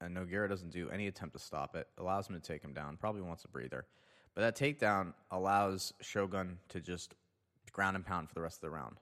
and 0.00 0.16
Nogueira 0.16 0.48
doesn't 0.48 0.70
do 0.70 0.88
any 0.90 1.06
attempt 1.06 1.34
to 1.34 1.42
stop 1.42 1.74
it. 1.76 1.88
Allows 1.98 2.28
him 2.28 2.34
to 2.34 2.40
take 2.40 2.62
him 2.62 2.72
down. 2.72 2.96
Probably 2.96 3.22
wants 3.22 3.44
a 3.44 3.48
breather, 3.48 3.86
but 4.34 4.42
that 4.42 4.56
takedown 4.56 5.14
allows 5.30 5.92
Shogun 6.00 6.58
to 6.68 6.80
just 6.80 7.14
ground 7.72 7.96
and 7.96 8.04
pound 8.04 8.28
for 8.28 8.34
the 8.34 8.40
rest 8.40 8.58
of 8.58 8.62
the 8.62 8.70
round. 8.70 8.96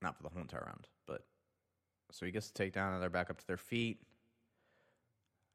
Not 0.00 0.16
for 0.16 0.22
the 0.22 0.28
whole 0.28 0.42
entire 0.42 0.64
round, 0.66 0.88
but 1.06 1.22
so 2.10 2.26
he 2.26 2.32
gets 2.32 2.50
the 2.50 2.64
takedown, 2.64 2.92
and 2.92 3.02
they're 3.02 3.10
back 3.10 3.30
up 3.30 3.38
to 3.38 3.46
their 3.46 3.56
feet. 3.56 4.00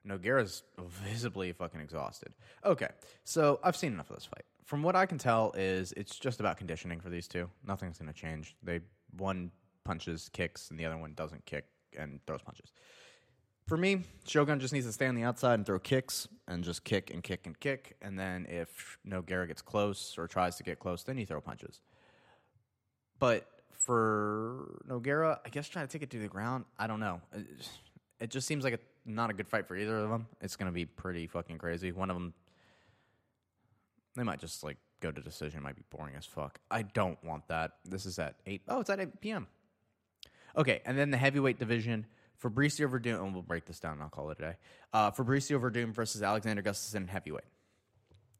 Nogueira's 0.07 0.63
visibly 0.79 1.51
fucking 1.51 1.81
exhausted. 1.81 2.33
Okay, 2.65 2.89
so 3.23 3.59
I've 3.63 3.75
seen 3.75 3.93
enough 3.93 4.09
of 4.09 4.15
this 4.15 4.25
fight. 4.25 4.45
From 4.63 4.83
what 4.83 4.95
I 4.95 5.05
can 5.05 5.17
tell, 5.17 5.53
is 5.57 5.93
it's 5.95 6.17
just 6.17 6.39
about 6.39 6.57
conditioning 6.57 6.99
for 6.99 7.09
these 7.09 7.27
two. 7.27 7.49
Nothing's 7.65 7.97
going 7.97 8.11
to 8.11 8.19
change. 8.19 8.55
They 8.63 8.81
one 9.17 9.51
punches, 9.83 10.29
kicks, 10.33 10.69
and 10.69 10.79
the 10.79 10.85
other 10.85 10.97
one 10.97 11.13
doesn't 11.13 11.45
kick 11.45 11.65
and 11.97 12.19
throws 12.25 12.41
punches. 12.41 12.71
For 13.67 13.75
me, 13.75 14.03
Shogun 14.25 14.59
just 14.61 14.73
needs 14.73 14.85
to 14.85 14.93
stay 14.93 15.07
on 15.07 15.15
the 15.15 15.23
outside 15.23 15.55
and 15.55 15.65
throw 15.65 15.77
kicks 15.77 16.27
and 16.47 16.63
just 16.63 16.85
kick 16.85 17.11
and 17.13 17.21
kick 17.21 17.45
and 17.45 17.59
kick. 17.59 17.97
And 18.01 18.17
then 18.17 18.45
if 18.47 18.97
Nogueira 19.05 19.45
gets 19.47 19.61
close 19.61 20.17
or 20.17 20.25
tries 20.27 20.55
to 20.55 20.63
get 20.63 20.79
close, 20.79 21.03
then 21.03 21.17
you 21.17 21.25
throw 21.25 21.41
punches. 21.41 21.81
But 23.19 23.45
for 23.73 24.81
Nogueira, 24.87 25.39
I 25.45 25.49
guess 25.49 25.67
trying 25.67 25.85
to 25.85 25.91
take 25.91 26.01
it 26.01 26.09
to 26.11 26.19
the 26.19 26.29
ground, 26.29 26.63
I 26.79 26.87
don't 26.87 26.99
know. 27.01 27.19
It- 27.33 28.29
just 28.29 28.47
seems 28.47 28.63
like 28.63 28.73
a, 28.73 28.79
not 29.05 29.29
a 29.29 29.33
good 29.33 29.47
fight 29.47 29.67
for 29.67 29.75
either 29.75 29.97
of 29.99 30.09
them. 30.09 30.27
It's 30.41 30.55
going 30.55 30.65
to 30.65 30.71
be 30.73 30.85
pretty 30.85 31.27
fucking 31.27 31.59
crazy. 31.59 31.91
One 31.91 32.09
of 32.09 32.15
them, 32.15 32.33
they 34.15 34.23
might 34.23 34.39
just 34.39 34.63
like 34.63 34.77
go 35.01 35.11
to 35.11 35.21
decision. 35.21 35.61
Might 35.61 35.75
be 35.75 35.83
boring 35.91 36.15
as 36.15 36.25
fuck. 36.25 36.57
I 36.71 36.81
don't 36.81 37.23
want 37.23 37.47
that. 37.49 37.73
This 37.85 38.07
is 38.07 38.17
at 38.17 38.35
eight. 38.47 38.63
Oh, 38.67 38.79
it's 38.79 38.89
at 38.89 38.99
eight 38.99 39.21
p.m. 39.21 39.45
Okay, 40.57 40.81
and 40.85 40.97
then 40.97 41.11
the 41.11 41.17
heavyweight 41.17 41.59
division. 41.59 42.05
Fabricio 42.41 42.89
Werdum, 42.89 43.23
and 43.23 43.33
we'll 43.33 43.41
break 43.41 43.65
this 43.65 43.79
down 43.79 43.93
and 43.93 44.03
I'll 44.03 44.09
call 44.09 44.29
it 44.29 44.37
a 44.39 44.41
day. 44.41 44.55
Uh, 44.93 45.11
Fabricio 45.11 45.59
Werdum 45.59 45.93
versus 45.93 46.21
Alexander 46.21 46.61
Gustafsson 46.61 46.95
in 46.95 47.07
heavyweight. 47.07 47.45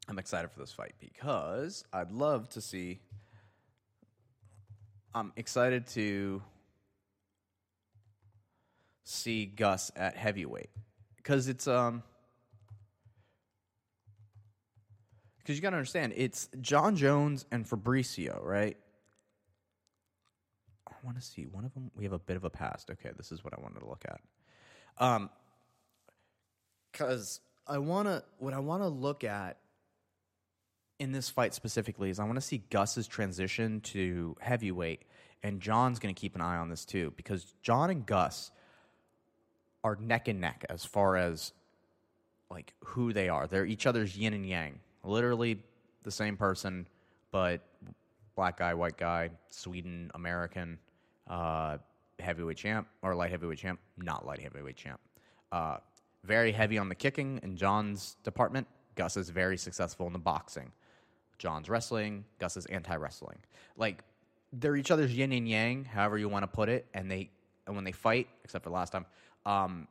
I'm 0.08 0.18
excited 0.18 0.50
for 0.50 0.60
this 0.60 0.72
fight 0.72 0.94
because 1.00 1.84
I'd 1.92 2.12
love 2.12 2.48
to 2.50 2.60
see. 2.60 3.00
I'm 5.14 5.32
excited 5.36 5.86
to 5.88 6.42
see 9.04 9.46
Gus 9.46 9.90
at 9.96 10.16
heavyweight 10.16 10.70
because 11.16 11.48
it's 11.48 11.66
um 11.66 12.02
because 15.38 15.56
you 15.56 15.62
got 15.62 15.70
to 15.70 15.76
understand 15.76 16.12
it's 16.16 16.48
Jon 16.60 16.94
Jones 16.94 17.46
and 17.50 17.68
Fabricio, 17.68 18.42
right? 18.42 18.76
I 21.00 21.06
want 21.06 21.18
to 21.18 21.24
see 21.24 21.44
one 21.44 21.64
of 21.64 21.72
them. 21.74 21.90
We 21.94 22.04
have 22.04 22.12
a 22.12 22.18
bit 22.18 22.36
of 22.36 22.44
a 22.44 22.50
past. 22.50 22.90
Okay, 22.90 23.10
this 23.16 23.30
is 23.30 23.44
what 23.44 23.54
I 23.56 23.60
wanted 23.60 23.80
to 23.80 23.86
look 23.86 24.04
at. 24.06 24.20
Um, 24.98 25.30
because 26.90 27.40
I 27.66 27.78
want 27.78 28.08
to 28.08 28.24
what 28.38 28.54
I 28.54 28.58
want 28.58 28.82
to 28.82 28.88
look 28.88 29.24
at 29.24 29.58
in 30.98 31.12
this 31.12 31.28
fight 31.28 31.54
specifically 31.54 32.10
is 32.10 32.18
I 32.18 32.24
want 32.24 32.36
to 32.36 32.40
see 32.40 32.62
Gus's 32.70 33.06
transition 33.06 33.80
to 33.82 34.36
heavyweight, 34.40 35.02
and 35.42 35.60
Jon's 35.60 35.98
going 35.98 36.14
to 36.14 36.20
keep 36.20 36.34
an 36.34 36.40
eye 36.40 36.56
on 36.56 36.68
this 36.68 36.84
too 36.84 37.12
because 37.16 37.54
Jon 37.62 37.90
and 37.90 38.04
Gus 38.04 38.50
are 39.84 39.96
neck 40.00 40.28
and 40.28 40.40
neck 40.40 40.64
as 40.68 40.84
far 40.84 41.16
as 41.16 41.52
like 42.50 42.74
who 42.84 43.12
they 43.12 43.28
are. 43.28 43.46
They're 43.46 43.66
each 43.66 43.86
other's 43.86 44.16
yin 44.16 44.34
and 44.34 44.46
yang. 44.46 44.80
Literally 45.04 45.58
the 46.02 46.10
same 46.10 46.36
person, 46.36 46.88
but 47.30 47.60
black 48.34 48.58
guy, 48.58 48.74
white 48.74 48.96
guy, 48.96 49.30
Sweden, 49.50 50.10
American, 50.14 50.78
uh, 51.28 51.78
heavyweight 52.18 52.56
champ 52.56 52.88
or 53.02 53.14
light 53.14 53.30
heavyweight 53.30 53.58
champ, 53.58 53.80
not 53.96 54.26
light 54.26 54.40
heavyweight 54.40 54.76
champ. 54.76 55.00
Uh, 55.52 55.78
very 56.24 56.52
heavy 56.52 56.78
on 56.78 56.88
the 56.88 56.94
kicking 56.94 57.40
in 57.42 57.56
Jon's 57.56 58.16
department. 58.24 58.66
Gus 58.94 59.16
is 59.16 59.30
very 59.30 59.56
successful 59.56 60.06
in 60.06 60.12
the 60.12 60.18
boxing. 60.18 60.72
Jon's 61.38 61.68
wrestling, 61.68 62.24
Gus 62.38 62.56
is 62.56 62.66
anti 62.66 62.96
wrestling. 62.96 63.38
Like 63.76 64.02
they're 64.52 64.76
each 64.76 64.90
other's 64.90 65.14
yin 65.14 65.32
and 65.32 65.48
yang, 65.48 65.84
however 65.84 66.18
you 66.18 66.28
want 66.28 66.42
to 66.42 66.48
put 66.48 66.68
it. 66.68 66.86
And 66.94 67.10
they 67.10 67.30
and 67.66 67.76
when 67.76 67.84
they 67.84 67.92
fight, 67.92 68.28
except 68.44 68.64
for 68.64 68.70
last 68.70 68.90
time, 68.90 69.06
um, 69.46 69.86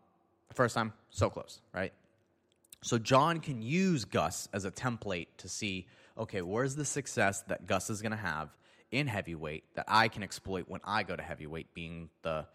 first 0.54 0.76
time, 0.76 0.94
so 1.10 1.30
close, 1.30 1.62
right? 1.74 1.94
So 2.84 2.98
Jon 2.98 3.40
can 3.40 3.62
use 3.62 4.04
Gus 4.04 4.50
as 4.54 4.66
a 4.66 4.72
template 4.72 5.28
to 5.38 5.48
see, 5.48 5.88
okay, 6.18 6.42
where's 6.42 6.76
the 6.76 6.86
success 6.86 7.42
that 7.44 7.66
Gus 7.66 7.90
is 7.90 8.02
going 8.02 8.12
to 8.12 8.18
have 8.18 8.50
in 8.92 9.08
heavyweight 9.08 9.64
that 9.76 9.86
I 9.88 10.08
can 10.08 10.24
exploit 10.24 10.66
when 10.68 10.82
I 10.84 11.04
go 11.04 11.16
to 11.16 11.24
heavyweight, 11.24 11.74
being 11.74 12.10
the 12.22 12.46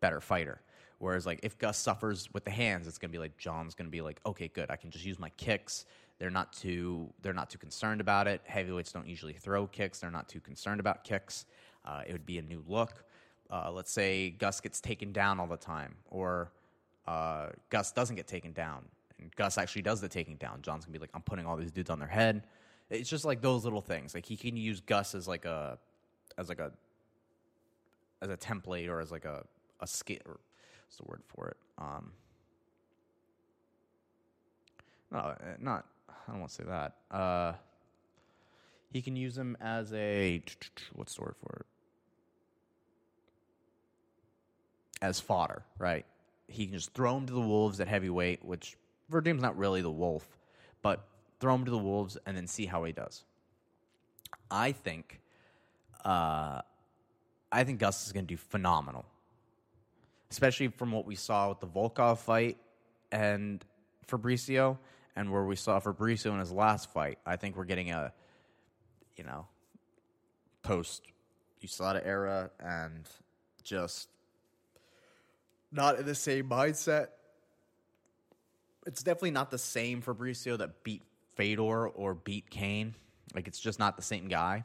better 0.00 0.20
fighter. 0.20 0.60
Whereas, 0.98 1.26
like, 1.26 1.40
if 1.42 1.58
Gus 1.58 1.76
suffers 1.76 2.28
with 2.32 2.44
the 2.44 2.50
hands, 2.50 2.86
it's 2.86 2.98
gonna 2.98 3.12
be 3.12 3.18
like 3.18 3.36
Jon's 3.36 3.74
gonna 3.74 3.90
be 3.90 4.00
like, 4.00 4.20
okay, 4.24 4.48
good, 4.48 4.70
I 4.70 4.76
can 4.76 4.90
just 4.90 5.04
use 5.04 5.18
my 5.18 5.30
kicks. 5.30 5.84
They're 6.18 6.30
not 6.30 6.52
too 6.52 7.12
they're 7.22 7.32
not 7.32 7.50
too 7.50 7.58
concerned 7.58 8.00
about 8.00 8.26
it. 8.28 8.40
Heavyweights 8.44 8.92
don't 8.92 9.06
usually 9.06 9.32
throw 9.32 9.66
kicks. 9.66 9.98
They're 10.00 10.10
not 10.10 10.28
too 10.28 10.40
concerned 10.40 10.80
about 10.80 11.04
kicks. 11.04 11.46
Uh, 11.84 12.02
it 12.06 12.12
would 12.12 12.24
be 12.24 12.38
a 12.38 12.42
new 12.42 12.64
look. 12.66 13.04
Uh, 13.50 13.70
let's 13.70 13.92
say 13.92 14.30
Gus 14.30 14.60
gets 14.60 14.80
taken 14.80 15.12
down 15.12 15.38
all 15.38 15.46
the 15.46 15.56
time, 15.56 15.96
or 16.10 16.52
uh, 17.06 17.48
Gus 17.68 17.92
doesn't 17.92 18.16
get 18.16 18.26
taken 18.26 18.52
down, 18.52 18.84
and 19.20 19.34
Gus 19.36 19.58
actually 19.58 19.82
does 19.82 20.00
the 20.00 20.08
taking 20.08 20.36
down. 20.36 20.62
Jon's 20.62 20.84
gonna 20.84 20.94
be 20.94 20.98
like, 20.98 21.10
I'm 21.12 21.22
putting 21.22 21.44
all 21.44 21.56
these 21.56 21.72
dudes 21.72 21.90
on 21.90 21.98
their 21.98 22.08
head. 22.08 22.44
It's 22.90 23.08
just 23.08 23.24
like 23.24 23.40
those 23.40 23.64
little 23.64 23.80
things. 23.80 24.14
Like 24.14 24.26
he 24.26 24.36
can 24.36 24.56
use 24.56 24.80
Gus 24.80 25.14
as 25.14 25.26
like 25.26 25.44
a 25.44 25.78
as 26.38 26.48
like 26.48 26.58
a 26.58 26.72
as 28.22 28.30
a 28.30 28.36
template 28.36 28.88
or 28.88 29.00
as 29.00 29.10
like 29.10 29.24
a 29.24 29.44
a 29.80 29.86
skill. 29.86 30.18
What's 30.26 30.96
the 30.98 31.04
word 31.04 31.22
for 31.26 31.48
it? 31.48 31.56
Um, 31.78 32.12
no, 35.10 35.18
uh, 35.18 35.34
not. 35.60 35.86
I 36.08 36.30
don't 36.30 36.40
want 36.40 36.50
to 36.50 36.56
say 36.56 36.64
that. 36.64 36.96
Uh, 37.10 37.52
he 38.90 39.02
can 39.02 39.16
use 39.16 39.36
him 39.36 39.56
as 39.60 39.92
a 39.92 40.42
what's 40.92 41.16
the 41.16 41.22
word 41.22 41.34
for 41.40 41.56
it? 41.60 41.66
As 45.02 45.20
fodder, 45.20 45.62
right? 45.78 46.04
He 46.48 46.66
can 46.66 46.74
just 46.74 46.94
throw 46.94 47.16
him 47.16 47.26
to 47.26 47.32
the 47.32 47.40
wolves 47.40 47.80
at 47.80 47.88
heavyweight, 47.88 48.44
which 48.44 48.76
Werdum's 49.10 49.42
not 49.42 49.56
really 49.56 49.82
the 49.82 49.90
wolf, 49.90 50.26
but 50.82 51.06
throw 51.40 51.54
him 51.54 51.64
to 51.64 51.70
the 51.70 51.78
wolves 51.78 52.16
and 52.26 52.36
then 52.36 52.46
see 52.46 52.66
how 52.66 52.84
he 52.84 52.92
does. 52.92 53.24
I 54.50 54.72
think, 54.72 55.20
uh, 56.04 56.60
I 57.50 57.64
think 57.64 57.78
Gus 57.78 58.06
is 58.06 58.12
going 58.12 58.26
to 58.26 58.34
do 58.34 58.36
phenomenal, 58.36 59.04
especially 60.30 60.68
from 60.68 60.92
what 60.92 61.06
we 61.06 61.14
saw 61.14 61.48
with 61.48 61.60
the 61.60 61.66
Volkov 61.66 62.18
fight 62.18 62.58
and 63.12 63.64
Fabricio, 64.06 64.78
and 65.16 65.30
where 65.30 65.44
we 65.44 65.56
saw 65.56 65.80
Fabricio 65.80 66.32
in 66.32 66.40
his 66.40 66.52
last 66.52 66.92
fight. 66.92 67.18
I 67.24 67.36
think 67.36 67.56
we're 67.56 67.64
getting 67.64 67.90
a, 67.90 68.12
you 69.16 69.24
know, 69.24 69.46
post 70.62 71.02
USADA 71.62 72.04
era 72.04 72.50
and 72.58 73.08
just 73.62 74.08
not 75.70 75.98
in 75.98 76.06
the 76.06 76.14
same 76.14 76.48
mindset. 76.48 77.08
It's 78.86 79.02
definitely 79.02 79.30
not 79.30 79.50
the 79.50 79.58
same 79.58 80.02
Fabricio 80.02 80.58
that 80.58 80.82
beat 80.82 81.02
Fedor 81.34 81.88
or 81.88 82.14
beat 82.14 82.50
Cain. 82.50 82.94
Like 83.34 83.48
it's 83.48 83.60
just 83.60 83.78
not 83.78 83.96
the 83.96 84.02
same 84.02 84.28
guy. 84.28 84.64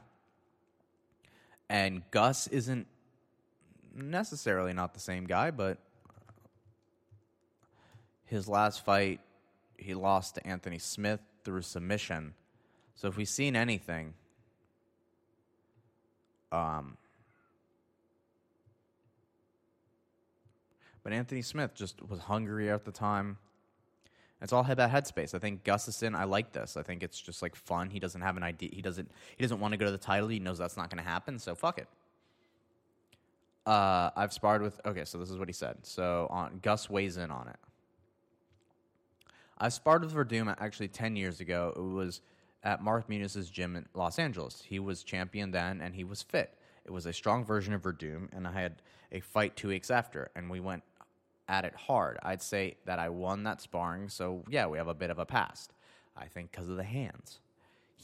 And 1.68 2.02
Gus 2.10 2.46
isn't 2.48 2.86
necessarily 3.94 4.72
not 4.72 4.94
the 4.94 5.00
same 5.00 5.24
guy, 5.24 5.50
but 5.50 5.78
his 8.24 8.48
last 8.48 8.84
fight 8.84 9.20
he 9.76 9.94
lost 9.94 10.34
to 10.36 10.46
Anthony 10.46 10.78
Smith 10.78 11.20
through 11.44 11.62
submission. 11.62 12.34
So 12.94 13.08
if 13.08 13.16
we've 13.16 13.28
seen 13.28 13.56
anything, 13.56 14.14
um, 16.52 16.96
but 21.02 21.12
Anthony 21.12 21.42
Smith 21.42 21.74
just 21.74 22.06
was 22.08 22.20
hungry 22.20 22.70
at 22.70 22.84
the 22.84 22.92
time. 22.92 23.38
It's 24.42 24.52
all 24.52 24.64
about 24.66 24.90
headspace. 24.90 25.34
I 25.34 25.38
think 25.38 25.64
Gustafsson, 25.64 26.16
I 26.16 26.24
like 26.24 26.52
this. 26.52 26.76
I 26.76 26.82
think 26.82 27.02
it's 27.02 27.20
just 27.20 27.42
like 27.42 27.54
fun. 27.54 27.90
He 27.90 28.00
doesn't 28.00 28.22
have 28.22 28.36
an 28.36 28.42
idea. 28.42 28.70
He 28.72 28.80
doesn't. 28.80 29.10
He 29.36 29.44
doesn't 29.44 29.60
want 29.60 29.72
to 29.72 29.78
go 29.78 29.84
to 29.84 29.90
the 29.90 29.98
title. 29.98 30.28
He 30.28 30.38
knows 30.38 30.58
that's 30.58 30.76
not 30.76 30.88
going 30.88 31.02
to 31.02 31.08
happen. 31.08 31.38
So 31.38 31.54
fuck 31.54 31.78
it. 31.78 31.88
Uh, 33.66 34.10
I've 34.16 34.32
sparred 34.32 34.62
with. 34.62 34.80
Okay, 34.86 35.04
so 35.04 35.18
this 35.18 35.30
is 35.30 35.36
what 35.36 35.48
he 35.48 35.52
said. 35.52 35.78
So 35.82 36.26
on 36.30 36.60
Gus 36.62 36.88
weighs 36.88 37.18
in 37.18 37.30
on 37.30 37.48
it. 37.48 37.56
I 39.58 39.68
sparred 39.68 40.02
with 40.02 40.14
Werdum 40.14 40.54
actually 40.58 40.88
ten 40.88 41.16
years 41.16 41.40
ago. 41.40 41.74
It 41.76 41.80
was 41.80 42.22
at 42.62 42.82
Mark 42.82 43.08
Muñoz's 43.08 43.50
gym 43.50 43.76
in 43.76 43.86
Los 43.94 44.18
Angeles. 44.18 44.62
He 44.66 44.78
was 44.78 45.02
champion 45.02 45.50
then, 45.50 45.82
and 45.82 45.94
he 45.94 46.04
was 46.04 46.22
fit. 46.22 46.56
It 46.86 46.90
was 46.90 47.04
a 47.04 47.12
strong 47.12 47.44
version 47.44 47.74
of 47.74 47.82
Werdum, 47.82 48.28
and 48.32 48.46
I 48.48 48.52
had 48.52 48.80
a 49.12 49.20
fight 49.20 49.54
two 49.56 49.68
weeks 49.68 49.90
after, 49.90 50.30
and 50.34 50.48
we 50.48 50.60
went 50.60 50.82
at 51.50 51.64
it 51.64 51.74
hard. 51.74 52.18
I'd 52.22 52.40
say 52.40 52.76
that 52.86 52.98
I 52.98 53.08
won 53.08 53.42
that 53.42 53.60
sparring, 53.60 54.08
so 54.08 54.44
yeah, 54.48 54.66
we 54.66 54.78
have 54.78 54.88
a 54.88 54.94
bit 54.94 55.10
of 55.10 55.18
a 55.18 55.26
past. 55.26 55.72
I 56.16 56.26
think 56.26 56.52
because 56.52 56.68
of 56.68 56.76
the 56.76 56.84
hands. 56.84 57.40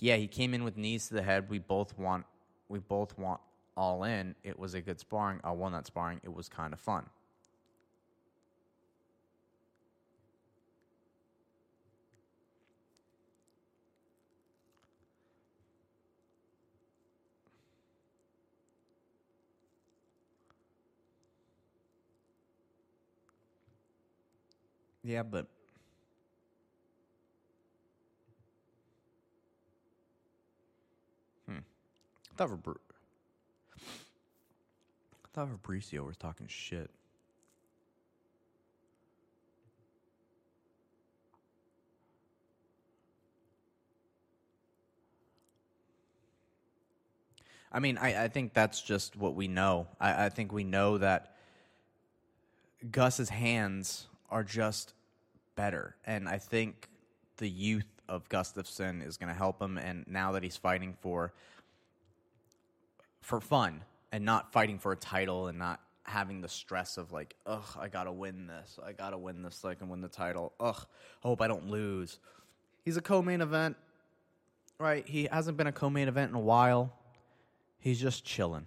Yeah, 0.00 0.16
he 0.16 0.26
came 0.26 0.52
in 0.52 0.64
with 0.64 0.76
knees 0.76 1.08
to 1.08 1.14
the 1.14 1.22
head. 1.22 1.48
We 1.48 1.58
both 1.58 1.96
want, 1.96 2.26
we 2.68 2.80
both 2.80 3.16
want 3.16 3.40
all 3.76 4.04
in. 4.04 4.34
It 4.42 4.58
was 4.58 4.74
a 4.74 4.80
good 4.80 4.98
sparring. 4.98 5.40
I 5.44 5.52
won 5.52 5.72
that 5.72 5.86
sparring. 5.86 6.20
It 6.24 6.34
was 6.34 6.48
kind 6.48 6.72
of 6.72 6.80
fun. 6.80 7.06
Yeah, 25.06 25.22
but 25.22 25.46
hmm. 31.48 31.58
I 31.58 32.34
thought 32.36 32.50
Fabri- 32.50 32.74
I 35.24 35.28
thought 35.32 35.48
Fabricio 35.62 36.04
was 36.04 36.16
talking 36.16 36.48
shit. 36.48 36.90
I 47.70 47.78
mean, 47.78 47.96
I, 47.96 48.24
I 48.24 48.28
think 48.28 48.54
that's 48.54 48.82
just 48.82 49.14
what 49.14 49.36
we 49.36 49.46
know. 49.46 49.86
I, 50.00 50.24
I 50.26 50.28
think 50.30 50.52
we 50.52 50.64
know 50.64 50.98
that 50.98 51.36
Gus's 52.90 53.28
hands 53.28 54.08
are 54.30 54.42
just 54.42 54.94
better. 55.56 55.96
And 56.04 56.28
I 56.28 56.38
think 56.38 56.88
the 57.38 57.48
youth 57.48 57.88
of 58.08 58.28
Gustafsson 58.28 59.04
is 59.04 59.16
going 59.16 59.28
to 59.28 59.34
help 59.34 59.60
him. 59.60 59.78
And 59.78 60.04
now 60.06 60.32
that 60.32 60.42
he's 60.42 60.56
fighting 60.56 60.94
for 61.00 61.32
for 63.26 63.40
fun 63.40 63.82
and 64.12 64.24
not 64.24 64.52
fighting 64.52 64.78
for 64.78 64.92
a 64.92 64.96
title 64.96 65.48
and 65.48 65.58
not 65.58 65.80
having 66.04 66.40
the 66.40 66.48
stress 66.48 66.96
of 66.96 67.12
like, 67.12 67.34
ugh, 67.44 67.76
I 67.78 67.88
gotta 67.88 68.12
win 68.12 68.46
this. 68.46 68.78
I 68.84 68.92
gotta 68.92 69.18
win 69.18 69.42
this 69.42 69.56
so 69.56 69.68
I 69.68 69.74
can 69.74 69.88
win 69.88 70.00
the 70.00 70.08
title. 70.08 70.52
Ugh, 70.60 70.86
hope 71.20 71.42
I 71.42 71.48
don't 71.48 71.68
lose. 71.68 72.20
He's 72.84 72.96
a 72.96 73.00
co-main 73.00 73.40
event, 73.40 73.76
right? 74.78 75.04
He 75.04 75.28
hasn't 75.30 75.56
been 75.56 75.66
a 75.66 75.72
co-main 75.72 76.06
event 76.06 76.30
in 76.30 76.36
a 76.36 76.40
while. 76.40 76.92
He's 77.80 78.00
just 78.00 78.24
chilling. 78.24 78.66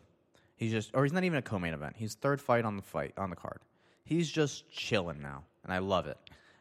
He's 0.58 0.72
just, 0.72 0.92
or 0.94 1.04
he's 1.04 1.14
not 1.14 1.24
even 1.24 1.38
a 1.38 1.42
co-main 1.42 1.74
event. 1.74 1.96
He's 1.98 2.16
third 2.16 2.42
fight 2.42 2.66
on 2.66 2.76
the 2.76 2.84
fight 2.84 3.14
on 3.18 3.30
the 3.30 3.38
card. 3.38 3.62
He's 4.04 4.30
just 4.30 4.70
chilling 4.70 5.22
now, 5.22 5.44
and 5.64 5.72
I 5.72 5.78
love 5.78 6.06
it. 6.08 6.18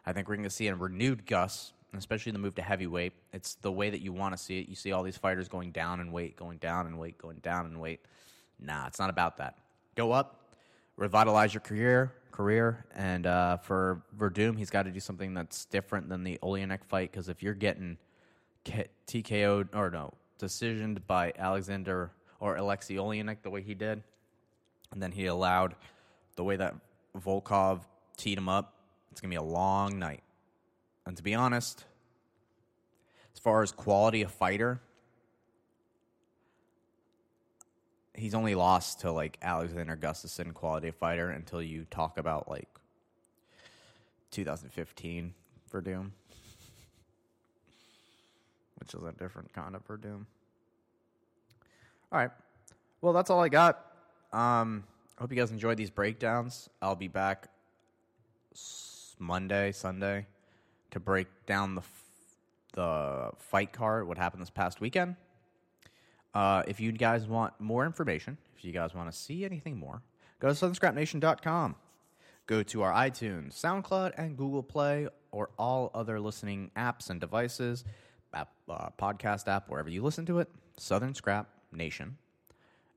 I 0.08 0.14
think 0.14 0.26
we're 0.26 0.36
going 0.36 0.44
to 0.44 0.50
see 0.50 0.68
a 0.68 0.74
renewed 0.74 1.26
Gus, 1.26 1.74
especially 1.94 2.32
the 2.32 2.38
move 2.38 2.54
to 2.54 2.62
heavyweight. 2.62 3.12
It's 3.34 3.56
the 3.56 3.70
way 3.70 3.90
that 3.90 4.00
you 4.00 4.10
want 4.14 4.34
to 4.34 4.42
see 4.42 4.58
it. 4.58 4.66
You 4.66 4.74
see 4.74 4.90
all 4.90 5.02
these 5.02 5.18
fighters 5.18 5.48
going 5.48 5.70
down 5.70 6.00
and 6.00 6.14
weight, 6.14 6.34
going 6.34 6.56
down 6.56 6.86
and 6.86 6.98
weight, 6.98 7.18
going 7.18 7.40
down 7.40 7.66
and 7.66 7.78
weight. 7.78 8.00
Nah, 8.58 8.86
it's 8.86 8.98
not 8.98 9.10
about 9.10 9.36
that. 9.36 9.58
Go 9.96 10.12
up, 10.12 10.48
revitalize 10.96 11.52
your 11.52 11.60
career, 11.60 12.14
career, 12.30 12.86
and 12.94 13.26
uh, 13.26 13.58
for 13.58 14.00
Werdum, 14.16 14.56
he's 14.56 14.70
got 14.70 14.84
to 14.84 14.90
do 14.90 14.98
something 14.98 15.34
that's 15.34 15.66
different 15.66 16.08
than 16.08 16.24
the 16.24 16.38
Oleinik 16.42 16.86
fight. 16.86 17.12
Because 17.12 17.28
if 17.28 17.42
you're 17.42 17.52
getting 17.52 17.98
TKO'd 18.64 19.74
or 19.74 19.90
no 19.90 20.14
decisioned 20.40 21.00
by 21.06 21.34
Alexander 21.38 22.12
or 22.40 22.56
Alexei 22.56 22.94
Oleinik 22.94 23.42
the 23.42 23.50
way 23.50 23.60
he 23.60 23.74
did, 23.74 24.02
and 24.90 25.02
then 25.02 25.12
he 25.12 25.26
allowed 25.26 25.74
the 26.36 26.44
way 26.44 26.56
that 26.56 26.74
Volkov 27.14 27.82
teed 28.16 28.38
him 28.38 28.48
up 28.48 28.72
it's 29.10 29.20
going 29.20 29.30
to 29.30 29.34
be 29.34 29.36
a 29.36 29.42
long 29.42 29.98
night. 29.98 30.22
And 31.06 31.16
to 31.16 31.22
be 31.22 31.34
honest, 31.34 31.84
as 33.34 33.40
far 33.40 33.62
as 33.62 33.72
quality 33.72 34.22
of 34.22 34.30
fighter, 34.30 34.80
he's 38.14 38.34
only 38.34 38.54
lost 38.54 39.00
to 39.00 39.12
like 39.12 39.38
Alexander 39.40 39.96
Gustafsson 39.96 40.52
quality 40.52 40.88
of 40.88 40.96
fighter 40.96 41.30
until 41.30 41.62
you 41.62 41.86
talk 41.90 42.18
about 42.18 42.48
like 42.48 42.68
2015 44.32 45.34
Werdum, 45.72 46.10
which 48.78 48.94
is 48.94 49.02
a 49.02 49.12
different 49.12 49.52
kind 49.52 49.74
of 49.74 49.86
Werdum. 49.86 50.26
All 52.10 52.18
right. 52.18 52.30
Well, 53.00 53.12
that's 53.12 53.30
all 53.30 53.40
I 53.40 53.48
got. 53.48 53.84
Um, 54.32 54.84
hope 55.18 55.30
you 55.30 55.36
guys 55.36 55.50
enjoyed 55.50 55.76
these 55.76 55.90
breakdowns. 55.90 56.68
I'll 56.82 56.96
be 56.96 57.08
back 57.08 57.48
Monday, 59.20 59.72
Sunday, 59.72 60.26
to 60.90 61.00
break 61.00 61.28
down 61.46 61.74
the 61.74 61.80
f- 61.80 62.04
the 62.74 63.30
fight 63.38 63.72
card, 63.72 64.06
what 64.06 64.18
happened 64.18 64.42
this 64.42 64.50
past 64.50 64.80
weekend. 64.80 65.16
Uh, 66.34 66.62
if 66.68 66.80
you 66.80 66.92
guys 66.92 67.26
want 67.26 67.58
more 67.58 67.84
information, 67.84 68.36
if 68.56 68.64
you 68.64 68.72
guys 68.72 68.94
want 68.94 69.10
to 69.10 69.16
see 69.16 69.44
anything 69.44 69.76
more, 69.78 70.02
go 70.38 70.48
to 70.48 70.54
southernscrapnation.com. 70.54 71.74
Go 72.46 72.62
to 72.62 72.82
our 72.82 72.92
iTunes, 72.92 73.54
SoundCloud, 73.60 74.12
and 74.16 74.36
Google 74.36 74.62
Play, 74.62 75.08
or 75.32 75.50
all 75.58 75.90
other 75.94 76.20
listening 76.20 76.70
apps 76.76 77.10
and 77.10 77.20
devices, 77.20 77.84
app, 78.32 78.50
uh, 78.68 78.88
podcast 78.98 79.48
app, 79.48 79.68
wherever 79.68 79.90
you 79.90 80.02
listen 80.02 80.24
to 80.26 80.38
it, 80.38 80.48
Southern 80.76 81.14
Scrap 81.14 81.48
Nation. 81.72 82.16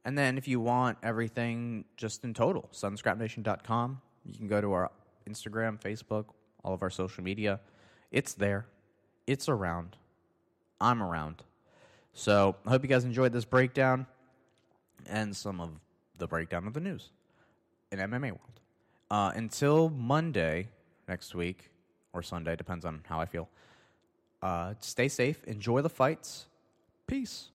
And 0.05 0.17
then 0.17 0.37
if 0.37 0.47
you 0.47 0.59
want 0.59 0.97
everything 1.03 1.85
just 1.97 2.23
in 2.23 2.33
total, 2.33 2.69
southernscrapnation.com. 2.73 4.01
You 4.25 4.37
can 4.37 4.47
go 4.47 4.61
to 4.61 4.71
our 4.73 4.91
Instagram, 5.29 5.79
Facebook, 5.79 6.25
all 6.63 6.73
of 6.73 6.81
our 6.81 6.89
social 6.89 7.23
media. 7.23 7.59
It's 8.11 8.33
there. 8.33 8.65
It's 9.27 9.47
around. 9.47 9.95
I'm 10.79 11.01
around. 11.01 11.43
So 12.13 12.55
I 12.65 12.69
hope 12.71 12.83
you 12.83 12.89
guys 12.89 13.05
enjoyed 13.05 13.31
this 13.31 13.45
breakdown 13.45 14.05
and 15.07 15.35
some 15.35 15.61
of 15.61 15.69
the 16.17 16.27
breakdown 16.27 16.67
of 16.67 16.73
the 16.73 16.79
news 16.79 17.09
in 17.91 17.99
MMA 17.99 18.31
world. 18.31 18.59
Uh, 19.09 19.31
until 19.35 19.89
Monday 19.89 20.69
next 21.07 21.35
week 21.35 21.69
or 22.13 22.21
Sunday, 22.21 22.55
depends 22.55 22.85
on 22.85 23.01
how 23.07 23.19
I 23.19 23.25
feel. 23.25 23.49
Uh, 24.41 24.73
stay 24.79 25.07
safe. 25.07 25.43
Enjoy 25.45 25.81
the 25.81 25.89
fights. 25.89 26.47
Peace. 27.07 27.49